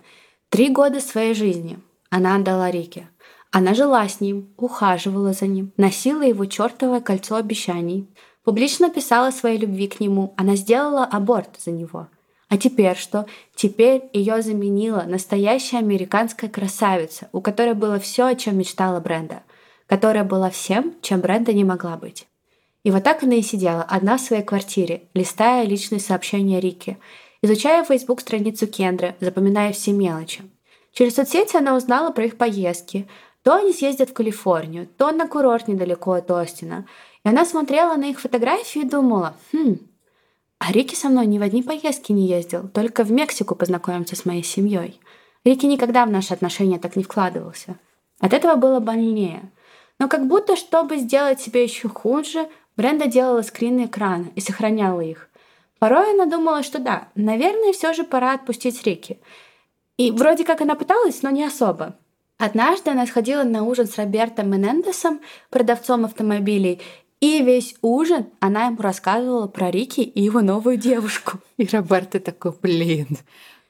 Три 0.48 0.70
года 0.70 1.00
своей 1.00 1.34
жизни 1.34 1.78
она 2.10 2.36
отдала 2.36 2.70
Рике. 2.70 3.08
Она 3.50 3.74
жила 3.74 4.06
с 4.08 4.20
ним, 4.20 4.52
ухаживала 4.56 5.32
за 5.32 5.46
ним, 5.46 5.72
носила 5.76 6.22
его 6.22 6.44
чертовое 6.46 7.00
кольцо 7.00 7.36
обещаний, 7.36 8.08
публично 8.44 8.90
писала 8.90 9.30
своей 9.30 9.58
любви 9.58 9.86
к 9.88 10.00
нему, 10.00 10.34
она 10.36 10.56
сделала 10.56 11.04
аборт 11.04 11.56
за 11.58 11.70
него. 11.70 12.08
А 12.48 12.58
теперь 12.58 12.96
что? 12.96 13.26
Теперь 13.54 14.08
ее 14.12 14.40
заменила 14.40 15.04
настоящая 15.06 15.78
американская 15.78 16.48
красавица, 16.48 17.28
у 17.32 17.40
которой 17.40 17.74
было 17.74 17.98
все, 17.98 18.26
о 18.26 18.34
чем 18.34 18.58
мечтала 18.58 19.00
Бренда, 19.00 19.42
которая 19.86 20.24
была 20.24 20.50
всем, 20.50 20.94
чем 21.02 21.20
Бренда 21.20 21.52
не 21.52 21.64
могла 21.64 21.96
быть. 21.96 22.26
И 22.86 22.90
вот 22.92 23.02
так 23.02 23.24
она 23.24 23.34
и 23.34 23.42
сидела, 23.42 23.82
одна 23.82 24.16
в 24.16 24.20
своей 24.20 24.44
квартире, 24.44 25.08
листая 25.12 25.66
личные 25.66 25.98
сообщения 25.98 26.60
Рики, 26.60 26.98
изучая 27.42 27.82
в 27.82 27.88
Facebook 27.88 28.20
страницу 28.20 28.68
Кендры, 28.68 29.16
запоминая 29.18 29.72
все 29.72 29.90
мелочи. 29.90 30.48
Через 30.92 31.16
соцсети 31.16 31.56
она 31.56 31.74
узнала 31.74 32.12
про 32.12 32.26
их 32.26 32.36
поездки. 32.36 33.08
То 33.42 33.56
они 33.56 33.72
съездят 33.72 34.10
в 34.10 34.12
Калифорнию, 34.12 34.86
то 34.86 35.10
на 35.10 35.26
курорт 35.26 35.66
недалеко 35.66 36.12
от 36.12 36.30
Остина. 36.30 36.86
И 37.24 37.28
она 37.28 37.44
смотрела 37.44 37.96
на 37.96 38.04
их 38.04 38.20
фотографии 38.20 38.82
и 38.82 38.88
думала, 38.88 39.34
хм, 39.52 39.78
а 40.60 40.70
Рики 40.70 40.94
со 40.94 41.08
мной 41.08 41.26
ни 41.26 41.40
в 41.40 41.42
одни 41.42 41.64
поездки 41.64 42.12
не 42.12 42.28
ездил, 42.28 42.68
только 42.68 43.02
в 43.02 43.10
Мексику 43.10 43.56
познакомиться 43.56 44.14
с 44.14 44.24
моей 44.24 44.44
семьей. 44.44 45.00
Рики 45.44 45.66
никогда 45.66 46.06
в 46.06 46.10
наши 46.12 46.32
отношения 46.32 46.78
так 46.78 46.94
не 46.94 47.02
вкладывался. 47.02 47.80
От 48.20 48.32
этого 48.32 48.54
было 48.54 48.78
больнее. 48.78 49.50
Но 49.98 50.06
как 50.08 50.28
будто, 50.28 50.54
чтобы 50.54 50.98
сделать 50.98 51.40
себе 51.40 51.64
еще 51.64 51.88
хуже, 51.88 52.48
Бренда 52.76 53.06
делала 53.06 53.42
скрины 53.42 53.86
экрана 53.86 54.26
и 54.34 54.40
сохраняла 54.40 55.00
их. 55.00 55.28
Порой 55.78 56.12
она 56.12 56.26
думала, 56.26 56.62
что 56.62 56.78
да, 56.78 57.08
наверное, 57.14 57.72
все 57.72 57.92
же 57.92 58.04
пора 58.04 58.34
отпустить 58.34 58.82
Рики. 58.84 59.18
И 59.96 60.10
вроде 60.10 60.44
как 60.44 60.60
она 60.60 60.74
пыталась, 60.74 61.22
но 61.22 61.30
не 61.30 61.44
особо. 61.44 61.96
Однажды 62.38 62.90
она 62.90 63.06
сходила 63.06 63.44
на 63.44 63.64
ужин 63.64 63.86
с 63.86 63.96
Робертом 63.96 64.50
Менендесом, 64.50 65.20
продавцом 65.50 66.04
автомобилей, 66.04 66.82
и 67.20 67.42
весь 67.42 67.74
ужин 67.80 68.26
она 68.40 68.66
ему 68.66 68.82
рассказывала 68.82 69.46
про 69.46 69.70
Рики 69.70 70.00
и 70.00 70.22
его 70.22 70.42
новую 70.42 70.76
девушку. 70.76 71.38
И 71.56 71.66
Роберто 71.66 72.20
такой, 72.20 72.52
блин, 72.60 73.08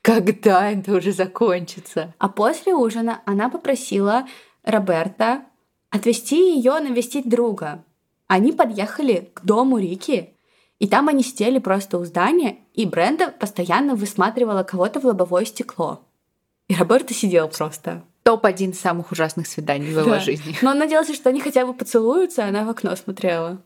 когда 0.02 0.70
это 0.70 0.96
уже 0.96 1.12
закончится? 1.12 2.12
А 2.18 2.28
после 2.28 2.74
ужина 2.74 3.22
она 3.24 3.48
попросила 3.48 4.26
Роберта 4.64 5.44
отвезти 5.90 6.56
ее 6.56 6.80
навестить 6.80 7.28
друга. 7.28 7.84
Они 8.26 8.52
подъехали 8.52 9.30
к 9.34 9.44
дому 9.44 9.78
Рики, 9.78 10.34
и 10.78 10.88
там 10.88 11.08
они 11.08 11.22
сидели 11.22 11.58
просто 11.58 11.98
у 11.98 12.04
здания, 12.04 12.58
и 12.74 12.84
Бренда 12.86 13.28
постоянно 13.28 13.94
высматривала 13.94 14.62
кого-то 14.62 15.00
в 15.00 15.04
лобовое 15.04 15.44
стекло. 15.44 16.02
И 16.68 16.74
Роберто 16.74 17.14
сидел 17.14 17.48
просто. 17.48 18.02
Топ-1 18.24 18.74
самых 18.74 19.12
ужасных 19.12 19.46
свиданий 19.46 19.86
в 19.86 20.00
его 20.00 20.10
да. 20.10 20.18
жизни. 20.18 20.56
Но 20.60 20.72
он 20.72 20.78
надеялся, 20.78 21.14
что 21.14 21.30
они 21.30 21.40
хотя 21.40 21.64
бы 21.64 21.72
поцелуются, 21.72 22.44
а 22.44 22.48
она 22.48 22.64
в 22.64 22.70
окно 22.70 22.96
смотрела. 22.96 23.62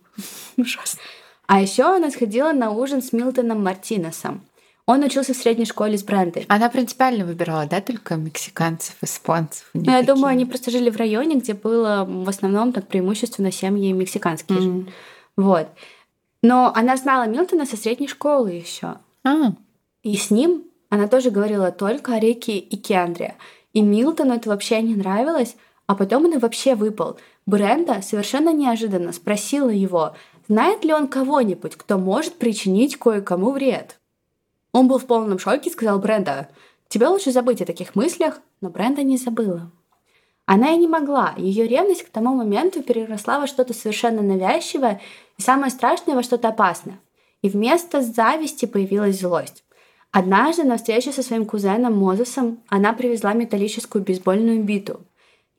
Ужасно. 0.59 1.01
А 1.47 1.61
еще 1.61 1.85
она 1.85 2.11
сходила 2.11 2.53
на 2.53 2.71
ужин 2.71 3.03
с 3.03 3.13
Милтоном 3.13 3.65
Мартинесом. 3.65 4.43
Он 4.91 5.05
учился 5.05 5.35
в 5.35 5.37
средней 5.37 5.67
школе 5.67 5.97
с 5.97 6.03
Брендой. 6.03 6.47
Она 6.49 6.69
принципиально 6.69 7.25
выбирала, 7.25 7.65
да, 7.65 7.81
только 7.81 8.17
мексиканцев, 8.17 8.97
испанцев? 9.03 9.71
Ну, 9.73 9.89
я 9.89 10.03
думаю, 10.03 10.33
они 10.33 10.45
просто 10.47 10.73
жили 10.73 10.91
в 10.91 10.97
районе, 10.97 11.37
где 11.37 11.55
было 11.55 12.05
в 12.05 12.29
основном 12.29 12.73
так 12.73 12.89
преимущественно 12.89 13.53
семьи 13.53 13.93
мексиканские. 13.93 14.59
Mm. 14.59 14.89
Вот. 15.37 15.69
Но 16.43 16.73
она 16.75 16.97
знала 16.97 17.29
Милтона 17.29 17.67
со 17.67 17.77
средней 17.77 18.09
школы 18.09 18.51
еще. 18.51 18.97
А. 19.23 19.53
И 20.03 20.17
с 20.17 20.33
ним 20.33 20.65
она 20.89 21.07
тоже 21.07 21.31
говорила 21.31 21.71
только 21.71 22.15
о 22.15 22.19
Рике 22.19 22.59
и 22.59 22.77
Кендре. 22.77 23.37
И 23.73 23.83
Милтону 23.83 24.35
это 24.35 24.49
вообще 24.49 24.83
не 24.83 24.97
нравилось, 24.97 25.55
а 25.87 25.95
потом 25.95 26.25
он 26.25 26.37
вообще 26.41 26.75
выпал. 26.75 27.17
Бренда 27.47 28.03
совершенно 28.03 28.53
неожиданно 28.53 29.13
спросила 29.13 29.71
его, 29.71 30.17
знает 30.49 30.85
ли 30.85 30.93
он 30.93 31.07
кого-нибудь, 31.07 31.77
кто 31.77 31.97
может 31.97 32.35
причинить 32.35 32.97
кое-кому 32.97 33.53
вред. 33.53 34.00
Он 34.73 34.89
был 34.89 34.99
в 34.99 35.07
полном 35.07 35.39
шоке 35.39 35.71
и 35.71 35.73
сказал 35.73 35.99
Бренда, 35.99 36.49
«Тебе 36.89 37.09
лучше 37.09 37.33
забыть 37.33 37.63
о 37.63 37.67
таких 37.67 37.95
мыслях», 37.95 38.41
но 38.61 38.71
Бренда 38.71 39.03
не 39.03 39.17
забыла. 39.17 39.71
Она 40.47 40.73
и 40.73 40.77
не 40.77 40.89
могла. 40.89 41.35
Ее 41.37 41.69
ревность 41.69 42.03
к 42.03 42.11
тому 42.11 42.35
моменту 42.35 42.83
переросла 42.83 43.39
во 43.39 43.47
что-то 43.47 43.73
совершенно 43.73 44.23
навязчивое 44.23 45.01
и 45.39 45.43
самое 45.43 45.71
страшное 45.71 46.17
во 46.17 46.25
что-то 46.25 46.49
опасное. 46.49 46.99
И 47.43 47.49
вместо 47.49 48.03
зависти 48.03 48.67
появилась 48.67 49.21
злость. 49.21 49.65
Однажды 50.11 50.65
на 50.65 50.77
встрече 50.77 51.13
со 51.13 51.23
своим 51.23 51.47
кузеном 51.47 51.97
Мозесом 51.97 52.59
она 52.69 52.93
привезла 52.93 53.33
металлическую 53.33 54.03
бейсбольную 54.03 54.63
биту 54.65 55.01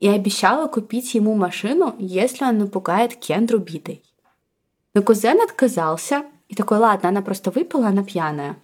и 0.01 0.09
обещала 0.09 0.67
купить 0.67 1.13
ему 1.13 1.35
машину, 1.35 1.95
если 1.97 2.43
он 2.43 2.57
напугает 2.57 3.15
Кендру 3.15 3.59
битой. 3.59 4.03
Но 4.93 5.01
кузен 5.01 5.39
отказался 5.39 6.25
и 6.49 6.55
такой, 6.55 6.79
ладно, 6.79 7.07
она 7.09 7.21
просто 7.21 7.49
выпила, 7.49 7.87
она 7.87 8.03
пьяная. 8.03 8.57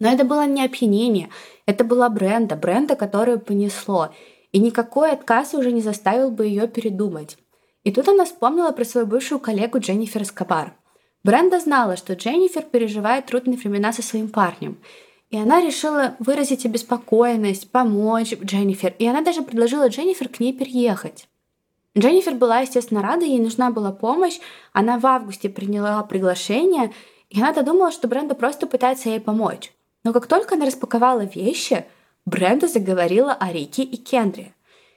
Но 0.00 0.08
это 0.10 0.24
было 0.24 0.46
не 0.46 0.64
опьянение, 0.64 1.28
это 1.66 1.84
была 1.84 2.08
Бренда, 2.08 2.56
Бренда, 2.56 2.96
которую 2.96 3.38
понесло, 3.38 4.12
и 4.50 4.58
никакой 4.58 5.12
отказ 5.12 5.54
уже 5.54 5.70
не 5.70 5.82
заставил 5.82 6.30
бы 6.30 6.46
ее 6.46 6.66
передумать. 6.66 7.36
И 7.84 7.92
тут 7.92 8.08
она 8.08 8.24
вспомнила 8.24 8.72
про 8.72 8.84
свою 8.84 9.06
бывшую 9.06 9.38
коллегу 9.38 9.78
Дженнифер 9.78 10.24
Скобар. 10.24 10.74
Бренда 11.22 11.60
знала, 11.60 11.96
что 11.96 12.14
Дженнифер 12.14 12.62
переживает 12.62 13.26
трудные 13.26 13.58
времена 13.58 13.92
со 13.92 14.02
своим 14.02 14.28
парнем, 14.28 14.78
и 15.30 15.36
она 15.36 15.60
решила 15.60 16.16
выразить 16.18 16.64
обеспокоенность, 16.64 17.70
помочь 17.70 18.34
Дженнифер, 18.34 18.94
и 18.98 19.06
она 19.06 19.20
даже 19.20 19.42
предложила 19.42 19.88
Дженнифер 19.88 20.28
к 20.28 20.40
ней 20.40 20.52
переехать. 20.52 21.28
Дженнифер 21.96 22.34
была, 22.34 22.60
естественно, 22.60 23.02
рада, 23.02 23.24
ей 23.24 23.40
нужна 23.40 23.70
была 23.70 23.92
помощь. 23.92 24.38
Она 24.72 24.98
в 24.98 25.06
августе 25.06 25.48
приняла 25.48 26.02
приглашение, 26.04 26.92
и 27.28 27.40
она-то 27.40 27.62
думала, 27.62 27.90
что 27.90 28.08
Бренда 28.08 28.34
просто 28.34 28.66
пытается 28.66 29.10
ей 29.10 29.20
помочь. 29.20 29.72
Но 30.04 30.12
как 30.12 30.26
только 30.26 30.54
она 30.54 30.66
распаковала 30.66 31.22
вещи, 31.22 31.84
Бренда 32.24 32.68
заговорила 32.68 33.32
о 33.32 33.52
Рике 33.52 33.82
и 33.82 33.96
Кендре. 33.96 34.54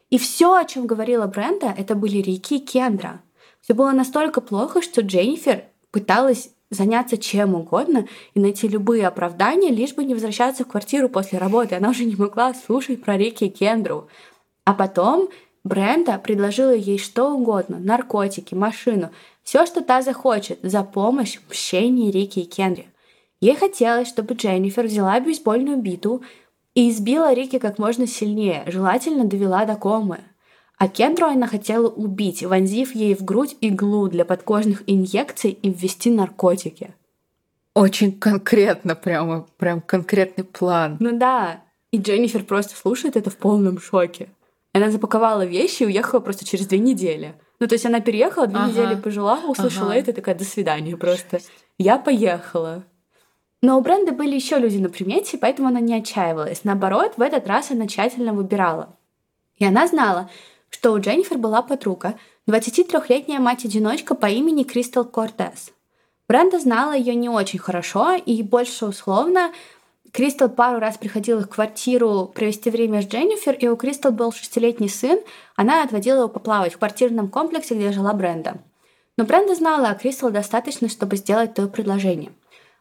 И 0.10 0.18
все, 0.18 0.54
о 0.54 0.66
чем 0.66 0.86
говорила 0.86 1.26
Бренда, 1.26 1.74
это 1.76 1.96
были 1.96 2.18
Рики 2.18 2.56
и 2.56 2.60
Кендра. 2.60 3.22
Все 3.62 3.74
было 3.74 3.92
настолько 3.92 4.42
плохо, 4.42 4.82
что 4.82 5.02
Дженнифер 5.02 5.64
пыталась 5.92 6.52
заняться 6.70 7.18
чем 7.18 7.56
угодно 7.56 8.08
и 8.34 8.40
найти 8.40 8.68
любые 8.68 9.08
оправдания, 9.08 9.72
лишь 9.72 9.94
бы 9.94 10.04
не 10.04 10.14
возвращаться 10.14 10.64
в 10.64 10.68
квартиру 10.68 11.10
после 11.10 11.40
работы. 11.40 11.76
Она 11.76 11.90
уже 11.90 12.06
не 12.06 12.16
могла 12.16 12.54
слушать 12.54 13.02
про 13.04 13.18
Рики 13.18 13.46
и 13.46 13.50
Кендру. 13.50 14.08
А 14.66 14.74
потом 14.74 15.30
Бренда 15.64 16.18
предложила 16.18 16.76
ей 16.76 17.00
что 17.00 17.32
угодно, 17.32 17.80
наркотики, 17.80 18.54
машину, 18.54 19.12
все, 19.44 19.66
что 19.66 19.82
та 19.82 20.02
захочет, 20.02 20.60
за 20.62 20.84
помощь 20.84 21.40
в 21.40 21.50
мщении 21.50 22.12
Рики 22.12 22.40
и 22.40 22.46
Кендри. 22.46 22.88
Ей 23.44 23.58
хотелось, 23.58 24.08
чтобы 24.08 24.36
Дженнифер 24.36 24.86
взяла 24.86 25.20
бейсбольную 25.20 25.76
биту 25.76 26.24
и 26.76 26.90
избила 26.90 27.34
Рики 27.34 27.60
как 27.60 27.78
можно 27.78 28.08
сильнее, 28.08 28.64
желательно 28.68 29.26
довела 29.26 29.66
до 29.66 29.76
комы. 29.76 30.20
А 30.78 30.88
Кендру 30.88 31.26
она 31.26 31.48
хотела 31.48 31.90
убить, 31.90 32.42
вонзив 32.42 32.96
ей 32.96 33.14
в 33.16 33.26
грудь 33.26 33.58
иглу 33.60 34.08
для 34.08 34.24
подкожных 34.24 34.84
инъекций 34.88 35.52
и 35.52 35.70
ввести 35.70 36.10
наркотики. 36.10 36.96
Очень 37.74 38.18
конкретно, 38.18 38.96
прямо, 38.96 39.46
прям 39.58 39.82
конкретный 39.82 40.46
план. 40.46 40.96
Ну 41.02 41.20
да. 41.20 41.64
И 41.92 41.98
Дженнифер 41.98 42.46
просто 42.46 42.78
слушает 42.78 43.18
это 43.18 43.30
в 43.30 43.36
полном 43.36 43.78
шоке. 43.78 44.30
Она 44.72 44.90
запаковала 44.90 45.46
вещи 45.46 45.84
и 45.84 45.88
уехала 45.88 46.22
просто 46.22 46.46
через 46.46 46.66
две 46.68 46.80
недели. 46.80 47.36
Ну, 47.60 47.68
то 47.68 47.74
есть 47.76 47.86
она 47.86 48.00
переехала, 48.00 48.48
две 48.48 48.60
ага. 48.60 48.70
недели 48.70 48.96
пожила, 48.96 49.42
услышала 49.46 49.90
ага. 49.90 50.00
это, 50.00 50.14
такая, 50.14 50.34
до 50.34 50.46
свидания 50.46 50.96
просто. 50.96 51.42
Я 51.78 51.98
поехала. 51.98 52.86
Но 53.64 53.78
у 53.78 53.82
Бренды 53.82 54.12
были 54.12 54.36
еще 54.36 54.58
люди 54.58 54.78
на 54.78 54.90
примете, 54.90 55.38
поэтому 55.38 55.70
она 55.70 55.80
не 55.80 55.96
отчаивалась. 55.96 56.66
Наоборот, 56.66 57.14
в 57.16 57.22
этот 57.22 57.48
раз 57.48 57.72
она 57.72 57.88
тщательно 57.88 58.34
выбирала. 58.34 58.98
И 59.56 59.64
она 59.64 59.88
знала, 59.88 60.30
что 60.70 60.92
у 60.92 61.00
Дженнифер 61.00 61.38
была 61.38 61.62
подруга, 61.62 62.16
23-летняя 62.46 63.40
мать-одиночка 63.40 64.16
по 64.16 64.26
имени 64.26 64.64
Кристал 64.64 65.06
Кортес. 65.06 65.72
Бренда 66.28 66.60
знала 66.60 66.92
ее 66.92 67.16
не 67.16 67.30
очень 67.30 67.58
хорошо 67.58 68.16
и 68.16 68.44
больше 68.44 68.86
условно. 68.86 69.54
Кристал 70.12 70.50
пару 70.50 70.80
раз 70.80 70.98
приходила 70.98 71.40
в 71.40 71.48
квартиру 71.48 72.30
провести 72.36 72.70
время 72.70 73.02
с 73.02 73.06
Дженнифер, 73.06 73.54
и 73.54 73.70
у 73.70 73.78
Кристал 73.78 74.12
был 74.12 74.34
шестилетний 74.34 74.90
сын. 74.90 75.22
Она 75.56 75.84
отводила 75.84 76.18
его 76.18 76.28
поплавать 76.28 76.74
в 76.74 76.80
квартирном 76.80 77.30
комплексе, 77.30 77.76
где 77.76 77.94
жила 77.94 78.12
Бренда. 78.12 78.58
Но 79.18 79.24
Бренда 79.24 79.56
знала 79.56 79.88
о 79.88 79.96
Кристал 79.96 80.32
достаточно, 80.32 80.90
чтобы 80.90 81.16
сделать 81.16 81.54
то 81.54 81.66
предложение. 81.70 82.34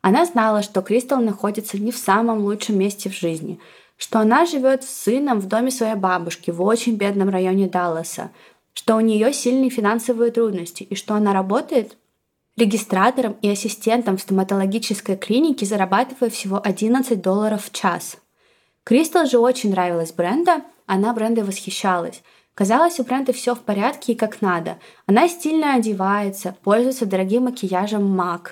Она 0.02 0.26
знала, 0.26 0.62
что 0.62 0.82
Кристал 0.82 1.20
находится 1.22 1.78
не 1.78 1.92
в 1.92 1.96
самом 1.96 2.44
лучшем 2.44 2.76
месте 2.78 3.08
в 3.08 3.14
жизни, 3.14 3.60
что 3.96 4.18
она 4.18 4.46
живет 4.46 4.82
с 4.82 4.90
сыном 4.90 5.40
в 5.40 5.46
доме 5.46 5.70
своей 5.70 5.94
бабушки 5.94 6.50
в 6.50 6.60
очень 6.60 6.96
бедном 6.96 7.30
районе 7.30 7.68
Далласа, 7.68 8.32
что 8.74 8.96
у 8.96 9.00
нее 9.00 9.32
сильные 9.32 9.70
финансовые 9.70 10.32
трудности 10.32 10.82
и 10.82 10.96
что 10.96 11.14
она 11.14 11.32
работает 11.32 11.96
регистратором 12.56 13.36
и 13.42 13.48
ассистентом 13.48 14.16
в 14.16 14.22
стоматологической 14.22 15.16
клинике, 15.16 15.66
зарабатывая 15.66 16.30
всего 16.30 16.60
11 16.62 17.22
долларов 17.22 17.64
в 17.64 17.72
час. 17.72 18.16
Кристал 18.84 19.26
же 19.26 19.38
очень 19.38 19.70
нравилась 19.70 20.12
Бренда, 20.12 20.62
она 20.86 21.12
Брендой 21.14 21.44
восхищалась. 21.44 22.22
Казалось, 22.54 22.98
у 22.98 23.04
Бренды 23.04 23.32
все 23.32 23.54
в 23.54 23.60
порядке 23.60 24.12
и 24.12 24.16
как 24.16 24.42
надо. 24.42 24.78
Она 25.06 25.28
стильно 25.28 25.74
одевается, 25.74 26.56
пользуется 26.62 27.06
дорогим 27.06 27.44
макияжем 27.44 28.20
MAC, 28.20 28.48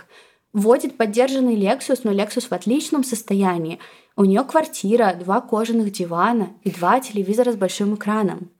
водит 0.52 0.96
поддержанный 0.96 1.56
Lexus, 1.56 2.00
но 2.04 2.12
Lexus 2.12 2.48
в 2.48 2.52
отличном 2.52 3.04
состоянии. 3.04 3.78
У 4.16 4.24
нее 4.24 4.44
квартира, 4.44 5.14
два 5.18 5.40
кожаных 5.40 5.92
дивана 5.92 6.50
и 6.62 6.70
два 6.70 7.00
телевизора 7.00 7.52
с 7.52 7.56
большим 7.56 7.94
экраном. 7.94 8.50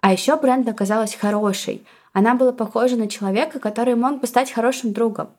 А 0.00 0.12
еще 0.12 0.36
Бренда 0.36 0.72
оказалась 0.72 1.14
хорошей– 1.14 1.82
она 2.12 2.34
была 2.34 2.52
похожа 2.52 2.96
на 2.96 3.08
человека, 3.08 3.58
который 3.58 3.94
мог 3.94 4.20
бы 4.20 4.26
стать 4.26 4.52
хорошим 4.52 4.92
другом. 4.92 5.30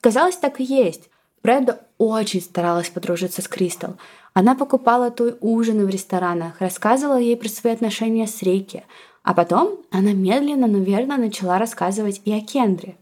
Казалось, 0.00 0.36
так 0.36 0.60
и 0.60 0.64
есть. 0.64 1.08
Бренда 1.42 1.80
очень 1.96 2.42
старалась 2.42 2.90
подружиться 2.90 3.42
с 3.42 3.48
Кристал. 3.48 3.96
Она 4.34 4.54
покупала 4.54 5.10
той 5.10 5.36
ужины 5.40 5.86
в 5.86 5.88
ресторанах, 5.88 6.60
рассказывала 6.60 7.16
ей 7.16 7.36
про 7.36 7.48
свои 7.48 7.72
отношения 7.72 8.26
с 8.26 8.42
Рики, 8.42 8.84
а 9.22 9.34
потом 9.34 9.80
она 9.90 10.12
медленно, 10.12 10.66
но 10.66 10.78
верно 10.78 11.16
начала 11.16 11.58
рассказывать 11.58 12.20
и 12.24 12.32
о 12.32 12.40
Кендре. 12.40 12.96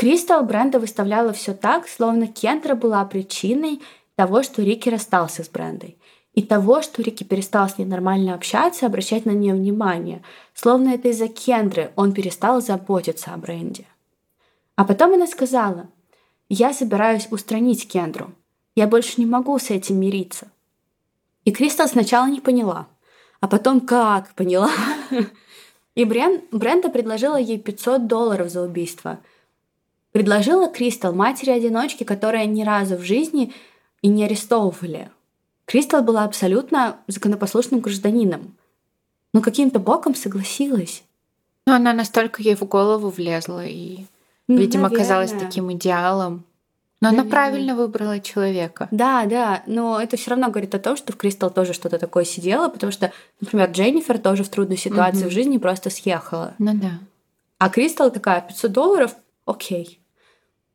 Кристал 0.00 0.44
Бренда 0.46 0.78
выставляла 0.78 1.34
все 1.34 1.52
так, 1.52 1.86
словно 1.86 2.26
Кендра 2.26 2.74
была 2.74 3.04
причиной 3.04 3.82
того, 4.14 4.42
что 4.42 4.62
Рики 4.62 4.88
расстался 4.88 5.44
с 5.44 5.50
Брендой 5.50 5.98
и 6.32 6.40
того, 6.42 6.80
что 6.80 7.02
Рики 7.02 7.22
перестал 7.22 7.68
с 7.68 7.76
ней 7.76 7.84
нормально 7.84 8.32
общаться, 8.32 8.86
обращать 8.86 9.26
на 9.26 9.32
нее 9.32 9.52
внимание, 9.52 10.22
словно 10.54 10.94
это 10.94 11.08
из-за 11.08 11.28
Кендры 11.28 11.92
он 11.96 12.14
перестал 12.14 12.62
заботиться 12.62 13.34
о 13.34 13.36
бренде. 13.36 13.84
А 14.74 14.86
потом 14.86 15.12
она 15.12 15.26
сказала, 15.26 15.90
«Я 16.48 16.72
собираюсь 16.72 17.28
устранить 17.30 17.86
Кендру. 17.86 18.32
Я 18.74 18.86
больше 18.86 19.20
не 19.20 19.26
могу 19.26 19.58
с 19.58 19.68
этим 19.68 20.00
мириться». 20.00 20.50
И 21.44 21.52
Кристал 21.52 21.88
сначала 21.88 22.26
не 22.26 22.40
поняла, 22.40 22.88
а 23.40 23.48
потом 23.48 23.82
как 23.82 24.34
поняла. 24.34 24.70
И 25.94 26.06
Брен, 26.06 26.40
Бренда 26.52 26.88
предложила 26.88 27.36
ей 27.36 27.58
500 27.58 28.06
долларов 28.06 28.48
за 28.48 28.62
убийство. 28.62 29.18
Предложила 30.12 30.68
Кристал 30.68 31.14
матери-одиночки, 31.14 32.04
которая 32.04 32.46
ни 32.46 32.62
разу 32.62 32.96
в 32.96 33.02
жизни 33.02 33.52
и 34.02 34.08
не 34.08 34.24
арестовывали, 34.24 35.10
Кристал 35.70 36.02
была 36.02 36.24
абсолютно 36.24 36.96
законопослушным 37.06 37.78
гражданином, 37.78 38.56
но 39.32 39.40
каким-то 39.40 39.78
боком 39.78 40.16
согласилась. 40.16 41.04
Но 41.64 41.76
она 41.76 41.92
настолько 41.92 42.42
ей 42.42 42.56
в 42.56 42.64
голову 42.64 43.08
влезла 43.08 43.64
и, 43.64 44.06
ну, 44.48 44.56
видимо, 44.56 44.88
Наверное. 44.88 44.98
казалась 44.98 45.30
таким 45.30 45.72
идеалом. 45.72 46.42
Но 47.00 47.10
Наверное. 47.10 47.22
она 47.22 47.30
правильно 47.30 47.76
выбрала 47.76 48.18
человека. 48.18 48.88
Да, 48.90 49.26
да, 49.26 49.62
но 49.66 50.00
это 50.00 50.16
все 50.16 50.30
равно 50.30 50.48
говорит 50.48 50.74
о 50.74 50.80
том, 50.80 50.96
что 50.96 51.12
в 51.12 51.16
Кристал 51.16 51.50
тоже 51.50 51.72
что-то 51.72 52.00
такое 52.00 52.24
сидело, 52.24 52.68
потому 52.68 52.90
что, 52.90 53.12
например, 53.40 53.70
Дженнифер 53.70 54.18
тоже 54.18 54.42
в 54.42 54.48
трудной 54.48 54.76
ситуации 54.76 55.22
угу. 55.22 55.30
в 55.30 55.32
жизни 55.32 55.58
просто 55.58 55.88
съехала. 55.88 56.54
Ну 56.58 56.74
да. 56.74 56.98
А 57.58 57.70
Кристал 57.70 58.10
такая, 58.10 58.40
500 58.40 58.72
долларов, 58.72 59.14
окей. 59.46 59.99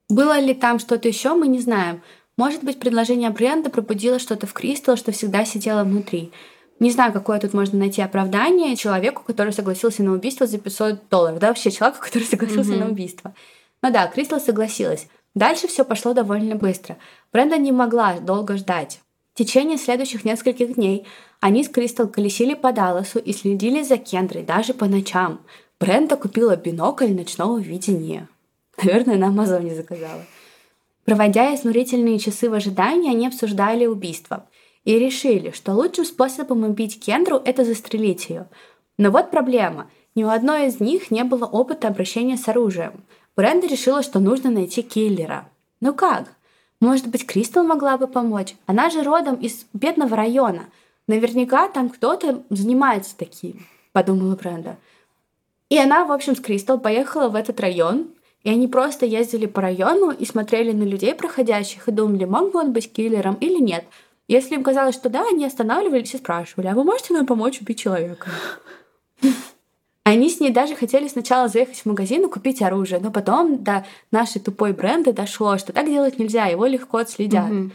Было 0.10 0.40
ли 0.40 0.54
там 0.54 0.80
что-то 0.80 1.08
еще, 1.08 1.34
мы 1.34 1.48
не 1.48 1.60
знаем. 1.60 2.02
Может 2.38 2.64
быть, 2.64 2.80
предложение 2.80 3.30
бренда 3.30 3.70
пробудило 3.70 4.20
что-то 4.20 4.46
в 4.46 4.54
Кристал, 4.54 4.98
что 4.98 5.12
всегда 5.12 5.46
сидело 5.46 5.84
внутри. 5.84 6.32
Не 6.80 6.92
знаю, 6.92 7.14
какое 7.14 7.40
тут 7.40 7.54
можно 7.54 7.80
найти 7.80 8.02
оправдание 8.02 8.76
человеку, 8.76 9.24
который 9.26 9.54
согласился 9.54 10.04
на 10.04 10.12
убийство 10.12 10.46
за 10.46 10.58
500 10.58 11.08
долларов. 11.10 11.40
Да, 11.40 11.48
вообще 11.48 11.72
человеку, 11.72 12.02
который 12.04 12.26
согласился 12.26 12.74
mm-hmm. 12.74 12.80
на 12.80 12.92
убийство. 12.92 13.34
Но 13.82 13.92
да, 13.92 14.08
Кристал 14.08 14.40
согласилась. 14.40 15.08
Дальше 15.34 15.68
все 15.68 15.86
пошло 15.86 16.14
довольно 16.14 16.56
быстро. 16.56 16.98
Бренда 17.32 17.58
не 17.58 17.72
могла 17.72 18.20
долго 18.20 18.58
ждать. 18.58 19.00
В 19.34 19.38
течение 19.38 19.78
следующих 19.78 20.24
нескольких 20.24 20.76
дней 20.76 21.06
они 21.40 21.64
с 21.64 21.70
Кристал 21.70 22.08
колесили 22.08 22.54
по 22.54 22.72
Далласу 22.72 23.20
и 23.20 23.34
следили 23.34 23.82
за 23.82 23.98
Кендрой 23.98 24.44
даже 24.44 24.74
по 24.74 24.86
ночам. 24.86 25.42
Бренда 25.80 26.16
купила 26.16 26.56
бинокль 26.56 27.14
ночного 27.14 27.60
видения. 27.60 28.30
Наверное, 28.78 29.18
на 29.18 29.28
Амазоне 29.28 29.76
заказала. 29.76 30.26
Проводя 31.06 31.54
изнурительные 31.54 32.20
часы 32.20 32.50
в 32.50 32.54
ожидании, 32.54 33.12
они 33.12 33.28
обсуждали 33.28 33.86
убийство 33.86 34.48
и 34.84 34.98
решили, 34.98 35.52
что 35.52 35.74
лучшим 35.74 36.06
способом 36.06 36.64
убить 36.64 37.00
Кендру– 37.00 37.42
это 37.46 37.64
застрелить 37.64 38.30
ее. 38.30 38.48
Но 38.98 39.12
вот 39.12 39.32
проблема. 39.32 39.90
Ни 40.16 40.24
у 40.24 40.30
одной 40.30 40.68
из 40.68 40.80
них 40.80 41.12
не 41.12 41.24
было 41.24 41.46
опыта 41.46 41.88
обращения 41.88 42.38
с 42.38 42.48
оружием. 42.48 43.04
Бренда 43.36 43.68
решила, 43.68 44.02
что 44.02 44.20
нужно 44.20 44.50
найти 44.50 44.82
киллера. 44.82 45.50
Ну 45.82 45.94
как? 45.94 46.32
Может 46.80 47.08
быть, 47.08 47.26
Кристал 47.26 47.66
могла 47.66 47.98
бы 47.98 48.08
помочь? 48.08 48.56
Она 48.66 48.90
же 48.90 49.04
родом 49.04 49.36
из 49.36 49.66
бедного 49.74 50.16
района. 50.16 50.66
Наверняка 51.08 51.68
там 51.68 51.90
кто-то 51.90 52.44
занимается 52.50 53.16
таким, 53.18 53.66
подумала 53.92 54.36
Бренда. 54.36 54.78
И 55.70 55.78
она, 55.78 56.06
в 56.06 56.12
общем, 56.12 56.36
с 56.36 56.40
Кристал 56.40 56.80
поехала 56.80 57.28
в 57.28 57.36
этот 57.36 57.60
район, 57.60 58.08
и 58.46 58.50
они 58.50 58.68
просто 58.68 59.08
ездили 59.08 59.48
по 59.48 59.60
району 59.60 60.12
и 60.12 60.24
смотрели 60.24 60.72
на 60.72 60.84
людей 60.84 61.16
проходящих 61.16 61.88
и 61.88 61.92
думали, 61.92 62.26
мог 62.26 62.52
бы 62.52 62.60
он 62.60 62.74
быть 62.74 62.92
киллером 62.92 63.34
или 63.42 63.60
нет. 63.60 63.86
Если 64.28 64.54
им 64.54 64.64
казалось, 64.64 64.94
что 64.94 65.10
да, 65.10 65.26
они 65.28 65.46
останавливались 65.46 66.14
и 66.14 66.18
спрашивали, 66.18 66.68
а 66.68 66.76
вы 66.76 66.84
можете 66.84 67.14
нам 67.14 67.26
помочь 67.26 67.60
убить 67.60 67.80
человека? 67.80 68.30
Они 70.04 70.30
с 70.30 70.40
ней 70.40 70.52
даже 70.52 70.76
хотели 70.76 71.08
сначала 71.08 71.48
заехать 71.48 71.80
в 71.80 71.86
магазин 71.88 72.24
и 72.24 72.30
купить 72.30 72.62
оружие, 72.62 73.00
но 73.00 73.10
потом 73.10 73.64
до 73.64 73.84
нашей 74.12 74.40
тупой 74.40 74.74
бренды 74.74 75.12
дошло, 75.12 75.58
что 75.58 75.74
так 75.74 75.88
делать 75.88 76.20
нельзя, 76.20 76.46
его 76.46 76.68
легко 76.68 76.98
отследят. 76.98 77.50
Mm-hmm. 77.50 77.72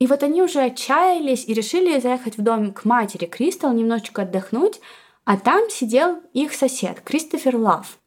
И 0.00 0.06
вот 0.06 0.22
они 0.22 0.42
уже 0.42 0.60
отчаялись 0.60 1.48
и 1.48 1.54
решили 1.54 1.98
заехать 1.98 2.36
в 2.36 2.42
дом 2.42 2.72
к 2.74 2.84
матери 2.84 3.24
Кристал, 3.24 3.72
немножечко 3.72 4.22
отдохнуть, 4.22 4.80
а 5.24 5.38
там 5.38 5.70
сидел 5.70 6.20
их 6.34 6.52
сосед 6.52 7.00
Кристофер 7.00 7.56
Лав. 7.56 7.98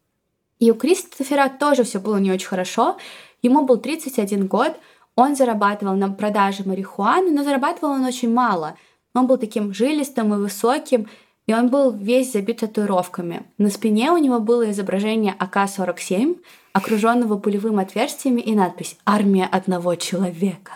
И 0.60 0.72
у 0.72 0.76
Кристофера 0.76 1.50
тоже 1.50 1.84
все 1.84 2.00
было 2.00 2.18
не 2.18 2.32
очень 2.32 2.48
хорошо. 2.48 2.98
Ему 3.42 3.66
был 3.66 3.78
31 3.78 4.48
год, 4.48 4.78
он 5.16 5.36
зарабатывал 5.36 5.96
на 5.96 6.12
продаже 6.12 6.64
марихуаны, 6.66 7.32
но 7.32 7.44
зарабатывал 7.44 7.94
он 7.94 8.06
очень 8.06 8.34
мало. 8.34 8.76
Он 9.14 9.28
был 9.28 9.38
таким 9.38 9.74
жилистым 9.74 10.34
и 10.34 10.38
высоким, 10.38 11.08
и 11.48 11.54
он 11.54 11.70
был 11.70 11.92
весь 11.92 12.34
забит 12.34 12.60
татуировками. 12.60 13.44
На 13.58 13.70
спине 13.70 14.12
у 14.12 14.18
него 14.18 14.40
было 14.40 14.70
изображение 14.70 15.34
АК-47, 15.40 16.40
окруженного 16.74 17.38
пулевым 17.38 17.80
отверстиями 17.80 18.42
и 18.42 18.54
надпись 18.54 18.98
«Армия 19.06 19.46
одного 19.46 19.96
человека». 19.96 20.74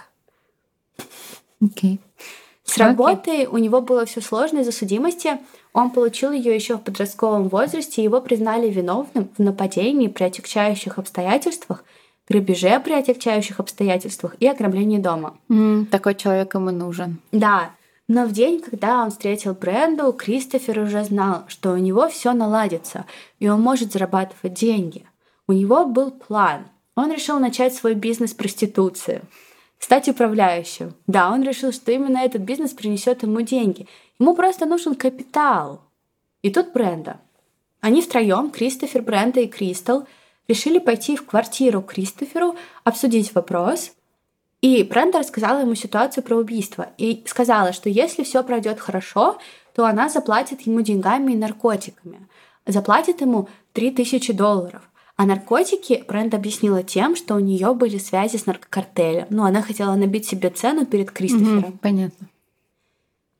Okay. 1.62 2.00
С 2.64 2.78
работой 2.78 3.44
okay. 3.44 3.48
у 3.48 3.58
него 3.58 3.82
было 3.82 4.06
все 4.06 4.22
сложно 4.22 4.60
из-за 4.60 4.72
судимости. 4.72 5.38
Он 5.74 5.90
получил 5.90 6.32
ее 6.32 6.54
еще 6.54 6.78
в 6.78 6.82
подростковом 6.82 7.48
возрасте, 7.48 8.02
и 8.02 8.04
его 8.04 8.22
признали 8.22 8.70
виновным 8.70 9.30
в 9.38 9.40
нападении 9.40 10.08
при 10.08 10.26
отягчающих 10.26 10.98
обстоятельствах, 10.98 11.86
грабеже 12.28 12.80
при 12.80 12.94
отягчающих 12.94 13.60
обстоятельствах 13.60 14.36
и 14.40 14.48
ограблении 14.48 14.98
дома. 14.98 15.38
Mm, 15.50 15.86
такой 15.86 16.16
человек 16.16 16.54
ему 16.56 16.72
нужен. 16.72 17.20
Да. 17.32 17.72
Но 18.08 18.26
в 18.26 18.34
день, 18.34 18.62
когда 18.62 19.04
он 19.04 19.12
встретил 19.12 19.54
Бренду, 19.54 20.12
Кристофер 20.12 20.80
уже 20.80 21.04
знал, 21.06 21.44
что 21.48 21.72
у 21.72 21.78
него 21.78 22.10
все 22.10 22.34
наладится, 22.34 23.06
и 23.40 23.48
он 23.48 23.62
может 23.62 23.94
зарабатывать 23.94 24.54
деньги. 24.54 25.06
У 25.48 25.54
него 25.54 25.86
был 25.86 26.12
план. 26.12 26.66
Он 26.96 27.12
решил 27.12 27.40
начать 27.40 27.74
свой 27.74 27.94
бизнес 27.94 28.34
проституции. 28.34 29.22
Стать 29.82 30.08
управляющим. 30.08 30.94
Да, 31.08 31.32
он 31.32 31.44
решил, 31.44 31.74
что 31.74 31.92
именно 31.92 32.20
этот 32.20 32.44
бизнес 32.44 32.72
принесет 32.72 33.24
ему 33.24 33.42
деньги. 33.42 33.88
Ему 34.20 34.36
просто 34.36 34.66
нужен 34.66 34.96
капитал. 34.96 35.82
И 36.44 36.52
тут 36.52 36.72
Бренда. 36.72 37.20
Они 37.82 38.02
втроем, 38.02 38.52
Кристофер, 38.52 39.02
Бренда 39.02 39.42
и 39.42 39.48
Кристал, 39.48 40.08
решили 40.48 40.78
пойти 40.78 41.16
в 41.18 41.26
квартиру 41.26 41.82
Кристоферу, 41.82 42.56
обсудить 42.84 43.34
вопрос. 43.34 43.92
И 44.62 44.84
Бренда 44.84 45.20
рассказала 45.20 45.62
ему 45.62 45.74
ситуацию 45.74 46.24
про 46.24 46.38
убийство 46.38 46.90
и 47.00 47.24
сказала, 47.26 47.74
что 47.74 47.90
если 47.90 48.24
все 48.24 48.44
пройдет 48.44 48.80
хорошо, 48.80 49.40
то 49.74 49.86
она 49.86 50.10
заплатит 50.10 50.62
ему 50.62 50.82
деньгами 50.82 51.34
и 51.34 51.38
наркотиками. 51.38 52.28
Заплатит 52.68 53.22
ему 53.22 53.50
3000 53.74 54.34
долларов. 54.34 54.91
А 55.22 55.26
наркотики 55.28 56.04
Бренда 56.08 56.38
объяснила 56.38 56.82
тем, 56.82 57.16
что 57.16 57.36
у 57.36 57.40
нее 57.40 57.76
были 57.76 58.00
связи 58.00 58.38
с 58.38 58.48
наркокартелем. 58.48 59.28
Ну, 59.30 59.44
она 59.44 59.62
хотела 59.62 59.94
набить 59.94 60.26
себе 60.26 60.50
цену 60.50 60.88
перед 60.88 61.12
Кристофером. 61.12 61.60
Угу, 61.60 61.78
понятно. 61.80 62.28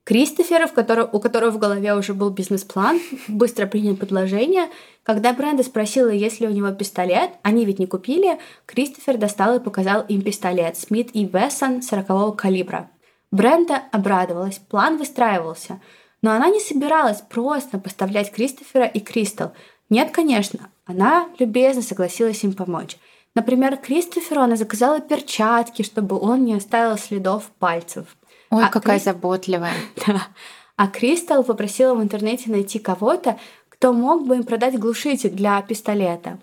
Кристофер, 0.04 0.68
в 0.68 0.74
который, 0.74 1.08
у 1.12 1.20
которого 1.20 1.50
в 1.50 1.58
голове 1.58 1.96
уже 1.96 2.14
был 2.14 2.30
бизнес-план, 2.30 3.00
быстро 3.28 3.66
принял 3.66 3.96
предложение. 3.96 4.68
Когда 5.02 5.34
Бренда 5.34 5.64
спросила, 5.64 6.10
есть 6.10 6.40
ли 6.40 6.46
у 6.46 6.52
него 6.52 6.70
пистолет, 6.70 7.32
они 7.42 7.66
ведь 7.66 7.80
не 7.80 7.88
купили, 7.88 8.38
Кристофер 8.68 9.18
достал 9.18 9.56
и 9.56 9.60
показал 9.60 10.06
им 10.08 10.22
пистолет 10.22 10.78
Смит 10.78 11.10
и 11.14 11.26
Вессон 11.26 11.80
40-го 11.80 12.34
калибра. 12.34 12.92
Бренда 13.32 13.82
обрадовалась, 13.92 14.60
план 14.60 15.00
выстраивался. 15.00 15.82
Но 16.22 16.30
она 16.30 16.50
не 16.50 16.60
собиралась 16.60 17.22
просто 17.22 17.80
поставлять 17.80 18.32
Кристофера 18.32 18.86
и 18.86 19.00
Кристал. 19.00 19.54
Нет, 19.90 20.12
конечно, 20.12 20.70
она 20.92 21.28
любезно 21.40 21.82
согласилась 21.82 22.44
им 22.44 22.54
помочь. 22.54 22.98
Например, 23.34 23.78
Кристоферу 23.78 24.42
она 24.42 24.56
заказала 24.56 25.00
перчатки, 25.00 25.84
чтобы 25.84 26.20
он 26.20 26.46
не 26.46 26.54
оставил 26.54 26.98
следов 26.98 27.50
пальцев. 27.60 28.06
Ой, 28.50 28.66
а 28.66 28.70
какая 28.70 29.00
Кри... 29.00 29.06
заботливая. 29.06 29.74
Да. 30.08 30.28
А 30.76 30.88
Кристал 30.88 31.44
попросила 31.44 31.94
в 31.94 32.02
интернете 32.02 32.50
найти 32.50 32.80
кого-то, 32.80 33.38
кто 33.70 33.94
мог 33.94 34.26
бы 34.26 34.36
им 34.36 34.44
продать 34.44 34.80
глушитель 34.80 35.30
для 35.30 35.62
пистолета. 35.62 36.40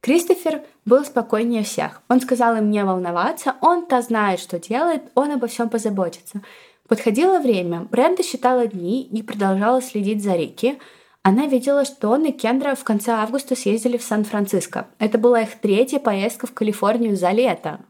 Кристофер 0.00 0.62
был 0.84 1.04
спокойнее 1.04 1.62
всех. 1.62 2.02
Он 2.08 2.20
сказал 2.20 2.56
им 2.56 2.70
не 2.70 2.84
волноваться, 2.84 3.56
он-то 3.60 4.00
знает, 4.02 4.40
что 4.40 4.58
делает, 4.58 5.02
он 5.14 5.30
обо 5.30 5.46
всем 5.46 5.68
позаботится. 5.68 6.40
Подходило 6.88 7.38
время, 7.38 7.82
Бренда 7.90 8.22
считала 8.22 8.66
дни 8.66 9.02
и 9.02 9.22
продолжала 9.22 9.80
следить 9.80 10.24
за 10.24 10.34
Рики, 10.34 10.78
она 11.22 11.46
видела, 11.46 11.84
что 11.84 12.10
он 12.10 12.24
и 12.24 12.32
Кендра 12.32 12.74
в 12.74 12.82
конце 12.82 13.12
августа 13.12 13.54
съездили 13.54 13.98
в 13.98 14.02
Сан-Франциско. 14.02 14.86
Это 14.98 15.18
была 15.18 15.42
их 15.42 15.60
третья 15.60 15.98
поездка 15.98 16.46
в 16.46 16.54
Калифорнию 16.54 17.16
за 17.16 17.30
лето. 17.30 17.80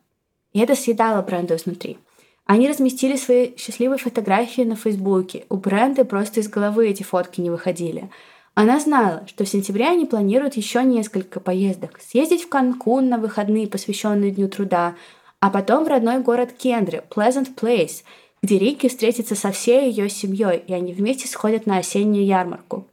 И 0.52 0.58
это 0.58 0.74
съедало 0.74 1.22
Бренду 1.22 1.54
изнутри. 1.54 1.98
Они 2.44 2.68
разместили 2.68 3.14
свои 3.14 3.56
счастливые 3.56 3.98
фотографии 3.98 4.62
на 4.62 4.74
Фейсбуке. 4.74 5.44
У 5.48 5.56
Бренды 5.56 6.04
просто 6.04 6.40
из 6.40 6.48
головы 6.48 6.88
эти 6.88 7.04
фотки 7.04 7.40
не 7.40 7.50
выходили. 7.50 8.10
Она 8.54 8.80
знала, 8.80 9.24
что 9.28 9.44
в 9.44 9.48
сентябре 9.48 9.86
они 9.86 10.06
планируют 10.06 10.56
еще 10.56 10.82
несколько 10.82 11.38
поездок. 11.38 12.00
Съездить 12.00 12.42
в 12.42 12.48
Канкун 12.48 13.08
на 13.08 13.18
выходные, 13.18 13.68
посвященные 13.68 14.32
Дню 14.32 14.48
труда, 14.48 14.96
а 15.38 15.50
потом 15.50 15.84
в 15.84 15.88
родной 15.88 16.18
город 16.18 16.50
Кендри, 16.58 17.02
Pleasant 17.08 17.54
Place, 17.54 18.02
где 18.42 18.58
Рики 18.58 18.88
встретится 18.88 19.36
со 19.36 19.52
всей 19.52 19.88
ее 19.88 20.08
семьей, 20.08 20.64
и 20.66 20.72
они 20.72 20.92
вместе 20.92 21.28
сходят 21.28 21.66
на 21.66 21.78
осеннюю 21.78 22.26
ярмарку. 22.26 22.88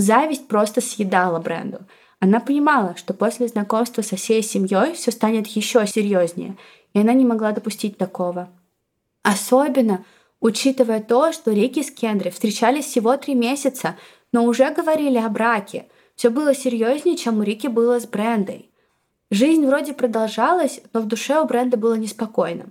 Зависть 0.00 0.48
просто 0.48 0.80
съедала 0.80 1.40
Бренду. 1.40 1.80
Она 2.20 2.40
понимала, 2.40 2.96
что 2.96 3.12
после 3.12 3.48
знакомства 3.48 4.00
со 4.00 4.16
всей 4.16 4.42
семьей 4.42 4.94
все 4.94 5.10
станет 5.10 5.46
еще 5.46 5.86
серьезнее, 5.86 6.56
и 6.94 7.00
она 7.00 7.12
не 7.12 7.26
могла 7.26 7.52
допустить 7.52 7.98
такого. 7.98 8.48
Особенно 9.22 10.06
учитывая 10.40 11.02
то, 11.02 11.32
что 11.32 11.52
Рики 11.52 11.82
с 11.82 11.90
Кендри 11.90 12.30
встречались 12.30 12.86
всего 12.86 13.14
три 13.18 13.34
месяца, 13.34 13.98
но 14.32 14.44
уже 14.44 14.70
говорили 14.70 15.18
о 15.18 15.28
браке. 15.28 15.84
Все 16.14 16.30
было 16.30 16.54
серьезнее, 16.54 17.18
чем 17.18 17.40
у 17.40 17.42
Рики 17.42 17.66
было 17.66 18.00
с 18.00 18.06
Брендой. 18.06 18.70
Жизнь 19.30 19.66
вроде 19.66 19.92
продолжалась, 19.92 20.80
но 20.94 21.00
в 21.00 21.08
душе 21.08 21.38
у 21.38 21.44
Бренды 21.44 21.76
было 21.76 21.94
неспокойно. 21.94 22.70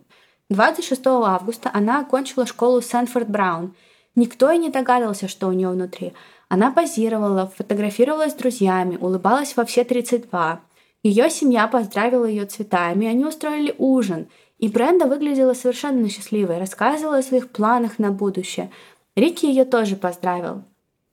26 0.50 1.06
августа 1.06 1.70
она 1.76 2.00
окончила 2.00 2.48
школу 2.48 2.82
Сэнфорд 2.82 3.30
Браун. 3.30 3.76
Никто 4.16 4.52
и 4.52 4.58
не 4.58 4.70
догадывался, 4.70 5.28
что 5.28 5.48
у 5.48 5.54
нее 5.54 5.70
внутри. 5.70 6.14
Она 6.50 6.72
позировала, 6.72 7.52
фотографировалась 7.56 8.34
с 8.34 8.36
друзьями, 8.36 8.98
улыбалась 9.00 9.56
во 9.56 9.66
все 9.66 9.84
32. 9.84 10.62
Ее 11.04 11.30
семья 11.30 11.68
поздравила 11.68 12.26
ее 12.26 12.46
цветами, 12.46 13.08
они 13.08 13.26
устроили 13.26 13.74
ужин. 13.78 14.28
И 14.58 14.68
Бренда 14.68 15.06
выглядела 15.06 15.54
совершенно 15.54 16.10
счастливой, 16.10 16.58
рассказывала 16.58 17.20
о 17.20 17.24
своих 17.24 17.50
планах 17.50 18.00
на 18.00 18.12
будущее. 18.12 18.72
Рики 19.16 19.46
ее 19.46 19.64
тоже 19.64 19.96
поздравил. 19.96 20.64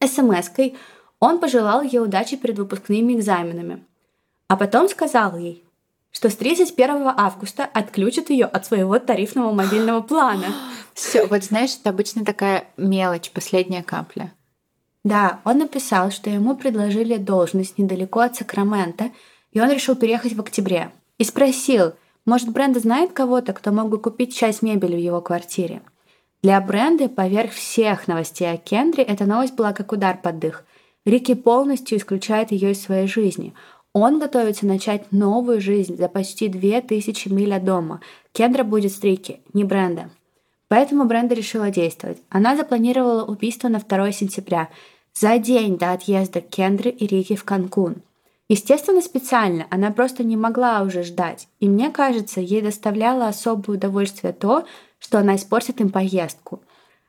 СМС-кой 0.04 0.74
он 1.20 1.38
пожелал 1.38 1.82
ей 1.82 2.00
удачи 2.00 2.36
перед 2.36 2.58
выпускными 2.58 3.14
экзаменами. 3.14 3.84
А 4.48 4.56
потом 4.56 4.88
сказал 4.88 5.36
ей, 5.36 5.64
что 6.16 6.30
с 6.30 6.36
31 6.36 7.08
августа 7.14 7.68
отключат 7.74 8.30
ее 8.30 8.46
от 8.46 8.64
своего 8.64 8.98
тарифного 8.98 9.52
мобильного 9.52 10.00
плана. 10.00 10.46
Все, 10.94 11.26
вот 11.26 11.44
знаешь, 11.44 11.76
это 11.78 11.90
обычно 11.90 12.24
такая 12.24 12.68
мелочь, 12.78 13.30
последняя 13.30 13.82
капля. 13.82 14.32
Да, 15.04 15.40
он 15.44 15.58
написал, 15.58 16.10
что 16.10 16.30
ему 16.30 16.56
предложили 16.56 17.18
должность 17.18 17.76
недалеко 17.76 18.20
от 18.20 18.34
Сакрамента, 18.34 19.10
и 19.52 19.60
он 19.60 19.70
решил 19.70 19.94
переехать 19.94 20.32
в 20.32 20.40
октябре. 20.40 20.90
И 21.18 21.24
спросил, 21.24 21.92
может, 22.24 22.48
Бренда 22.48 22.80
знает 22.80 23.12
кого-то, 23.12 23.52
кто 23.52 23.70
мог 23.70 23.90
бы 23.90 23.98
купить 23.98 24.34
часть 24.34 24.62
мебели 24.62 24.96
в 24.96 25.00
его 25.00 25.20
квартире. 25.20 25.82
Для 26.42 26.58
Бренды 26.62 27.10
поверх 27.10 27.52
всех 27.52 28.08
новостей 28.08 28.50
о 28.50 28.56
Кендре 28.56 29.04
эта 29.04 29.26
новость 29.26 29.54
была 29.54 29.74
как 29.74 29.92
удар 29.92 30.16
под 30.16 30.38
дых. 30.38 30.64
Рики 31.04 31.34
полностью 31.34 31.98
исключает 31.98 32.52
ее 32.52 32.72
из 32.72 32.82
своей 32.82 33.06
жизни. 33.06 33.52
Он 33.98 34.18
готовится 34.18 34.66
начать 34.66 35.10
новую 35.10 35.58
жизнь 35.62 35.96
за 35.96 36.08
почти 36.08 36.48
две 36.48 36.82
тысячи 36.82 37.28
миль 37.28 37.54
от 37.54 37.64
дома. 37.64 38.02
Кендра 38.32 38.62
будет 38.62 38.92
с 38.92 39.02
Рики, 39.02 39.40
не 39.54 39.64
Бренда. 39.64 40.10
Поэтому 40.68 41.06
Бренда 41.06 41.34
решила 41.34 41.70
действовать. 41.70 42.18
Она 42.28 42.56
запланировала 42.56 43.24
убийство 43.24 43.68
на 43.68 43.78
2 43.78 44.12
сентября– 44.12 44.68
за 45.14 45.38
день 45.38 45.78
до 45.78 45.92
отъезда 45.92 46.42
Кендры 46.42 46.90
и 46.90 47.06
Рики 47.06 47.36
в 47.36 47.44
Канкун. 47.44 48.02
Естественно, 48.50 49.00
специально, 49.00 49.66
она 49.70 49.90
просто 49.90 50.24
не 50.24 50.36
могла 50.36 50.82
уже 50.82 51.02
ждать. 51.02 51.48
И 51.58 51.66
мне 51.66 51.88
кажется, 51.88 52.42
ей 52.42 52.60
доставляло 52.60 53.28
особое 53.28 53.78
удовольствие 53.78 54.34
то, 54.34 54.66
что 54.98 55.20
она 55.20 55.36
испортит 55.36 55.80
им 55.80 55.88
поездку. 55.88 56.60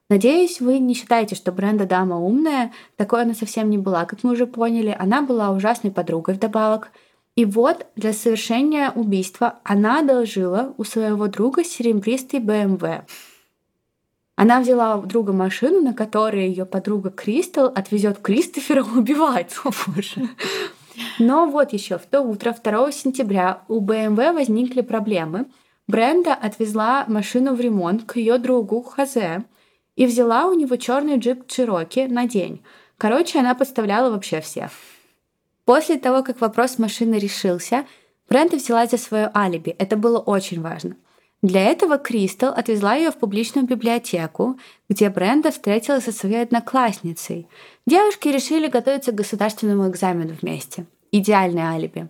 Надеюсь, 0.10 0.62
вы 0.62 0.80
не 0.80 0.94
считаете, 0.94 1.36
что 1.36 1.52
Бренда 1.52 1.86
дама 1.86 2.18
умная. 2.18 2.72
Такой 2.96 3.24
она 3.24 3.34
совсем 3.34 3.70
не 3.70 3.78
была, 3.78 4.06
как 4.06 4.24
мы 4.24 4.32
уже 4.32 4.48
поняли. 4.48 4.96
Она 4.98 5.22
была 5.22 5.52
ужасной 5.52 5.92
подругой 5.92 6.36
вдобавок. 6.36 6.92
И 7.36 7.44
вот 7.44 7.86
для 7.96 8.14
совершения 8.14 8.90
убийства 8.92 9.60
она 9.64 10.00
одолжила 10.00 10.74
у 10.78 10.86
своего 10.86 11.28
друга 11.28 11.64
серебристый 11.64 12.40
БМВ. 12.40 13.06
Она 14.38 14.62
взяла 14.62 14.96
у 14.96 15.02
друга 15.06 15.34
машину, 15.34 15.82
на 15.82 15.94
которой 15.94 16.48
ее 16.48 16.66
подруга 16.66 17.10
Кристал 17.10 17.66
отвезет 17.76 18.20
Кристофера 18.20 18.84
убивать. 18.96 19.56
О, 19.66 19.72
боже. 19.88 20.30
Но 21.20 21.48
вот 21.48 21.74
еще 21.74 21.98
в 21.98 22.06
то 22.06 22.22
утро, 22.22 22.56
2 22.64 22.92
сентября, 22.92 23.62
у 23.68 23.82
БМВ 23.82 24.18
возникли 24.34 24.82
проблемы. 24.82 25.48
Бренда 25.88 26.34
отвезла 26.34 27.04
машину 27.08 27.56
в 27.56 27.60
ремонт 27.60 28.04
к 28.06 28.16
ее 28.16 28.38
другу 28.38 28.82
Хазе 28.82 29.44
и 29.98 30.06
взяла 30.06 30.46
у 30.46 30.54
него 30.54 30.78
черный 30.78 31.18
джип 31.18 31.48
Чироки 31.48 32.08
на 32.08 32.28
день. 32.28 32.64
Короче, 32.98 33.40
она 33.40 33.56
подставляла 33.56 34.10
вообще 34.10 34.40
всех. 34.40 34.72
После 35.66 35.98
того, 35.98 36.24
как 36.24 36.40
вопрос 36.40 36.78
машины 36.78 37.16
решился, 37.16 37.86
Бренда 38.30 38.56
взялась 38.56 38.92
за 38.92 38.98
свое 38.98 39.30
алиби. 39.36 39.76
Это 39.78 39.98
было 39.98 40.20
очень 40.20 40.62
важно. 40.62 40.96
Для 41.42 41.64
этого 41.66 41.98
Кристал 41.98 42.54
отвезла 42.54 42.96
ее 42.96 43.12
в 43.12 43.18
публичную 43.18 43.68
библиотеку, 43.68 44.58
где 44.90 45.10
Бренда 45.10 45.52
встретилась 45.52 46.06
со 46.06 46.12
своей 46.12 46.44
одноклассницей. 46.44 47.48
Девушки 47.86 48.28
решили 48.30 48.68
готовиться 48.68 49.12
к 49.12 49.16
государственному 49.16 49.90
экзамену 49.90 50.36
вместе. 50.42 50.86
Идеальное 51.12 51.72
алиби. 51.72 52.08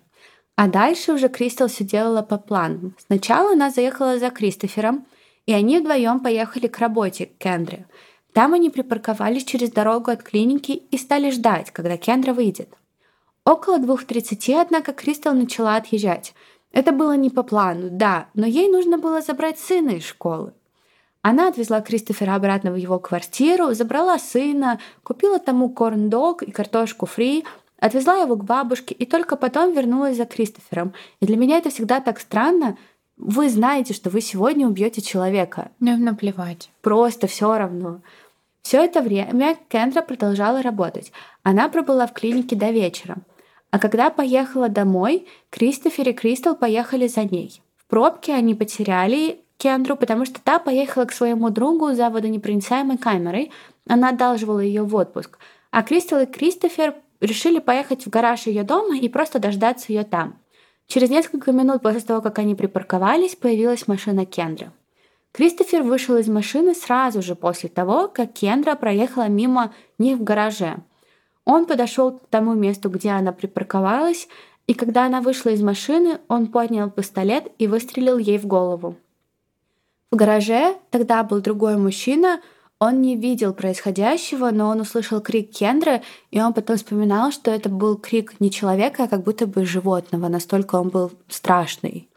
А 0.56 0.68
дальше 0.68 1.14
уже 1.14 1.30
Кристал 1.30 1.68
все 1.68 1.84
делала 1.84 2.22
по 2.22 2.38
плану. 2.38 2.94
Сначала 3.06 3.52
она 3.54 3.70
заехала 3.70 4.18
за 4.18 4.30
Кристофером, 4.30 5.06
и 5.48 5.54
они 5.54 5.80
вдвоем 5.80 6.20
поехали 6.20 6.68
к 6.68 6.78
работе 6.78 7.26
к 7.26 7.38
Кендре. 7.40 7.88
Там 8.34 8.54
они 8.54 8.70
припарковались 8.70 9.46
через 9.46 9.72
дорогу 9.72 10.12
от 10.12 10.22
клиники 10.22 10.72
и 10.92 10.98
стали 10.98 11.32
ждать, 11.32 11.72
когда 11.72 11.98
Кендра 11.98 12.34
выйдет. 12.34 12.70
Около 13.44 13.80
2.30, 13.80 14.62
однако, 14.62 14.94
Кристал 14.94 15.34
начала 15.34 15.78
отъезжать– 15.78 16.36
это 16.72 16.92
было 16.92 17.16
не 17.16 17.30
по 17.30 17.44
плану, 17.44 17.90
да, 17.90 18.28
но 18.34 18.46
ей 18.46 18.70
нужно 18.70 18.98
было 18.98 19.22
забрать 19.22 19.58
сына 19.58 19.92
из 19.92 20.06
школы. 20.06 20.54
Она 21.22 21.48
отвезла 21.48 21.82
Кристофера 21.82 22.36
обратно 22.36 22.72
в 22.72 22.76
его 22.76 23.00
квартиру, 23.00 23.74
забрала 23.74 24.20
сына, 24.20 24.80
купила 25.04 25.40
тому 25.40 25.70
корн-дог 25.70 26.44
и 26.44 26.52
картошку 26.52 27.06
фри, 27.06 27.46
отвезла 27.80 28.18
его 28.18 28.36
к 28.36 28.44
бабушке 28.44 28.94
и 28.94 29.06
только 29.06 29.36
потом 29.36 29.74
вернулась 29.74 30.18
за 30.18 30.26
Кристофером. 30.26 30.94
И 31.20 31.26
для 31.26 31.38
меня 31.38 31.58
это 31.58 31.70
всегда 31.70 32.00
так 32.00 32.20
странно. 32.20 32.78
Вы 33.18 33.50
знаете, 33.50 33.94
что 33.94 34.10
вы 34.10 34.22
сегодня 34.22 34.68
убьете 34.68 35.02
человека. 35.02 35.72
Ну, 35.80 35.98
наплевать. 35.98 36.70
Просто 36.82 37.28
все 37.28 37.58
равно. 37.58 38.02
Все 38.62 38.84
это 38.84 39.02
время 39.02 39.58
Кендра 39.70 40.02
продолжала 40.02 40.62
работать. 40.62 41.12
Она 41.44 41.68
пробыла 41.70 42.06
в 42.06 42.14
клинике 42.14 42.56
до 42.56 42.70
вечера. 42.70 43.18
А 43.72 43.80
когда 43.80 44.10
поехала 44.10 44.70
домой, 44.70 45.28
Кристофер 45.50 46.10
и 46.10 46.14
Кристал 46.14 46.56
поехали 46.56 47.08
за 47.08 47.24
ней. 47.24 47.62
В 47.76 47.88
пробке 47.88 48.34
они 48.34 48.56
потеряли 48.56 49.42
Кендру, 49.58 49.96
потому 49.96 50.26
что 50.26 50.40
та 50.42 50.60
поехала 50.60 51.06
к 51.06 51.12
своему 51.12 51.50
другу 51.50 51.94
за 51.94 52.10
водонепроницаемой 52.10 52.98
камерой. 52.98 53.52
Она 53.88 54.10
одалживала 54.10 54.60
ее 54.60 54.84
в 54.84 54.96
отпуск. 54.96 55.40
А 55.72 55.82
Кристал 55.82 56.22
и 56.22 56.26
Кристофер 56.26 56.96
решили 57.20 57.60
поехать 57.60 58.06
в 58.06 58.10
гараж 58.10 58.48
ее 58.48 58.64
дома 58.64 58.98
и 58.98 59.10
просто 59.10 59.40
дождаться 59.40 59.92
ее 59.92 60.04
там. 60.04 60.38
Через 60.88 61.10
несколько 61.10 61.52
минут 61.52 61.82
после 61.82 62.02
того, 62.02 62.22
как 62.22 62.40
они 62.40 62.56
припарковались, 62.56 63.36
появилась 63.36 63.88
машина 63.88 64.26
Кендры. 64.26 64.72
Кристофер 65.34 65.84
вышел 65.84 66.16
из 66.18 66.28
машины 66.30 66.74
сразу 66.74 67.22
же 67.22 67.36
после 67.36 67.70
того, 67.70 68.08
как 68.08 68.34
Кендра 68.34 68.76
проехала 68.76 69.28
мимо 69.28 69.74
них 70.00 70.18
в 70.18 70.24
гараже. 70.24 70.78
Он 71.46 71.66
подошел 71.66 72.14
к 72.14 72.28
тому 72.30 72.54
месту, 72.54 72.90
где 72.90 73.12
она 73.12 73.34
припарковалась, 73.34 74.28
и 74.66 74.74
когда 74.74 75.06
она 75.06 75.22
вышла 75.22 75.50
из 75.50 75.62
машины, 75.62 76.20
он 76.28 76.48
поднял 76.48 76.90
пистолет 76.90 77.52
и 77.58 77.68
выстрелил 77.68 78.18
ей 78.18 78.38
в 78.38 78.48
голову. 78.48 78.96
В 80.12 80.16
гараже 80.16 80.78
тогда 80.90 81.24
был 81.24 81.42
другой 81.42 81.78
мужчина, 81.78 82.42
он 82.80 83.02
не 83.02 83.16
видел 83.16 83.54
происходящего, 83.54 84.52
но 84.52 84.70
он 84.70 84.82
услышал 84.82 85.20
крик 85.20 85.52
Кендры, 85.52 86.04
и 86.30 86.40
он 86.40 86.54
потом 86.54 86.78
вспоминал, 86.78 87.32
что 87.32 87.50
это 87.52 87.70
был 87.70 87.98
крик 87.98 88.40
не 88.40 88.52
человека, 88.52 89.04
а 89.04 89.08
как 89.08 89.24
будто 89.24 89.48
бы 89.48 89.66
животного, 89.66 90.28
настолько 90.28 90.76
он 90.76 90.90
был 90.90 91.12
страшный. 91.28 92.10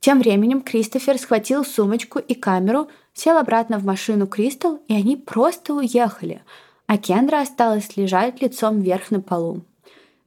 Тем 0.00 0.18
временем 0.18 0.62
Кристофер 0.62 1.18
схватил 1.18 1.64
сумочку 1.64 2.18
и 2.18 2.34
камеру, 2.34 2.88
сел 3.12 3.36
обратно 3.36 3.78
в 3.78 3.84
машину 3.84 4.26
Кристал, 4.26 4.80
и 4.88 4.94
они 4.94 5.16
просто 5.16 5.74
уехали, 5.74 6.42
а 6.86 6.96
Кендра 6.96 7.40
осталась 7.40 7.96
лежать 7.96 8.40
лицом 8.40 8.80
вверх 8.80 9.10
на 9.10 9.20
полу. 9.20 9.62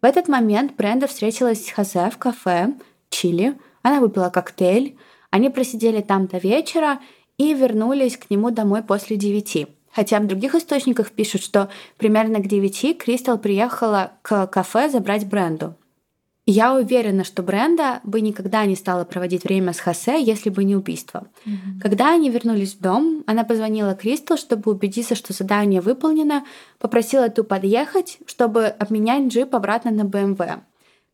В 0.02 0.06
этот 0.06 0.28
момент 0.28 0.76
Бренда 0.76 1.08
встретилась 1.08 1.66
с 1.66 1.72
Хосе 1.72 2.10
в 2.12 2.18
кафе 2.18 2.76
«Чили», 3.10 3.58
она 3.82 4.00
выпила 4.00 4.30
коктейль, 4.30 4.98
они 5.30 5.50
просидели 5.50 6.02
там 6.02 6.28
до 6.28 6.38
вечера 6.38 7.00
и 7.38 7.54
вернулись 7.54 8.18
к 8.18 8.30
нему 8.30 8.52
домой 8.52 8.84
после 8.84 9.18
девяти. 9.18 9.68
Хотя 9.92 10.20
в 10.20 10.28
других 10.28 10.56
источниках 10.56 11.12
пишут, 11.12 11.42
что 11.42 11.70
примерно 11.98 12.40
к 12.40 12.48
девяти 12.48 12.94
Кристал 12.94 13.38
приехала 13.38 14.12
к 14.22 14.48
кафе 14.48 14.90
забрать 14.90 15.26
Бренду. 15.26 15.76
Я 16.48 16.76
уверена, 16.76 17.24
что 17.24 17.42
Бренда 17.42 18.02
бы 18.04 18.22
никогда 18.22 18.66
не 18.66 18.76
стала 18.76 19.04
проводить 19.04 19.46
время 19.46 19.74
с 19.74 19.80
Хосе, 19.80 20.22
если 20.22 20.52
бы 20.52 20.64
не 20.64 20.76
убийство. 20.76 21.28
Mm-hmm. 21.46 21.82
Когда 21.82 22.14
они 22.14 22.30
вернулись 22.30 22.76
в 22.76 22.82
дом, 22.82 23.24
она 23.26 23.44
позвонила 23.44 23.96
Кристал, 23.96 24.38
чтобы 24.38 24.72
убедиться, 24.72 25.16
что 25.16 25.34
задание 25.34 25.82
выполнено, 25.82 26.46
попросила 26.78 27.30
ту 27.30 27.44
подъехать, 27.44 28.20
чтобы 28.28 28.66
обменять 28.66 29.34
джип 29.34 29.56
обратно 29.56 29.90
на 29.90 30.06
БМВ. 30.06 30.40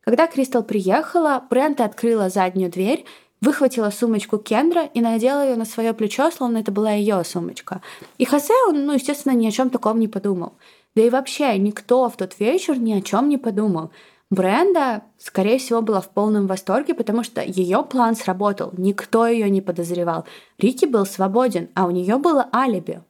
Когда 0.02 0.26
Кристал 0.26 0.64
приехала, 0.64 1.42
Бренда 1.48 1.84
открыла 1.84 2.28
заднюю 2.28 2.70
дверь 2.70 3.06
выхватила 3.42 3.90
сумочку 3.90 4.38
Кендра 4.38 4.84
и 4.84 5.02
надела 5.02 5.44
ее 5.46 5.56
на 5.56 5.66
свое 5.66 5.92
плечо, 5.92 6.30
словно 6.30 6.58
это 6.58 6.72
была 6.72 6.92
ее 6.92 7.22
сумочка. 7.24 7.82
И 8.16 8.24
Хосе, 8.24 8.54
он, 8.68 8.86
ну, 8.86 8.94
естественно, 8.94 9.34
ни 9.34 9.46
о 9.46 9.50
чем 9.50 9.68
таком 9.68 10.00
не 10.00 10.08
подумал. 10.08 10.54
Да 10.94 11.02
и 11.02 11.10
вообще 11.10 11.58
никто 11.58 12.08
в 12.08 12.16
тот 12.16 12.38
вечер 12.38 12.78
ни 12.78 12.92
о 12.94 13.02
чем 13.02 13.28
не 13.28 13.38
подумал. 13.38 13.90
Бренда, 14.30 15.02
скорее 15.18 15.58
всего, 15.58 15.82
была 15.82 16.00
в 16.00 16.08
полном 16.08 16.46
восторге, 16.46 16.94
потому 16.94 17.22
что 17.22 17.42
ее 17.42 17.82
план 17.82 18.16
сработал. 18.16 18.72
Никто 18.78 19.26
ее 19.26 19.50
не 19.50 19.60
подозревал. 19.60 20.24
Рики 20.58 20.86
был 20.86 21.04
свободен, 21.04 21.68
а 21.74 21.86
у 21.86 21.90
нее 21.90 22.16
было 22.16 22.48
алиби. 22.54 23.02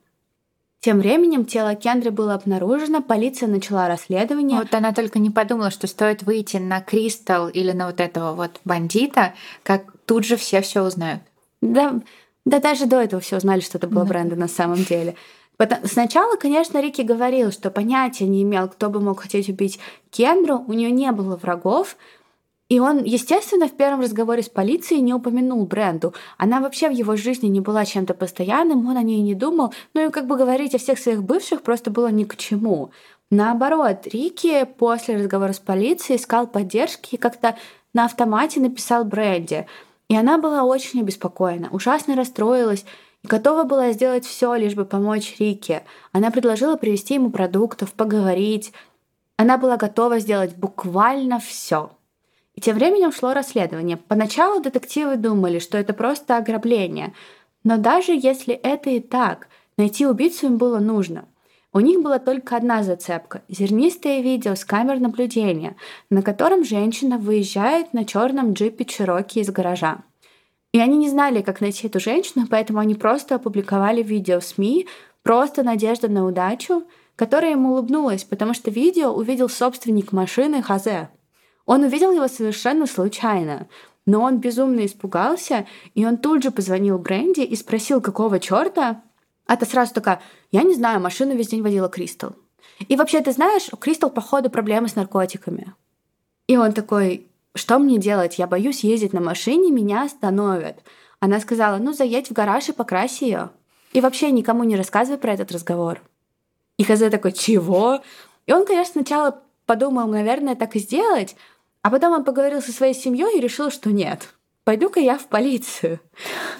Тем 0.81 0.99
временем 0.99 1.45
тело 1.45 1.75
Кендры 1.75 2.11
было 2.11 2.33
обнаружено, 2.33 3.01
полиция 3.01 3.47
начала 3.47 3.87
расследование. 3.87 4.59
Вот 4.59 4.73
она 4.73 4.91
только 4.91 5.17
не 5.17 5.29
подумала, 5.29 5.71
что 5.71 5.87
стоит 5.87 6.23
выйти 6.23 6.57
на 6.57 6.81
Кристал 6.81 7.47
или 7.47 7.71
на 7.71 7.85
вот 7.85 8.01
этого 8.01 8.33
вот 8.33 8.59
бандита, 8.65 9.33
как 9.63 9.92
тут 10.05 10.25
же 10.25 10.35
все 10.35 10.61
все 10.61 10.83
узнают. 10.83 11.21
Да, 11.61 11.99
да 12.45 12.59
даже 12.59 12.85
до 12.85 13.01
этого 13.01 13.21
все 13.21 13.37
узнали, 13.37 13.61
что 13.61 13.77
это 13.77 13.87
было 13.87 14.03
бренда 14.03 14.35
на 14.35 14.47
самом 14.47 14.83
деле. 14.83 15.15
Сначала, 15.85 16.35
конечно, 16.35 16.81
Рики 16.81 17.01
говорил, 17.01 17.51
что 17.51 17.69
понятия 17.69 18.25
не 18.25 18.43
имел, 18.43 18.67
кто 18.67 18.89
бы 18.89 18.99
мог 18.99 19.21
хотеть 19.21 19.49
убить 19.49 19.79
Кендру, 20.09 20.63
у 20.67 20.73
нее 20.73 20.91
не 20.91 21.11
было 21.11 21.37
врагов, 21.37 21.95
и 22.69 22.79
он, 22.79 23.03
естественно, 23.03 23.67
в 23.67 23.73
первом 23.73 24.01
разговоре 24.01 24.41
с 24.41 24.49
полицией 24.49 25.01
не 25.01 25.13
упомянул 25.13 25.65
Бренду. 25.65 26.13
Она 26.37 26.59
вообще 26.59 26.89
в 26.89 26.91
его 26.91 27.15
жизни 27.15 27.47
не 27.47 27.59
была 27.59 27.85
чем-то 27.85 28.13
постоянным, 28.13 28.87
он 28.87 28.97
о 28.97 29.03
ней 29.03 29.21
не 29.21 29.35
думал. 29.35 29.73
Ну 29.93 30.07
и 30.07 30.11
как 30.11 30.25
бы 30.25 30.37
говорить 30.37 30.73
о 30.73 30.79
всех 30.79 30.97
своих 30.97 31.23
бывших 31.23 31.61
просто 31.61 31.91
было 31.91 32.07
ни 32.07 32.23
к 32.23 32.35
чему. 32.35 32.91
Наоборот, 33.29 34.07
Рики 34.07 34.65
после 34.77 35.17
разговора 35.17 35.53
с 35.53 35.59
полицией 35.59 36.17
искал 36.17 36.47
поддержки 36.47 37.15
и 37.15 37.17
как-то 37.17 37.55
на 37.93 38.05
автомате 38.05 38.59
написал 38.59 39.03
Бренди. 39.05 39.67
И 40.13 40.15
она 40.15 40.37
была 40.37 40.63
очень 40.63 40.99
обеспокоена, 40.99 41.69
ужасно 41.71 42.15
расстроилась 42.15 42.85
и 43.23 43.27
готова 43.27 43.63
была 43.63 43.93
сделать 43.93 44.27
все, 44.27 44.53
лишь 44.53 44.75
бы 44.75 44.85
помочь 44.85 45.37
Рике. 45.39 45.81
Она 46.11 46.29
предложила 46.29 46.75
привезти 46.75 47.15
ему 47.15 47.31
продуктов, 47.31 47.93
поговорить. 47.93 48.73
Она 49.37 49.57
была 49.57 49.75
готова 49.75 50.19
сделать 50.19 50.55
буквально 50.55 51.39
все. 51.39 51.89
И 52.53 52.61
тем 52.61 52.75
временем 52.75 53.11
шло 53.11 53.33
расследование. 53.33 53.97
Поначалу 53.97 54.61
детективы 54.61 55.15
думали, 55.15 55.57
что 55.57 55.79
это 55.79 55.93
просто 55.93 56.37
ограбление. 56.37 57.15
Но 57.63 57.77
даже 57.77 58.11
если 58.11 58.53
это 58.53 58.91
и 58.91 58.99
так, 58.99 59.47
найти 59.77 60.05
убийцу 60.05 60.45
им 60.45 60.59
было 60.59 60.77
нужно. 60.77 61.25
У 61.75 61.79
них 61.79 62.03
была 62.03 62.19
только 62.19 62.55
одна 62.55 62.83
зацепка— 62.83 63.41
зернистое 63.49 64.21
видео 64.21 64.53
с 64.53 64.63
камер 64.63 64.99
наблюдения, 64.99 65.75
на 66.11 66.21
котором 66.21 66.63
женщина 66.63 67.17
выезжает 67.17 67.93
на 67.93 68.05
черном 68.05 68.53
джипе 68.53 68.85
Чироки 68.85 69.39
из 69.39 69.49
гаража. 69.49 70.03
И 70.71 70.79
они 70.79 70.97
не 70.97 71.09
знали, 71.09 71.41
как 71.41 71.61
найти 71.61 71.87
эту 71.87 71.99
женщину, 71.99 72.45
поэтому 72.47 72.77
они 72.77 72.93
просто 72.93 73.35
опубликовали 73.35 74.03
видео 74.03 74.39
в 74.39 74.45
СМИ, 74.45 74.87
просто 75.23 75.63
надежда 75.63 76.09
на 76.09 76.27
удачу, 76.27 76.83
которая 77.15 77.51
ему 77.51 77.71
улыбнулась, 77.71 78.23
потому 78.23 78.53
что 78.53 78.69
видео 78.69 79.11
увидел 79.11 79.49
собственник 79.49 80.11
машины 80.11 80.61
Хазе. 80.61 81.09
Он 81.65 81.83
увидел 81.83 82.11
его 82.11 82.27
совершенно 82.27 82.85
случайно, 82.85 83.67
но 84.05 84.21
он 84.21 84.37
безумно 84.37 84.85
испугался, 84.85 85.65
и 85.95 86.05
он 86.05 86.17
тут 86.17 86.43
же 86.43 86.51
позвонил 86.51 86.99
Бренди 86.99 87.41
и 87.41 87.55
спросил, 87.55 87.99
какого 87.99 88.39
черта 88.39 89.01
ты 89.55 89.65
сразу 89.65 89.93
такая, 89.93 90.21
я 90.51 90.63
не 90.63 90.73
знаю, 90.73 90.99
машину 90.99 91.35
весь 91.35 91.49
день 91.49 91.61
водила 91.61 91.89
Кристал. 91.89 92.35
И 92.87 92.95
вообще, 92.95 93.21
ты 93.21 93.31
знаешь, 93.31 93.67
у 93.71 93.77
Кристал, 93.77 94.09
походу, 94.09 94.49
проблемы 94.49 94.87
с 94.87 94.95
наркотиками. 94.95 95.73
И 96.47 96.57
он 96.57 96.73
такой, 96.73 97.27
что 97.55 97.79
мне 97.79 97.97
делать? 97.97 98.39
Я 98.39 98.47
боюсь 98.47 98.83
ездить 98.83 99.13
на 99.13 99.21
машине, 99.21 99.71
меня 99.71 100.03
остановят. 100.03 100.79
Она 101.19 101.39
сказала, 101.39 101.77
ну, 101.77 101.93
заедь 101.93 102.29
в 102.29 102.33
гараж 102.33 102.69
и 102.69 102.73
покрась 102.73 103.21
ее. 103.21 103.51
И 103.93 104.01
вообще 104.01 104.31
никому 104.31 104.63
не 104.63 104.75
рассказывай 104.75 105.19
про 105.19 105.33
этот 105.33 105.51
разговор. 105.51 106.01
И 106.77 106.83
Хазе 106.83 107.09
такой, 107.09 107.31
чего? 107.31 108.01
И 108.47 108.53
он, 108.53 108.65
конечно, 108.65 108.93
сначала 108.93 109.39
подумал, 109.65 110.07
наверное, 110.07 110.55
так 110.55 110.75
и 110.75 110.79
сделать, 110.79 111.35
а 111.81 111.89
потом 111.89 112.13
он 112.13 112.23
поговорил 112.23 112.61
со 112.61 112.71
своей 112.71 112.93
семьей 112.93 113.37
и 113.37 113.41
решил, 113.41 113.69
что 113.69 113.91
нет. 113.91 114.33
Пойду-ка 114.63 114.99
я 114.99 115.17
в 115.17 115.27
полицию. 115.27 115.99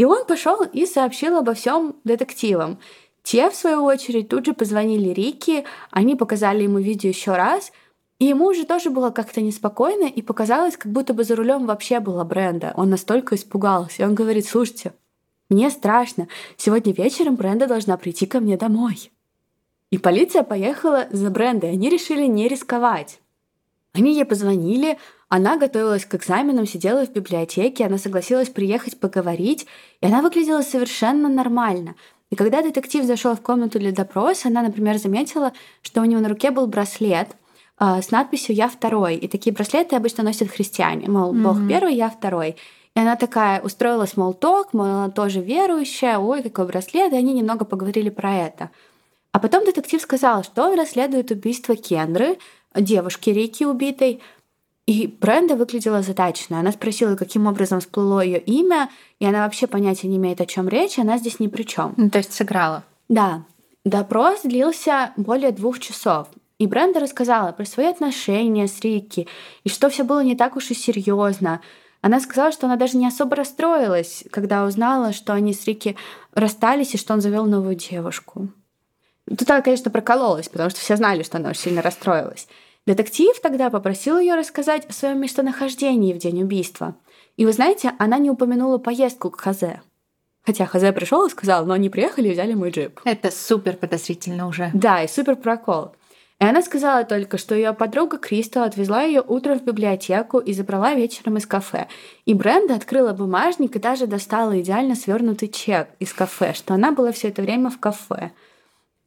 И 0.00 0.04
он 0.06 0.24
пошел 0.24 0.62
и 0.62 0.86
сообщил 0.86 1.36
обо 1.36 1.52
всем 1.52 1.94
детективам. 2.04 2.78
Те, 3.22 3.50
в 3.50 3.54
свою 3.54 3.84
очередь, 3.84 4.30
тут 4.30 4.46
же 4.46 4.54
позвонили 4.54 5.10
Рике, 5.10 5.64
они 5.90 6.16
показали 6.16 6.62
ему 6.62 6.78
видео 6.78 7.10
еще 7.10 7.32
раз, 7.32 7.70
и 8.18 8.24
ему 8.24 8.46
уже 8.46 8.64
тоже 8.64 8.88
было 8.88 9.10
как-то 9.10 9.42
неспокойно, 9.42 10.06
и 10.06 10.22
показалось, 10.22 10.78
как 10.78 10.90
будто 10.90 11.12
бы 11.12 11.22
за 11.22 11.36
рулем 11.36 11.66
вообще 11.66 12.00
была 12.00 12.24
Бренда. 12.24 12.72
Он 12.78 12.88
настолько 12.88 13.34
испугался. 13.34 14.02
И 14.02 14.06
он 14.06 14.14
говорит, 14.14 14.46
слушайте, 14.46 14.94
мне 15.50 15.68
страшно. 15.68 16.28
Сегодня 16.56 16.94
вечером 16.94 17.36
Бренда 17.36 17.66
должна 17.66 17.98
прийти 17.98 18.24
ко 18.24 18.40
мне 18.40 18.56
домой. 18.56 19.12
И 19.90 19.98
полиция 19.98 20.44
поехала 20.44 21.08
за 21.10 21.28
Брендой. 21.28 21.72
Они 21.72 21.90
решили 21.90 22.24
не 22.24 22.48
рисковать. 22.48 23.20
Они 23.92 24.14
ей 24.14 24.24
позвонили, 24.24 24.96
она 25.30 25.56
готовилась 25.56 26.04
к 26.04 26.14
экзаменам, 26.16 26.66
сидела 26.66 27.06
в 27.06 27.12
библиотеке, 27.12 27.86
она 27.86 27.98
согласилась 27.98 28.48
приехать 28.48 28.98
поговорить, 28.98 29.64
и 30.00 30.06
она 30.06 30.22
выглядела 30.22 30.62
совершенно 30.62 31.28
нормально. 31.28 31.94
И 32.30 32.36
когда 32.36 32.62
детектив 32.62 33.04
зашел 33.04 33.36
в 33.36 33.40
комнату 33.40 33.78
для 33.78 33.92
допроса, 33.92 34.48
она, 34.48 34.62
например, 34.62 34.98
заметила, 34.98 35.52
что 35.82 36.00
у 36.00 36.04
него 36.04 36.20
на 36.20 36.28
руке 36.28 36.50
был 36.50 36.66
браслет 36.66 37.28
э, 37.78 38.02
с 38.02 38.10
надписью 38.10 38.56
«Я 38.56 38.68
второй». 38.68 39.14
И 39.16 39.28
такие 39.28 39.54
браслеты 39.54 39.94
обычно 39.94 40.24
носят 40.24 40.50
христиане. 40.50 41.08
Мол, 41.08 41.32
Бог 41.32 41.58
mm-hmm. 41.58 41.68
первый, 41.68 41.94
я 41.94 42.10
второй. 42.10 42.56
И 42.96 43.00
она 43.00 43.14
такая 43.14 43.60
устроила 43.60 44.06
смолток, 44.06 44.72
мол, 44.72 44.86
она 44.86 45.10
тоже 45.10 45.40
верующая, 45.40 46.18
ой, 46.18 46.42
какой 46.42 46.66
браслет, 46.66 47.12
и 47.12 47.16
они 47.16 47.34
немного 47.34 47.64
поговорили 47.64 48.10
про 48.10 48.34
это. 48.34 48.70
А 49.30 49.38
потом 49.38 49.64
детектив 49.64 50.02
сказал, 50.02 50.42
что 50.42 50.64
он 50.64 50.76
расследует 50.76 51.30
убийство 51.30 51.76
Кендры, 51.76 52.38
девушки 52.74 53.30
Рики 53.30 53.62
убитой, 53.62 54.20
И 54.90 55.06
Бренда 55.06 55.54
выглядела 55.54 56.02
задачно. 56.02 56.58
Она 56.58 56.72
спросила, 56.72 57.14
каким 57.14 57.46
образом 57.46 57.78
всплыло 57.78 58.22
ее 58.22 58.40
имя, 58.40 58.90
и 59.20 59.24
она 59.24 59.44
вообще 59.44 59.68
понятия 59.68 60.08
не 60.08 60.16
имеет, 60.16 60.40
о 60.40 60.46
чем 60.46 60.68
речь, 60.68 60.98
она 60.98 61.16
здесь 61.16 61.38
ни 61.38 61.46
при 61.46 61.62
чем. 61.62 61.94
Ну, 61.96 62.10
то 62.10 62.18
есть 62.18 62.32
сыграла. 62.32 62.82
Да. 63.08 63.44
Допрос 63.84 64.40
длился 64.42 65.12
более 65.16 65.52
двух 65.52 65.78
часов. 65.78 66.26
И 66.58 66.66
Бренда 66.66 66.98
рассказала 66.98 67.52
про 67.52 67.64
свои 67.66 67.86
отношения 67.86 68.66
с 68.66 68.80
Рикки, 68.80 69.28
и 69.62 69.68
что 69.68 69.90
все 69.90 70.02
было 70.02 70.24
не 70.24 70.34
так 70.34 70.56
уж 70.56 70.72
и 70.72 70.74
серьезно. 70.74 71.60
Она 72.00 72.18
сказала, 72.18 72.50
что 72.50 72.66
она 72.66 72.74
даже 72.74 72.96
не 72.96 73.06
особо 73.06 73.36
расстроилась, 73.36 74.24
когда 74.32 74.64
узнала, 74.64 75.12
что 75.12 75.34
они 75.34 75.54
с 75.54 75.64
Рикки 75.66 75.94
расстались 76.34 76.94
и 76.94 76.98
что 76.98 77.14
он 77.14 77.20
завел 77.20 77.46
новую 77.46 77.76
девушку. 77.76 78.48
Тут 79.28 79.48
она, 79.48 79.62
конечно, 79.62 79.92
прокололась, 79.92 80.48
потому 80.48 80.68
что 80.68 80.80
все 80.80 80.96
знали, 80.96 81.22
что 81.22 81.38
она 81.38 81.50
очень 81.50 81.60
сильно 81.60 81.80
расстроилась. 81.80 82.48
Детектив 82.86 83.38
тогда 83.40 83.70
попросил 83.70 84.18
ее 84.18 84.34
рассказать 84.34 84.86
о 84.86 84.92
своем 84.92 85.20
местонахождении 85.20 86.14
в 86.14 86.18
день 86.18 86.42
убийства. 86.42 86.96
И 87.36 87.44
вы 87.44 87.52
знаете, 87.52 87.92
она 87.98 88.18
не 88.18 88.30
упомянула 88.30 88.78
поездку 88.78 89.30
к 89.30 89.40
Хазе. 89.40 89.82
Хотя 90.42 90.66
Хазе 90.66 90.92
пришел 90.92 91.26
и 91.26 91.30
сказал, 91.30 91.66
но 91.66 91.74
они 91.74 91.90
приехали 91.90 92.28
и 92.28 92.32
взяли 92.32 92.54
мой 92.54 92.70
джип. 92.70 93.00
Это 93.04 93.30
супер 93.30 93.76
подозрительно 93.76 94.46
уже. 94.48 94.70
Да, 94.72 95.02
и 95.02 95.08
супер 95.08 95.36
прокол. 95.36 95.92
И 96.40 96.44
она 96.44 96.62
сказала 96.62 97.04
только, 97.04 97.36
что 97.36 97.54
ее 97.54 97.74
подруга 97.74 98.16
Кристал 98.16 98.64
отвезла 98.64 99.02
ее 99.02 99.20
утром 99.20 99.58
в 99.58 99.64
библиотеку 99.64 100.38
и 100.38 100.54
забрала 100.54 100.94
вечером 100.94 101.36
из 101.36 101.46
кафе. 101.46 101.86
И 102.24 102.32
Бренда 102.32 102.76
открыла 102.76 103.12
бумажник 103.12 103.76
и 103.76 103.78
даже 103.78 104.06
достала 104.06 104.58
идеально 104.58 104.94
свернутый 104.94 105.48
чек 105.48 105.90
из 105.98 106.14
кафе, 106.14 106.54
что 106.54 106.72
она 106.72 106.92
была 106.92 107.12
все 107.12 107.28
это 107.28 107.42
время 107.42 107.68
в 107.68 107.78
кафе. 107.78 108.30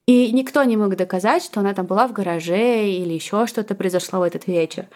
И 0.06 0.32
никто 0.34 0.64
не 0.64 0.76
мог 0.76 0.96
доказать, 0.96 1.44
что 1.44 1.62
она 1.62 1.74
там 1.74 1.86
была 1.86 2.08
в 2.08 2.14
гараже 2.14 2.90
или 2.90 3.14
еще 3.14 3.48
что-то 3.48 3.74
произошло 3.74 4.20
в 4.20 4.24
этот 4.24 4.48
вечер. 4.48 4.90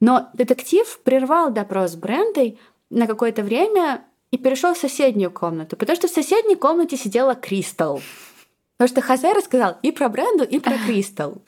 Но 0.00 0.28
детектив 0.34 1.00
прервал 1.04 1.50
допрос 1.50 1.94
Брендой 1.94 2.58
на 2.90 3.06
какое-то 3.06 3.42
время 3.42 4.04
и 4.30 4.36
перешел 4.36 4.74
в 4.74 4.78
соседнюю 4.78 5.30
комнату, 5.30 5.76
потому 5.76 5.96
что 5.96 6.08
в 6.08 6.10
соседней 6.10 6.56
комнате 6.56 6.96
сидела 6.96 7.34
Кристал. 7.34 8.02
Потому 8.76 8.88
что 8.88 9.00
Хосе 9.00 9.32
рассказал 9.32 9.76
и 9.82 9.90
про 9.90 10.08
Бренду, 10.08 10.44
и 10.44 10.58
про 10.58 10.76
Кристал. 10.86 11.38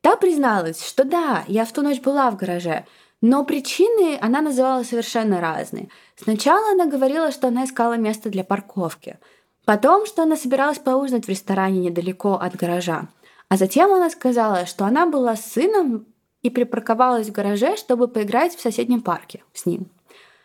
Та 0.00 0.16
призналась, 0.16 0.84
что 0.84 1.04
да, 1.04 1.44
я 1.46 1.64
в 1.64 1.72
ту 1.72 1.82
ночь 1.82 2.00
была 2.00 2.28
в 2.32 2.36
гараже, 2.36 2.86
но 3.20 3.44
причины 3.44 4.18
она 4.20 4.40
называла 4.40 4.82
совершенно 4.82 5.40
разные. 5.40 5.90
Сначала 6.16 6.72
она 6.72 6.86
говорила, 6.86 7.30
что 7.30 7.48
она 7.48 7.66
искала 7.66 7.96
место 7.96 8.30
для 8.30 8.42
парковки— 8.42 9.20
Потом, 9.64 10.06
что 10.06 10.22
она 10.22 10.36
собиралась 10.36 10.78
поужинать 10.78 11.26
в 11.26 11.28
ресторане 11.28 11.78
недалеко 11.78 12.34
от 12.34 12.56
гаража. 12.56 13.08
А 13.48 13.56
затем 13.56 13.92
она 13.92 14.10
сказала, 14.10 14.66
что 14.66 14.84
она 14.84 15.06
была 15.06 15.36
с 15.36 15.52
сыном 15.52 16.06
и 16.42 16.50
припарковалась 16.50 17.28
в 17.28 17.32
гараже, 17.32 17.76
чтобы 17.76 18.08
поиграть 18.08 18.56
в 18.56 18.60
соседнем 18.60 19.00
парке 19.00 19.42
с 19.52 19.66
ним. 19.66 19.86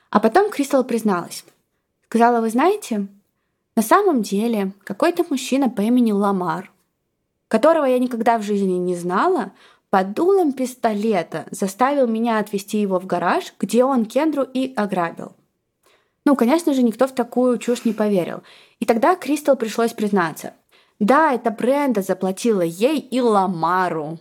А 0.10 0.20
потом 0.20 0.52
Кристал 0.52 0.84
призналась. 0.84 1.44
Сказала, 2.06 2.42
вы 2.42 2.50
знаете, 2.50 3.08
на 3.76 3.82
самом 3.82 4.22
деле 4.22 4.74
какой-то 4.84 5.26
мужчина 5.30 5.70
по 5.70 5.82
имени 5.82 6.12
Ламар, 6.12 6.72
которого 7.48 7.86
я 7.86 8.00
никогда 8.00 8.38
в 8.38 8.44
жизни 8.44 8.74
не 8.74 8.96
знала, 8.96 9.52
под 9.90 10.14
дулом 10.14 10.54
пистолета 10.54 11.46
заставил 11.52 12.08
меня 12.08 12.40
отвезти 12.40 12.80
его 12.80 13.00
в 13.00 13.06
гараж, 13.06 13.54
где 13.60 13.84
он 13.84 14.06
Кендру 14.06 14.44
и 14.44 14.74
ограбил. 14.76 15.34
Ну, 16.28 16.36
конечно 16.36 16.74
же, 16.74 16.84
никто 16.84 17.08
в 17.08 17.14
такую 17.14 17.58
чушь 17.58 17.86
не 17.86 17.94
поверил. 17.94 18.44
И 18.82 18.86
тогда 18.86 19.16
Кристал 19.16 19.56
пришлось 19.56 19.94
признаться. 19.94 20.56
Да, 21.00 21.32
это 21.32 21.52
Бренда 21.52 22.02
заплатила 22.02 22.60
ей 22.60 23.00
и 23.00 23.22
Ламару 23.22 24.20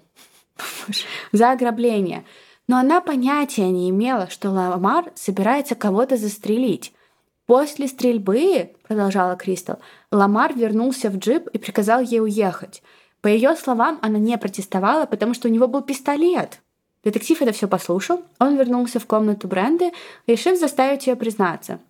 за 1.33 1.51
ограбление. 1.51 2.25
Но 2.69 2.77
она 2.77 3.01
понятия 3.01 3.69
не 3.71 3.91
имела, 3.91 4.31
что 4.31 4.51
Ламар 4.51 5.11
собирается 5.17 5.75
кого-то 5.75 6.17
застрелить. 6.17 6.93
После 7.45 7.89
стрельбы, 7.89 8.71
продолжала 8.87 9.35
Кристал, 9.35 9.81
Ламар 10.13 10.55
вернулся 10.55 11.11
в 11.11 11.17
джип 11.17 11.49
и 11.49 11.59
приказал 11.59 12.03
ей 12.03 12.21
уехать. 12.21 12.85
По 13.21 13.27
ее 13.27 13.57
словам, 13.57 13.99
она 14.01 14.21
не 14.21 14.39
протестовала, 14.39 15.07
потому 15.07 15.35
что 15.35 15.49
у 15.49 15.51
него 15.51 15.67
был 15.67 15.83
пистолет. 15.83 16.61
Детектив 17.03 17.43
это 17.43 17.51
все 17.51 17.67
послушал. 17.67 18.23
Он 18.39 18.57
вернулся 18.57 19.01
в 19.01 19.07
комнату 19.07 19.49
Бренды, 19.49 19.91
решив 20.29 20.57
заставить 20.57 21.09
ее 21.09 21.17
признаться. 21.17 21.81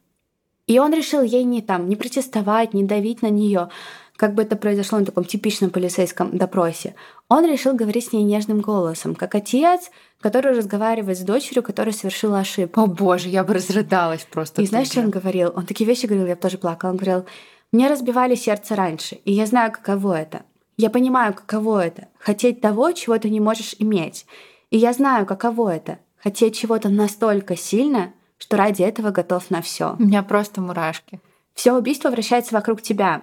И 0.67 0.79
он 0.79 0.93
решил 0.93 1.23
ей 1.23 1.45
не 1.45 1.63
там, 1.63 1.89
не 1.89 1.97
протестовать, 1.97 2.75
не 2.75 2.83
давить 2.83 3.23
на 3.23 3.29
нее, 3.29 3.69
как 4.17 4.35
бы 4.35 4.43
это 4.43 4.57
произошло 4.57 4.99
на 4.99 5.05
таком 5.05 5.25
типичном 5.25 5.71
полицейском 5.71 6.37
допросе. 6.37 6.95
Он 7.29 7.45
решил 7.45 7.75
говорить 7.75 8.07
с 8.07 8.13
ней 8.13 8.25
нежным 8.25 8.61
голосом, 8.61 9.15
как 9.15 9.35
отец, 9.35 9.91
который 10.21 10.57
разговаривает 10.57 11.19
с 11.19 11.23
дочерью, 11.23 11.63
которая 11.63 11.95
совершила 11.95 12.41
ошибку. 12.41 12.81
О 12.81 12.87
боже, 12.87 13.29
я 13.29 13.45
бы 13.45 13.55
разрыдалась 13.55 14.27
просто. 14.31 14.63
И 14.63 14.67
знаешь, 14.67 14.89
что 14.89 15.01
он 15.01 15.11
говорил? 15.11 15.53
Он 15.55 15.67
такие 15.67 15.87
вещи 15.87 16.07
говорил, 16.07 16.27
я 16.27 16.35
бы 16.35 16.41
тоже 16.41 16.59
плакала. 16.59 16.91
Он 16.91 16.97
говорил, 16.97 17.27
мне 17.73 17.89
разбивали 17.89 18.35
сердце 18.35 18.75
раньше, 18.75 19.17
и 19.25 19.33
я 19.33 19.47
знаю, 19.47 19.73
каково 19.73 20.21
это. 20.21 20.43
Я 20.79 20.91
понимаю, 20.91 21.35
каково 21.35 21.87
это— 21.87 22.09
хотеть 22.19 22.61
того, 22.61 22.93
чего 22.93 23.19
ты 23.19 23.31
не 23.31 23.41
можешь 23.41 23.75
иметь. 23.79 24.27
И 24.71 24.77
я 24.77 24.93
знаю, 24.93 25.27
каково 25.27 25.77
это— 25.77 25.99
хотеть 26.23 26.57
чего-то 26.57 26.89
настолько 26.89 27.57
сильно, 27.57 28.13
что 28.39 28.57
ради 28.57 28.83
этого 28.83 29.11
готов 29.11 29.51
на 29.51 29.63
все. 29.63 29.97
У 29.99 30.03
меня 30.03 30.23
просто 30.23 30.61
мурашки. 30.61 31.21
Все 31.55 31.73
убийство 31.73 32.11
вращается 32.11 32.55
вокруг 32.55 32.83
тебя. 32.83 33.23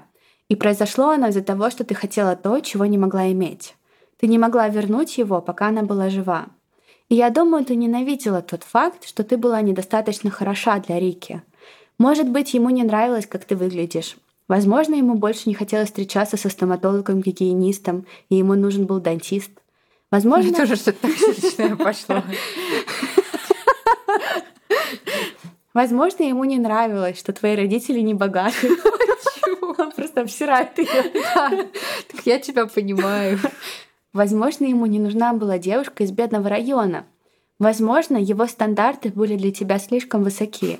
И 0.49 0.55
произошло 0.55 1.09
оно 1.09 1.27
из-за 1.27 1.41
того, 1.41 1.69
что 1.69 1.83
ты 1.83 1.95
хотела 1.95 2.35
то, 2.35 2.59
чего 2.59 2.85
не 2.85 2.97
могла 2.97 3.31
иметь. 3.31 3.75
Ты 4.19 4.27
не 4.27 4.37
могла 4.37 4.67
вернуть 4.69 5.17
его, 5.17 5.41
пока 5.41 5.67
она 5.67 5.83
была 5.83 6.09
жива. 6.09 6.47
И 7.09 7.15
я 7.15 7.29
думаю, 7.29 7.65
ты 7.65 7.75
ненавидела 7.75 8.41
тот 8.41 8.63
факт, 8.63 9.05
что 9.05 9.23
ты 9.23 9.37
была 9.37 9.61
недостаточно 9.61 10.31
хороша 10.31 10.79
для 10.79 10.99
Рики. 10.99 11.43
Может 11.97 12.29
быть, 12.29 12.53
ему 12.53 12.69
не 12.69 12.83
нравилось, 12.83 13.27
как 13.27 13.45
ты 13.45 13.55
выглядишь. 13.55 14.17
Возможно, 14.47 14.95
ему 14.95 15.15
больше 15.15 15.47
не 15.47 15.55
хотелось 15.55 15.89
встречаться 15.89 16.37
со 16.37 16.49
стоматологом-гигиенистом, 16.49 18.05
и 18.29 18.35
ему 18.35 18.55
нужен 18.55 18.85
был 18.85 18.99
дантист. 18.99 19.51
Возможно... 20.11 20.49
Мне 20.49 20.57
тоже 20.57 20.75
что-то 20.75 21.07
пошло. 21.77 22.23
Возможно, 25.73 26.23
ему 26.23 26.43
не 26.43 26.59
нравилось, 26.59 27.17
что 27.17 27.33
твои 27.33 27.55
родители 27.55 27.99
не 27.99 28.13
богаты. 28.13 28.69
Он 29.61 29.91
просто 29.91 30.21
обсирает 30.21 30.77
ее. 30.77 31.11
Так 32.11 32.25
я 32.25 32.39
тебя 32.39 32.67
понимаю. 32.67 33.39
Возможно, 34.13 34.65
ему 34.65 34.85
не 34.85 34.99
нужна 34.99 35.33
была 35.33 35.57
девушка 35.57 36.03
из 36.03 36.11
бедного 36.11 36.47
района. 36.49 37.05
Возможно, 37.57 38.17
его 38.17 38.45
стандарты 38.45 39.09
были 39.09 39.35
для 39.35 39.51
тебя 39.51 39.79
слишком 39.79 40.23
высоки. 40.23 40.79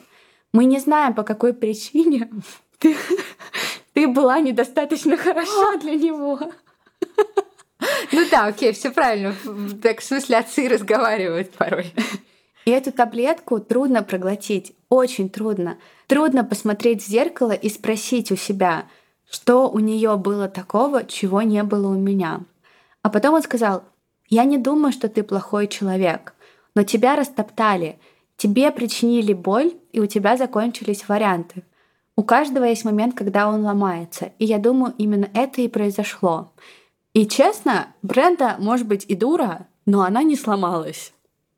Мы 0.51 0.65
не 0.65 0.79
знаем, 0.79 1.15
по 1.15 1.23
какой 1.23 1.53
причине 1.53 2.29
ты, 2.77 2.95
ты 3.93 4.07
была 4.07 4.39
недостаточно 4.39 5.17
хороша 5.17 5.77
для 5.77 5.95
него. 5.95 6.39
Ну 8.11 8.25
да, 8.29 8.45
окей, 8.45 8.73
все 8.73 8.91
правильно. 8.91 9.35
Так 9.81 10.01
в 10.01 10.03
смысле 10.03 10.37
отцы 10.37 10.67
разговаривают 10.67 11.51
порой. 11.51 11.91
И 12.65 12.71
эту 12.71 12.91
таблетку 12.91 13.59
трудно 13.59 14.03
проглотить, 14.03 14.73
очень 14.89 15.29
трудно. 15.29 15.77
Трудно 16.07 16.43
посмотреть 16.43 17.03
в 17.03 17.07
зеркало 17.07 17.51
и 17.51 17.69
спросить 17.69 18.31
у 18.31 18.35
себя, 18.35 18.85
что 19.29 19.69
у 19.69 19.79
нее 19.79 20.15
было 20.17 20.47
такого, 20.47 21.03
чего 21.03 21.41
не 21.41 21.63
было 21.63 21.87
у 21.87 21.97
меня. 21.97 22.41
А 23.01 23.09
потом 23.09 23.35
он 23.35 23.41
сказал, 23.41 23.83
я 24.29 24.45
не 24.45 24.57
думаю, 24.57 24.91
что 24.91 25.09
ты 25.09 25.23
плохой 25.23 25.67
человек, 25.67 26.33
но 26.75 26.83
тебя 26.83 27.15
растоптали, 27.15 27.99
тебе 28.37 28.71
причинили 28.71 29.33
боль, 29.33 29.73
и 29.91 29.99
у 29.99 30.05
тебя 30.05 30.37
закончились 30.37 31.07
варианты. 31.07 31.63
У 32.15 32.23
каждого 32.23 32.63
есть 32.63 32.85
момент, 32.85 33.15
когда 33.15 33.49
он 33.49 33.65
ломается, 33.65 34.31
и 34.39 34.45
я 34.45 34.59
думаю, 34.59 34.93
именно 34.97 35.29
это 35.33 35.61
и 35.61 35.67
произошло. 35.67 36.53
И 37.13 37.27
честно, 37.27 37.87
Бренда 38.01 38.55
может 38.59 38.87
быть 38.87 39.05
и 39.07 39.15
дура, 39.15 39.67
но 39.85 40.03
она 40.03 40.23
не 40.23 40.35
сломалась. 40.35 41.13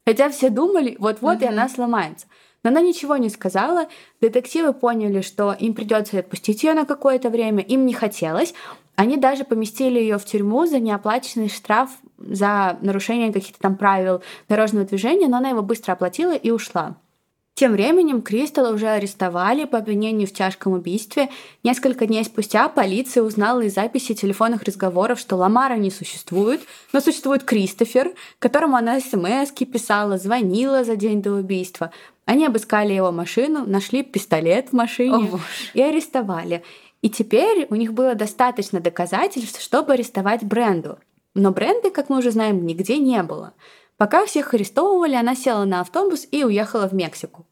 Хотя 0.05 0.29
все 0.29 0.49
думали, 0.49 0.95
вот-вот 0.99 1.41
и 1.41 1.45
она 1.45 1.67
сломается. 1.67 2.27
Но 2.63 2.69
она 2.69 2.81
ничего 2.81 3.17
не 3.17 3.29
сказала. 3.29 3.87
Детективы 4.21 4.73
поняли, 4.73 5.21
что 5.21 5.53
им 5.53 5.73
придется 5.73 6.19
отпустить 6.19 6.63
ее 6.63 6.73
на 6.73 6.85
какое-то 6.85 7.29
время. 7.29 7.63
Им 7.63 7.85
не 7.85 7.93
хотелось. 7.93 8.53
Они 8.95 9.17
даже 9.17 9.43
поместили 9.43 9.99
ее 9.99 10.17
в 10.17 10.25
тюрьму 10.25 10.65
за 10.65 10.79
неоплаченный 10.79 11.49
штраф 11.49 11.91
за 12.17 12.77
нарушение 12.81 13.33
каких-то 13.33 13.59
там 13.59 13.75
правил 13.75 14.23
дорожного 14.47 14.85
движения, 14.85 15.27
но 15.27 15.37
она 15.37 15.49
его 15.49 15.61
быстро 15.61 15.93
оплатила 15.93 16.33
и 16.33 16.49
ушла. 16.49 16.95
Тем 17.57 17.71
временем 17.71 18.21
Кристал 18.21 18.73
уже 18.73 18.89
арестовали 18.89 19.63
по 19.63 19.77
обвинению 19.77 20.27
в 20.27 20.33
тяжком 20.33 20.73
убийстве. 20.73 21.29
Несколько 21.63 22.05
дней 22.05 22.25
спустя 22.25 22.67
полиция 22.67 23.23
узнала 23.23 23.61
из 23.61 23.75
записи 23.75 24.13
телефонных 24.13 24.63
разговоров, 24.63 25.21
что 25.21 25.37
Ламара 25.37 25.75
не 25.75 25.89
существует, 25.89 26.59
но 26.91 26.99
существует 26.99 27.45
Кристофер, 27.45 28.13
которому 28.39 28.75
она 28.75 28.99
смс 28.99 29.51
писала, 29.71 30.17
звонила 30.17 30.83
за 30.83 30.97
день 30.97 31.21
до 31.21 31.31
убийства. 31.31 31.91
Они 32.25 32.45
обыскали 32.45 32.91
его 32.91 33.13
машину, 33.13 33.63
нашли 33.65 34.03
пистолет 34.03 34.71
в 34.71 34.73
машине 34.73 35.29
О, 35.31 35.39
и 35.73 35.81
арестовали. 35.81 36.61
И 37.01 37.09
теперь 37.09 37.67
у 37.69 37.75
них 37.75 37.93
было 37.93 38.15
достаточно 38.15 38.81
доказательств, 38.81 39.61
чтобы 39.61 39.93
арестовать 39.93 40.43
Бренду. 40.43 40.99
Но 41.35 41.51
Бренды, 41.51 41.89
как 41.89 42.09
мы 42.09 42.17
уже 42.17 42.31
знаем, 42.31 42.65
нигде 42.65 42.97
не 42.97 43.23
было. 43.23 43.53
Пока 43.97 44.25
всех 44.25 44.53
арестовывали, 44.53 45.15
она 45.15 45.35
села 45.35 45.65
на 45.65 45.81
автобус 45.81 46.27
и 46.31 46.43
уехала 46.43 46.87
в 46.87 46.93
Мексику. 46.93 47.45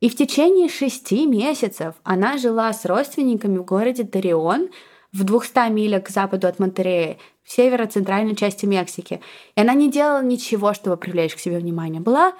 И 0.00 0.08
в 0.08 0.16
течение 0.16 0.68
шести 0.68 1.26
месяцев 1.26 1.94
она 2.04 2.36
жила 2.38 2.72
с 2.72 2.84
родственниками 2.84 3.58
в 3.58 3.64
городе 3.64 4.04
Тарион 4.04 4.68
в 5.12 5.24
200 5.24 5.70
милях 5.70 6.04
к 6.04 6.10
западу 6.10 6.46
от 6.46 6.58
Монтерея, 6.58 7.16
в 7.42 7.50
северо-центральной 7.50 8.36
части 8.36 8.66
Мексики. 8.66 9.20
И 9.56 9.60
она 9.60 9.72
не 9.72 9.90
делала 9.90 10.22
ничего, 10.22 10.74
чтобы 10.74 10.98
привлечь 10.98 11.34
к 11.34 11.40
себе 11.40 11.58
внимание. 11.58 12.00
Была 12.00 12.34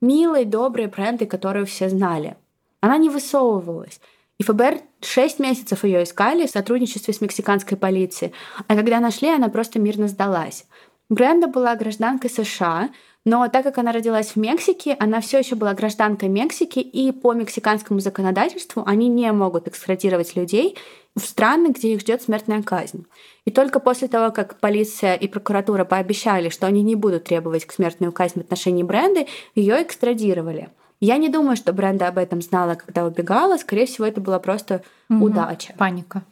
милой, 0.00 0.44
доброй 0.44 0.86
Брентой, 0.86 1.26
которую 1.26 1.66
все 1.66 1.88
знали. 1.88 2.36
Она 2.80 2.98
не 2.98 3.08
высовывалась. 3.08 4.00
И 4.38 4.44
ФБР 4.44 4.80
6 5.00 5.38
месяцев 5.38 5.84
ее 5.84 6.02
искали 6.02 6.46
в 6.46 6.50
сотрудничестве 6.50 7.14
с 7.14 7.20
мексиканской 7.20 7.76
полицией. 7.76 8.32
А 8.66 8.76
когда 8.76 9.00
нашли, 9.00 9.28
она 9.28 9.48
просто 9.48 9.78
мирно 9.80 10.08
сдалась. 10.08 10.66
Бренда 11.08 11.46
была 11.46 11.74
гражданкой 11.74 12.30
США, 12.30 12.90
но 13.24 13.48
так 13.48 13.64
как 13.64 13.78
она 13.78 13.92
родилась 13.92 14.32
в 14.32 14.36
Мексике, 14.36 14.96
она 14.98 15.20
все 15.20 15.38
еще 15.38 15.54
была 15.54 15.74
гражданкой 15.74 16.28
Мексики, 16.28 16.78
и 16.78 17.12
по 17.12 17.32
мексиканскому 17.32 18.00
законодательству 18.00 18.82
они 18.86 19.08
не 19.08 19.30
могут 19.32 19.68
экстрадировать 19.68 20.36
людей 20.36 20.76
в 21.16 21.20
страны, 21.20 21.68
где 21.68 21.92
их 21.92 22.00
ждет 22.00 22.22
смертная 22.22 22.62
казнь. 22.62 23.06
И 23.44 23.50
только 23.50 23.80
после 23.80 24.08
того, 24.08 24.32
как 24.32 24.60
полиция 24.60 25.14
и 25.14 25.28
прокуратура 25.28 25.84
пообещали, 25.84 26.48
что 26.48 26.66
они 26.66 26.82
не 26.82 26.94
будут 26.94 27.24
требовать 27.24 27.66
к 27.66 27.72
смертную 27.72 28.12
казнь 28.12 28.40
в 28.40 28.44
отношении 28.44 28.82
Бренды, 28.82 29.26
ее 29.54 29.82
экстрадировали. 29.82 30.70
Я 31.00 31.16
не 31.16 31.28
думаю, 31.28 31.56
что 31.56 31.72
Бренда 31.72 32.08
об 32.08 32.18
этом 32.18 32.42
знала, 32.42 32.74
когда 32.74 33.04
убегала. 33.04 33.56
Скорее 33.56 33.86
всего, 33.86 34.06
это 34.06 34.20
была 34.20 34.38
просто 34.38 34.82
угу. 35.08 35.26
удача. 35.26 35.74
Паника. 35.78 36.22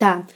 Да. 0.00 0.26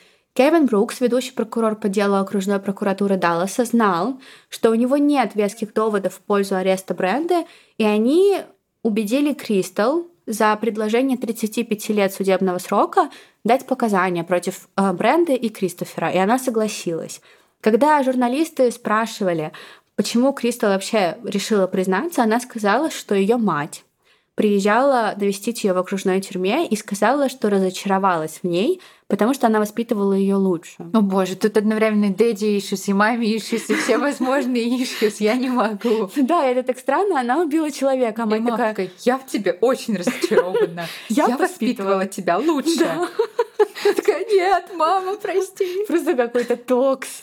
Кевин 0.41 0.65
Брукс, 0.65 1.03
ведущий 1.03 1.33
прокурор 1.33 1.77
по 1.77 1.91
делу 1.91 2.15
окружной 2.15 2.61
прокуратуры 2.61 3.19
Далласа, 3.19 3.67
знал, 3.67 4.19
что 4.49 4.71
у 4.71 4.75
него 4.75 4.97
нет 4.97 5.35
веских 5.35 5.75
доводов 5.75 6.15
в 6.15 6.21
пользу 6.21 6.57
ареста 6.57 6.95
Бренды, 6.95 7.45
и 7.77 7.85
они 7.85 8.39
убедили 8.83 9.35
Кристал 9.35 10.07
за 10.25 10.57
предложение 10.57 11.19
35 11.19 11.91
лет 11.91 12.15
судебного 12.15 12.57
срока 12.57 13.11
дать 13.45 13.67
показания 13.67 14.25
против 14.25 14.71
э, 14.79 14.93
Бренды 14.95 15.35
и 15.35 15.51
Кристофера, 15.51 16.09
и 16.09 16.17
она 16.17 16.39
согласилась. 16.39 17.21
Когда 17.61 18.03
журналисты 18.03 18.71
спрашивали, 18.71 19.53
Почему 19.95 20.33
Кристал 20.33 20.71
вообще 20.71 21.19
решила 21.25 21.67
признаться, 21.67 22.23
она 22.23 22.41
сказала, 22.41 22.91
что 22.91 23.15
ее 23.15 23.37
мать 23.37 23.85
приезжала 24.41 25.15
навестить 25.19 25.65
ее 25.65 25.75
в 25.75 25.77
окружной 25.77 26.19
тюрьме 26.23 26.67
и 26.67 26.75
сказала, 26.75 27.29
что 27.29 27.51
разочаровалась 27.51 28.41
в 28.43 28.47
ней, 28.47 28.81
потому 29.07 29.35
что 29.35 29.49
она 29.49 29.61
воспитывала 29.61 30.15
ее 30.15 30.37
лучше. 30.37 30.77
О 30.95 31.03
боже, 31.03 31.37
тут 31.37 31.59
одновременно 31.59 32.09
дэдди 32.09 32.57
ишус 32.59 32.89
и 32.89 32.95
маме 32.95 33.37
ишус, 33.37 33.69
и 33.69 33.75
все 33.75 33.99
возможные 33.99 34.83
ишус, 34.83 35.21
я 35.21 35.35
не 35.35 35.51
могу. 35.51 36.11
Да, 36.17 36.47
это 36.47 36.63
так 36.63 36.79
странно, 36.79 37.21
она 37.21 37.43
убила 37.43 37.71
человека, 37.71 38.23
а 38.23 38.27
мать 38.27 38.47
такая... 38.47 38.91
Я 39.01 39.19
в 39.19 39.27
тебе 39.27 39.59
очень 39.61 39.99
разочарована. 39.99 40.87
Я 41.11 41.37
воспитывала 41.37 42.07
тебя 42.07 42.39
лучше. 42.39 42.89
Такая, 43.95 44.25
нет, 44.25 44.71
мама, 44.75 45.17
прости. 45.17 45.85
Просто 45.87 46.15
какой-то 46.15 46.57
токс. 46.57 47.21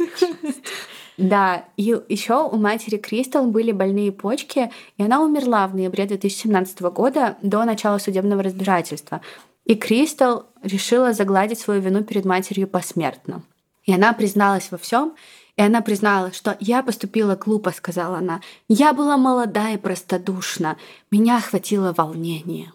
Да, 1.17 1.65
и 1.77 1.99
еще 2.09 2.47
у 2.47 2.57
матери 2.57 2.97
Кристал 2.97 3.47
были 3.47 3.71
больные 3.71 4.11
почки, 4.11 4.71
и 4.97 5.03
она 5.03 5.21
умерла 5.21 5.67
в 5.67 5.75
ноябре 5.75 6.05
2017 6.05 6.81
года 6.81 7.37
до 7.41 7.65
начала 7.65 7.97
судебного 7.97 8.43
разбирательства. 8.43 9.21
И 9.65 9.75
Кристал 9.75 10.45
решила 10.61 11.13
загладить 11.13 11.59
свою 11.59 11.81
вину 11.81 12.03
перед 12.03 12.23
матерью 12.23 12.67
посмертно. 12.67 13.41
И 13.83 13.93
она 13.93 14.13
призналась 14.13 14.69
во 14.69 14.77
всем, 14.77 15.15
и 15.55 15.61
она 15.63 15.81
признала, 15.81 16.31
что 16.33 16.55
я 16.59 16.83
поступила 16.83 17.35
глупо, 17.35 17.71
сказала 17.71 18.19
она. 18.19 18.41
Я 18.67 18.93
была 18.93 19.17
молода 19.17 19.71
и 19.71 19.77
простодушна. 19.77 20.77
Меня 21.09 21.37
охватило 21.37 21.93
волнение. 21.97 22.71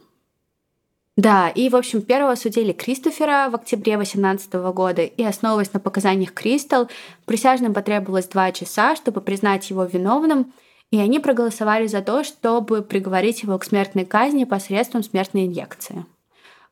Да, 1.17 1.51
и, 1.51 1.69
в 1.69 1.77
общем, 1.77 2.01
первого 2.01 2.37
судили 2.37 2.73
Кристофера 2.73 3.51
в 3.51 3.55
октябре 3.55 3.97
2018 3.97 4.55
года, 4.73 5.03
и, 5.03 5.23
основываясь 5.23 5.73
на 5.75 5.81
показаниях 5.81 6.33
Кристал, 6.33 6.89
присяжным 7.27 7.75
потребовалось 7.75 8.29
два 8.29 8.51
часа, 8.51 8.97
чтобы 8.97 9.21
признать 9.21 9.69
его 9.69 9.85
виновным, 9.85 10.55
и 10.91 10.99
они 10.99 11.21
проголосовали 11.21 11.87
за 11.87 12.01
то, 12.01 12.25
чтобы 12.25 12.81
приговорить 12.81 13.43
его 13.43 13.59
к 13.59 13.65
смертной 13.65 14.07
казни 14.07 14.45
посредством 14.45 15.03
смертной 15.03 15.47
инъекции. 15.47 16.07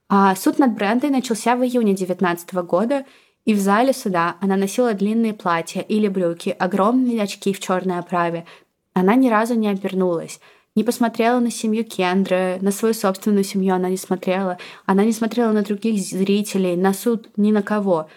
А 0.08 0.34
суд 0.34 0.58
над 0.58 0.74
Брендой 0.74 1.10
начался 1.10 1.54
в 1.54 1.62
июне 1.62 1.94
2019 1.94 2.54
года, 2.66 3.04
и 3.44 3.52
в 3.52 3.60
зале 3.60 3.92
суда 3.92 4.36
она 4.40 4.56
носила 4.56 4.94
длинные 4.94 5.34
платья 5.34 5.82
или 5.82 6.08
брюки, 6.08 6.56
огромные 6.58 7.22
очки 7.22 7.52
в 7.52 7.60
черной 7.60 7.98
оправе. 7.98 8.46
Она 8.94 9.14
ни 9.16 9.28
разу 9.28 9.54
не 9.54 9.68
обернулась— 9.68 10.40
не 10.76 10.84
посмотрела 10.84 11.40
на 11.40 11.50
семью 11.50 11.84
Кендры, 11.84 12.58
на 12.60 12.70
свою 12.70 12.94
собственную 12.94 13.44
семью 13.44 13.74
она 13.74 13.88
не 13.88 13.96
смотрела. 13.96 14.58
Она 14.86 15.04
не 15.04 15.12
смотрела 15.12 15.52
на 15.52 15.62
других 15.62 16.00
зрителей, 16.00 16.76
на 16.76 16.94
суд, 16.94 17.28
ни 17.36 17.50
на 17.50 17.62
кого. 17.62 18.08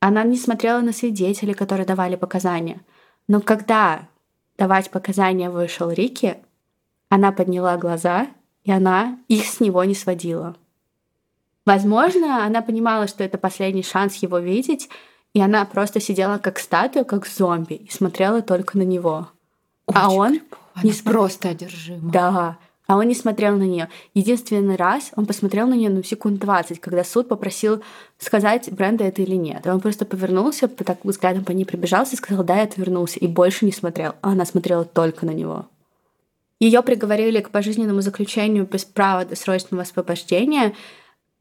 Она 0.00 0.24
не 0.24 0.36
смотрела 0.36 0.80
на 0.80 0.92
свидетелей, 0.92 1.54
которые 1.54 1.86
давали 1.86 2.16
показания. 2.16 2.80
Но 3.28 3.40
когда 3.40 4.08
давать 4.58 4.90
показания 4.90 5.48
вышел 5.48 5.90
Рики, 5.90 6.38
она 7.08 7.30
подняла 7.30 7.76
глаза, 7.76 8.26
и 8.64 8.72
она 8.72 9.18
их 9.28 9.44
с 9.44 9.60
него 9.60 9.84
не 9.84 9.94
сводила. 9.94 10.56
Возможно, 11.64 12.44
она 12.44 12.62
понимала, 12.62 13.06
что 13.06 13.22
это 13.22 13.38
последний 13.38 13.84
шанс 13.84 14.16
его 14.16 14.38
видеть, 14.38 14.88
и 15.34 15.40
она 15.40 15.64
просто 15.64 16.00
сидела 16.00 16.38
как 16.38 16.58
статуя, 16.58 17.04
как 17.04 17.26
зомби, 17.26 17.74
и 17.74 17.90
смотрела 17.90 18.42
только 18.42 18.76
на 18.76 18.82
него. 18.82 19.28
Очень 19.86 20.00
а 20.00 20.10
он 20.10 20.40
она 20.74 20.84
не 20.84 20.92
просто 20.92 21.50
одержима. 21.50 22.10
Да. 22.10 22.58
А 22.86 22.96
он 22.96 23.06
не 23.06 23.14
смотрел 23.14 23.56
на 23.56 23.62
нее. 23.62 23.88
Единственный 24.12 24.76
раз 24.76 25.12
он 25.16 25.24
посмотрел 25.24 25.66
на 25.66 25.74
нее 25.74 25.88
ну, 25.88 26.02
секунд 26.02 26.40
20, 26.40 26.80
когда 26.80 27.04
суд 27.04 27.28
попросил 27.28 27.82
сказать, 28.18 28.70
Бренда 28.72 29.04
это 29.04 29.22
или 29.22 29.36
нет. 29.36 29.66
Он 29.66 29.80
просто 29.80 30.04
повернулся, 30.04 30.68
так 30.68 31.04
взглядом 31.04 31.44
по 31.44 31.52
ней 31.52 31.64
прибежался 31.64 32.14
и 32.14 32.18
сказал, 32.18 32.44
да, 32.44 32.56
я 32.56 32.64
отвернулся. 32.64 33.18
И 33.20 33.26
больше 33.26 33.64
не 33.64 33.72
смотрел. 33.72 34.14
А 34.20 34.32
она 34.32 34.44
смотрела 34.44 34.84
только 34.84 35.24
на 35.24 35.30
него. 35.30 35.66
Ее 36.58 36.82
приговорили 36.82 37.40
к 37.40 37.50
пожизненному 37.50 38.02
заключению 38.02 38.66
без 38.66 38.84
права 38.84 39.24
досрочного 39.24 39.84
освобождения. 39.84 40.74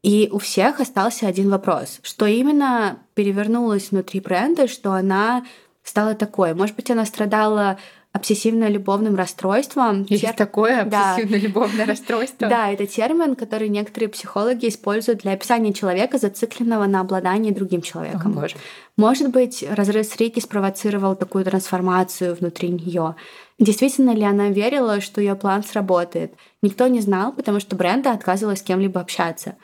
И 0.03 0.29
у 0.31 0.39
всех 0.39 0.79
остался 0.79 1.27
один 1.27 1.49
вопрос. 1.49 1.99
Что 2.01 2.25
именно 2.25 2.99
перевернулось 3.13 3.91
внутри 3.91 4.19
Бренды, 4.19 4.67
что 4.67 4.93
она 4.93 5.45
стала 5.83 6.15
такой? 6.15 6.53
Может 6.53 6.75
быть, 6.75 6.89
она 6.89 7.05
страдала 7.05 7.77
обсессивно-любовным 8.13 9.15
расстройством. 9.15 10.05
Есть 10.09 10.23
Тер... 10.23 10.33
такое 10.33 10.81
обсессивно-любовное 10.81 11.85
расстройство? 11.85 12.47
Да, 12.49 12.69
это 12.69 12.85
термин, 12.85 13.35
который 13.35 13.69
некоторые 13.69 14.09
психологи 14.09 14.67
используют 14.67 15.21
для 15.21 15.31
описания 15.31 15.73
человека, 15.73 16.17
зацикленного 16.17 16.85
на 16.85 16.99
обладании 17.01 17.51
другим 17.51 17.81
человеком. 17.81 18.33
О, 18.37 18.41
боже. 18.41 18.55
Может 18.97 19.29
быть, 19.29 19.63
разрыв 19.69 20.05
с 20.05 20.17
Рики 20.17 20.39
спровоцировал 20.39 21.15
такую 21.15 21.45
трансформацию 21.45 22.35
внутри 22.35 22.69
нее. 22.69 23.15
Действительно 23.59 24.11
ли 24.11 24.23
она 24.23 24.49
верила, 24.49 24.99
что 24.99 25.21
ее 25.21 25.35
план 25.35 25.63
сработает? 25.63 26.33
Никто 26.61 26.87
не 26.87 26.99
знал, 26.99 27.31
потому 27.31 27.59
что 27.59 27.75
Бренда 27.75 28.11
отказывалась 28.11 28.59
с 28.59 28.63
кем-либо 28.63 28.99
общаться. 28.99 29.55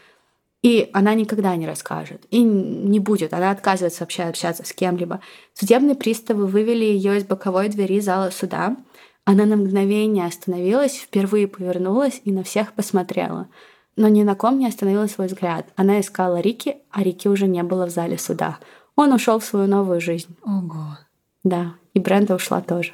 И 0.67 0.89
она 0.91 1.13
никогда 1.13 1.55
не 1.55 1.65
расскажет. 1.65 2.25
И 2.29 2.43
не 2.43 2.99
будет. 2.99 3.33
Она 3.33 3.51
отказывается 3.51 4.01
вообще 4.01 4.23
общаться 4.23 4.65
с 4.65 4.73
кем-либо. 4.73 5.21
Судебные 5.53 5.95
приставы 5.95 6.45
вывели 6.45 6.83
ее 6.83 7.17
из 7.17 7.23
боковой 7.23 7.69
двери 7.69 8.01
зала 8.01 8.31
суда. 8.31 8.75
Она 9.23 9.45
на 9.45 9.55
мгновение 9.55 10.25
остановилась, 10.25 10.97
впервые 10.97 11.47
повернулась 11.47 12.19
и 12.25 12.33
на 12.33 12.43
всех 12.43 12.73
посмотрела. 12.73 13.47
Но 13.95 14.09
ни 14.09 14.23
на 14.23 14.35
ком 14.35 14.59
не 14.59 14.67
остановила 14.67 15.07
свой 15.07 15.27
взгляд. 15.27 15.67
Она 15.77 16.01
искала 16.01 16.41
Рики, 16.41 16.75
а 16.91 17.01
Рики 17.01 17.29
уже 17.29 17.47
не 17.47 17.63
было 17.63 17.85
в 17.85 17.91
зале 17.91 18.17
суда. 18.17 18.59
Он 18.97 19.13
ушел 19.13 19.39
в 19.39 19.45
свою 19.45 19.67
новую 19.67 20.01
жизнь. 20.01 20.35
Ого. 20.43 20.97
Да, 21.45 21.75
и 21.93 21.99
Бренда 21.99 22.35
ушла 22.35 22.59
тоже. 22.59 22.91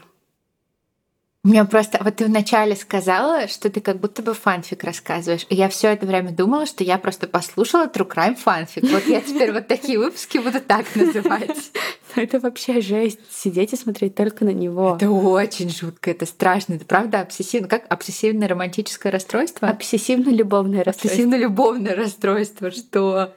У 1.45 1.49
меня 1.49 1.65
просто... 1.65 1.99
Вот 2.01 2.15
ты 2.15 2.25
вначале 2.25 2.73
сказала, 2.73 3.49
что 3.49 3.69
ты 3.69 3.81
как 3.81 3.99
будто 3.99 4.21
бы 4.21 4.33
фанфик 4.33 4.81
рассказываешь. 4.85 5.45
И 5.49 5.55
я 5.55 5.67
все 5.67 5.89
это 5.89 6.05
время 6.05 6.31
думала, 6.31 6.65
что 6.65 6.85
я 6.85 6.97
просто 6.97 7.27
послушала 7.27 7.87
True 7.87 8.07
Crime 8.07 8.35
фанфик. 8.35 8.89
Вот 8.89 9.05
я 9.07 9.19
теперь 9.19 9.51
вот 9.51 9.67
такие 9.67 9.99
выпуски 9.99 10.37
буду 10.37 10.61
так 10.61 10.85
называть. 10.95 11.71
Это 12.15 12.39
вообще 12.39 12.79
жесть. 12.79 13.19
Сидеть 13.29 13.73
и 13.73 13.75
смотреть 13.75 14.15
только 14.15 14.45
на 14.45 14.53
него. 14.53 14.95
Это 14.95 15.11
очень 15.11 15.69
жутко, 15.69 16.11
это 16.11 16.25
страшно. 16.25 16.75
Это 16.75 16.85
правда 16.85 17.19
обсессивно. 17.19 17.67
Как 17.67 17.91
обсессивное 17.91 18.47
романтическое 18.47 19.11
расстройство? 19.11 19.67
Обсессивно-любовное 19.67 20.85
расстройство. 20.85 21.09
Обсессивно-любовное 21.09 21.95
расстройство. 21.95 22.71
Что? 22.71 23.33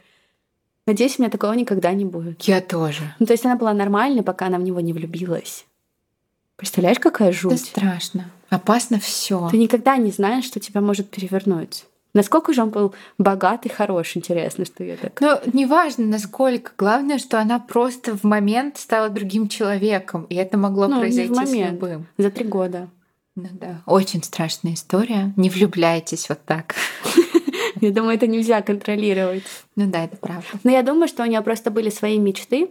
Надеюсь, 0.87 1.19
у 1.19 1.23
меня 1.23 1.31
такого 1.31 1.55
никогда 1.55 1.93
не 1.93 2.05
будет. 2.05 2.41
Я 2.43 2.61
тоже. 2.61 3.03
Ну, 3.19 3.27
то 3.27 3.33
есть 3.33 3.45
она 3.45 3.57
была 3.57 3.73
нормальной, 3.73 4.23
пока 4.23 4.47
она 4.47 4.59
в 4.59 4.63
него 4.63 4.79
не 4.79 4.93
влюбилась. 4.93 5.66
Представляешь, 6.57 6.99
какая 6.99 7.33
жуть? 7.33 7.55
Это 7.55 7.65
страшно. 7.65 8.31
Опасно 8.49 8.99
все. 8.99 9.49
Ты 9.51 9.59
никогда 9.59 9.97
не 9.97 10.11
знаешь, 10.11 10.45
что 10.45 10.61
тебя 10.61 10.81
может 10.81 11.11
перевернуть. 11.11 11.85
Насколько 12.15 12.55
же 12.55 12.63
он 12.63 12.71
был 12.71 12.95
богатый, 13.19 13.69
хорош, 13.69 14.17
интересно, 14.17 14.65
что 14.65 14.83
я 14.83 14.97
так. 14.97 15.21
Ну, 15.21 15.39
неважно, 15.53 16.07
насколько. 16.07 16.73
Главное, 16.79 17.19
что 17.19 17.39
она 17.39 17.59
просто 17.59 18.17
в 18.17 18.25
момент 18.25 18.79
стала 18.79 19.11
другим 19.11 19.49
человеком, 19.49 20.25
и 20.31 20.35
это 20.35 20.57
могло 20.57 20.89
ну, 20.89 21.01
произойти 21.01 21.29
не 21.29 21.35
в 21.35 21.37
момент. 21.37 21.69
с 21.69 21.73
любым. 21.73 22.07
За 22.17 22.31
три 22.31 22.47
года. 22.47 22.89
Ну 23.35 23.49
да, 23.53 23.83
очень 23.85 24.23
страшная 24.23 24.73
история. 24.73 25.35
Не 25.37 25.51
влюбляйтесь 25.51 26.31
вот 26.31 26.39
так. 26.47 26.75
Я 27.83 27.91
думаю, 27.91 28.17
это 28.17 28.27
нельзя 28.27 28.63
контролировать. 28.63 29.45
Ну 29.75 29.87
да, 29.87 30.05
это 30.05 30.17
правда. 30.17 30.47
Но 30.65 30.71
я 30.71 30.83
думаю, 30.83 31.09
что 31.09 31.23
у 31.23 31.27
нее 31.27 31.43
просто 31.43 31.71
были 31.71 31.91
свои 31.91 32.19
мечты, 32.19 32.71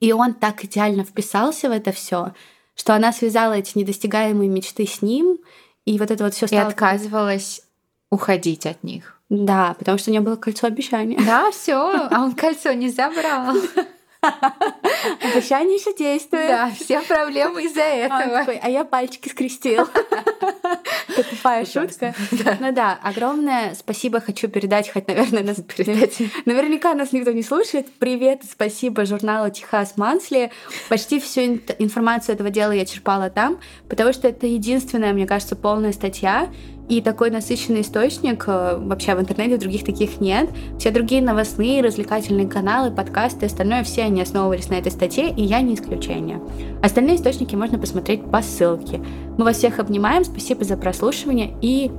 и 0.00 0.12
он 0.12 0.32
так 0.32 0.64
идеально 0.64 1.04
вписался 1.04 1.68
в 1.68 1.72
это 1.72 1.92
все, 1.92 2.32
что 2.74 2.94
она 2.94 3.12
связала 3.12 3.54
эти 3.54 3.76
недостигаемые 3.76 4.48
мечты 4.48 4.86
с 4.86 5.02
ним, 5.02 5.38
и 5.84 5.98
вот 5.98 6.10
это 6.10 6.24
вот 6.24 6.34
все 6.34 6.46
стало... 6.46 6.60
И 6.60 6.64
отказывалась 6.64 7.62
уходить 8.10 8.66
от 8.66 8.82
них. 8.82 9.20
Да, 9.28 9.74
потому 9.78 9.98
что 9.98 10.10
у 10.10 10.12
нее 10.12 10.20
было 10.20 10.36
кольцо 10.36 10.66
обещания. 10.66 11.18
Да, 11.24 11.50
все, 11.52 12.08
а 12.10 12.22
он 12.22 12.32
кольцо 12.32 12.72
не 12.72 12.90
забрал. 12.90 13.54
Обещание 15.20 15.76
еще 15.76 15.94
действует. 15.96 16.48
Да, 16.48 16.70
все 16.70 17.00
проблемы 17.02 17.62
из-за 17.64 17.80
этого. 17.80 18.52
а 18.62 18.68
я 18.68 18.84
пальчики 18.84 19.28
скрестил. 19.28 19.86
Это 21.08 21.28
тупая 21.28 21.64
шутка. 21.64 22.14
Ну 22.60 22.72
да, 22.72 22.98
огромное 23.02 23.74
спасибо 23.74 24.20
хочу 24.20 24.48
передать, 24.48 24.90
хоть, 24.90 25.08
наверное, 25.08 25.42
нас 25.42 25.56
передать. 25.56 26.18
Наверняка 26.44 26.94
нас 26.94 27.12
никто 27.12 27.32
не 27.32 27.42
слушает. 27.42 27.92
Привет, 27.98 28.42
спасибо 28.50 29.04
журналу 29.04 29.50
Техас 29.50 29.96
Мансли. 29.96 30.50
Почти 30.88 31.18
всю 31.18 31.40
информацию 31.78 32.34
этого 32.34 32.50
дела 32.50 32.72
я 32.72 32.84
черпала 32.84 33.30
там, 33.30 33.58
потому 33.88 34.12
что 34.12 34.28
это 34.28 34.46
единственная, 34.46 35.12
мне 35.12 35.26
кажется, 35.26 35.56
полная 35.56 35.92
статья, 35.92 36.48
и 36.90 37.00
такой 37.00 37.30
насыщенный 37.30 37.82
источник 37.82 38.44
э, 38.48 38.76
вообще 38.76 39.14
в 39.14 39.20
интернете 39.20 39.56
других 39.56 39.84
таких 39.84 40.20
нет. 40.20 40.50
Все 40.78 40.90
другие 40.90 41.22
новостные, 41.22 41.82
развлекательные 41.82 42.48
каналы, 42.48 42.90
подкасты, 42.90 43.46
остальное, 43.46 43.84
все 43.84 44.02
они 44.02 44.20
основывались 44.20 44.68
на 44.68 44.74
этой 44.74 44.90
статье, 44.90 45.30
и 45.30 45.42
я 45.42 45.60
не 45.60 45.74
исключение. 45.74 46.40
Остальные 46.82 47.16
источники 47.16 47.54
можно 47.54 47.78
посмотреть 47.78 48.28
по 48.28 48.42
ссылке. 48.42 49.00
Мы 49.38 49.44
вас 49.44 49.58
всех 49.58 49.78
обнимаем, 49.78 50.24
спасибо 50.24 50.64
за 50.64 50.76
прослушивание 50.76 51.54
и 51.62 51.92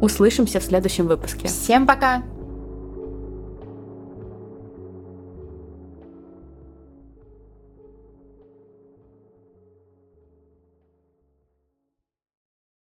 услышимся 0.00 0.58
в 0.58 0.64
следующем 0.64 1.06
выпуске. 1.06 1.46
Всем 1.46 1.86
пока! 1.86 2.31